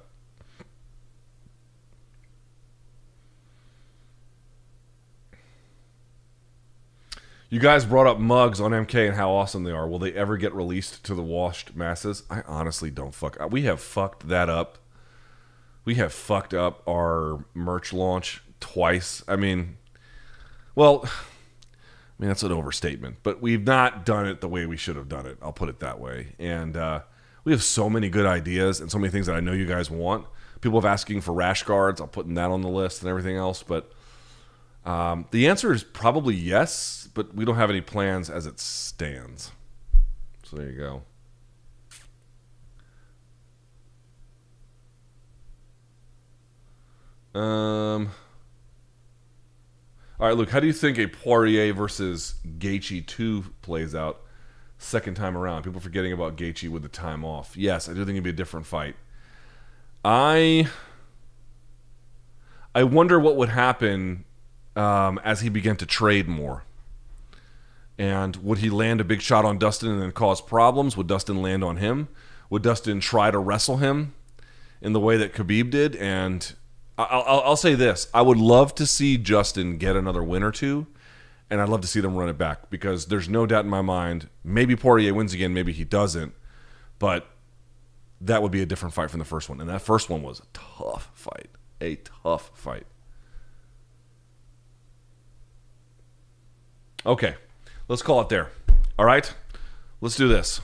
You 7.49 7.59
guys 7.59 7.85
brought 7.85 8.07
up 8.07 8.21
mugs 8.21 8.61
on 8.61 8.71
MK 8.71 9.09
and 9.09 9.17
how 9.17 9.33
awesome 9.33 9.65
they 9.65 9.73
are. 9.73 9.89
Will 9.89 9.99
they 9.99 10.13
ever 10.13 10.37
get 10.37 10.55
released 10.55 11.03
to 11.05 11.17
the 11.17 11.23
washed 11.23 11.75
masses? 11.75 12.23
I 12.31 12.43
honestly 12.47 12.91
don't 12.93 13.13
fuck. 13.13 13.41
Uh, 13.41 13.49
we 13.49 13.63
have 13.63 13.81
fucked 13.81 14.29
that 14.29 14.49
up. 14.49 14.79
We 15.85 15.97
have 15.97 16.13
fucked 16.13 16.55
up 16.55 16.83
our 16.89 17.45
merch 17.53 17.93
launch 17.93 18.41
twice. 18.61 19.25
I 19.27 19.35
mean, 19.35 19.79
well, 20.77 21.09
I 22.21 22.23
mean 22.23 22.29
that's 22.29 22.43
an 22.43 22.53
overstatement, 22.53 23.17
but 23.23 23.41
we've 23.41 23.65
not 23.65 24.05
done 24.05 24.27
it 24.27 24.43
the 24.43 24.49
way 24.49 24.67
we 24.67 24.77
should 24.77 24.97
have 24.97 25.09
done 25.09 25.25
it. 25.25 25.39
I'll 25.41 25.55
put 25.55 25.71
it 25.71 25.81
that 25.81 25.99
way. 25.99 26.35
And 26.39 26.77
uh, 26.77 27.01
we 27.45 27.53
have 27.53 27.63
so 27.63 27.89
many 27.89 28.11
good 28.11 28.27
ideas 28.27 28.79
and 28.79 28.91
so 28.91 28.99
many 28.99 29.11
things 29.11 29.25
that 29.25 29.35
I 29.35 29.41
know 29.41 29.53
you 29.53 29.65
guys 29.65 29.91
want. 29.91 30.27
People 30.61 30.79
have 30.79 30.85
asking 30.85 31.23
for 31.23 31.33
rash 31.33 31.63
guards. 31.63 31.99
I'll 31.99 32.07
put 32.07 32.29
that 32.35 32.51
on 32.51 32.61
the 32.61 32.69
list 32.69 33.01
and 33.01 33.09
everything 33.09 33.37
else, 33.37 33.63
but 33.63 33.91
um, 34.85 35.29
the 35.31 35.49
answer 35.49 35.73
is 35.73 35.83
probably 35.83 36.35
yes, 36.35 37.09
but 37.15 37.35
we 37.35 37.47
don't 37.47 37.57
have 37.57 37.71
any 37.71 37.81
plans 37.81 38.29
as 38.29 38.45
it 38.45 38.61
stands. 38.61 39.53
So 40.43 40.57
there 40.57 40.69
you 40.69 41.03
go. 47.35 47.41
Um. 47.41 48.11
All 50.21 50.29
right, 50.29 50.37
Luke. 50.37 50.51
How 50.51 50.61
do 50.61 50.67
you 50.67 50.75
think 50.75 50.99
a 50.99 51.07
Poirier 51.07 51.73
versus 51.73 52.35
Gaethje 52.59 53.07
two 53.07 53.47
plays 53.63 53.95
out 53.95 54.21
second 54.77 55.15
time 55.15 55.35
around? 55.35 55.63
People 55.63 55.81
forgetting 55.81 56.13
about 56.13 56.37
Gaethje 56.37 56.69
with 56.69 56.83
the 56.83 56.91
time 56.91 57.25
off. 57.25 57.57
Yes, 57.57 57.89
I 57.89 57.95
do 57.95 58.05
think 58.05 58.17
it'd 58.17 58.25
be 58.25 58.29
a 58.29 58.35
different 58.35 58.67
fight. 58.67 58.97
I 60.05 60.69
I 62.75 62.83
wonder 62.83 63.19
what 63.19 63.37
would 63.37 63.49
happen 63.49 64.27
um, 64.77 65.19
as 65.25 65.41
he 65.41 65.49
began 65.49 65.77
to 65.77 65.87
trade 65.87 66.29
more. 66.29 66.65
And 67.97 68.37
would 68.37 68.59
he 68.59 68.69
land 68.69 69.01
a 69.01 69.05
big 69.05 69.23
shot 69.23 69.47
on 69.47 69.57
Dustin 69.57 69.91
and 69.91 70.03
then 70.03 70.13
cause 70.13 70.43
problems? 70.43 70.99
Would 70.99 71.07
Dustin 71.07 71.41
land 71.41 71.65
on 71.65 71.79
him? 71.79 72.09
Would 72.51 72.61
Dustin 72.61 73.01
try 73.01 73.31
to 73.31 73.39
wrestle 73.39 73.79
him 73.79 74.13
in 74.83 74.93
the 74.93 75.01
way 75.01 75.17
that 75.17 75.33
Khabib 75.33 75.71
did? 75.71 75.97
And 75.97 76.55
I'll, 77.09 77.23
I'll, 77.27 77.41
I'll 77.41 77.57
say 77.57 77.75
this: 77.75 78.09
I 78.13 78.23
would 78.23 78.39
love 78.39 78.75
to 78.77 78.87
see 78.87 79.17
Justin 79.17 79.79
get 79.79 79.97
another 79.97 80.23
win 80.23 80.43
or 80.43 80.51
two, 80.51 80.87
and 81.49 81.61
I'd 81.61 81.69
love 81.69 81.81
to 81.83 81.89
see 81.89 82.01
them 82.01 82.17
run 82.17 82.29
it 82.29 82.39
back 82.39 82.71
because 82.71 83.07
there's 83.07 83.29
no 83.29 83.47
doubt 83.47 83.65
in 83.65 83.71
my 83.71 83.83
mind. 83.83 84.29
Maybe 84.45 84.77
Poirier 84.77 85.15
wins 85.15 85.33
again, 85.35 85.55
maybe 85.55 85.73
he 85.73 85.85
doesn't, 85.85 86.35
but 86.99 87.29
that 88.21 88.43
would 88.43 88.53
be 88.53 88.63
a 88.63 88.67
different 88.67 88.95
fight 88.95 89.11
from 89.11 89.19
the 89.19 89.25
first 89.25 89.49
one. 89.49 89.61
And 89.61 89.71
that 89.71 89.81
first 89.83 90.11
one 90.11 90.23
was 90.23 90.41
a 90.41 90.47
tough 90.53 91.11
fight, 91.15 91.49
a 91.81 91.97
tough 91.97 92.51
fight. 92.55 92.87
Okay, 97.07 97.35
let's 97.89 98.03
call 98.03 98.21
it 98.21 98.29
there. 98.29 98.51
All 98.99 99.07
right, 99.07 99.33
let's 100.01 100.17
do 100.17 100.29
this. 100.29 100.61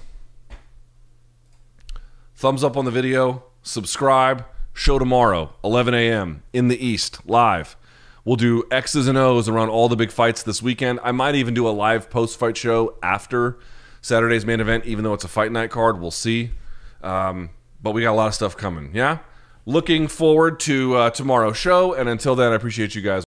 Thumbs 2.34 2.62
up 2.62 2.76
on 2.76 2.84
the 2.84 2.90
video, 2.90 3.44
subscribe. 3.62 4.44
Show 4.78 4.98
tomorrow, 4.98 5.54
11 5.64 5.94
a.m. 5.94 6.42
in 6.52 6.68
the 6.68 6.76
East, 6.76 7.26
live. 7.26 7.76
We'll 8.26 8.36
do 8.36 8.64
X's 8.70 9.08
and 9.08 9.16
O's 9.16 9.48
around 9.48 9.70
all 9.70 9.88
the 9.88 9.96
big 9.96 10.10
fights 10.10 10.42
this 10.42 10.60
weekend. 10.60 11.00
I 11.02 11.12
might 11.12 11.34
even 11.34 11.54
do 11.54 11.66
a 11.66 11.70
live 11.70 12.10
post 12.10 12.38
fight 12.38 12.58
show 12.58 12.98
after 13.02 13.56
Saturday's 14.02 14.44
main 14.44 14.60
event, 14.60 14.84
even 14.84 15.02
though 15.02 15.14
it's 15.14 15.24
a 15.24 15.28
fight 15.28 15.50
night 15.50 15.70
card. 15.70 15.98
We'll 15.98 16.10
see. 16.10 16.50
Um, 17.02 17.48
but 17.82 17.92
we 17.92 18.02
got 18.02 18.12
a 18.12 18.18
lot 18.18 18.26
of 18.26 18.34
stuff 18.34 18.54
coming. 18.54 18.90
Yeah? 18.92 19.20
Looking 19.64 20.08
forward 20.08 20.60
to 20.60 20.94
uh, 20.94 21.10
tomorrow's 21.10 21.56
show. 21.56 21.94
And 21.94 22.06
until 22.06 22.36
then, 22.36 22.52
I 22.52 22.56
appreciate 22.56 22.94
you 22.94 23.00
guys. 23.00 23.24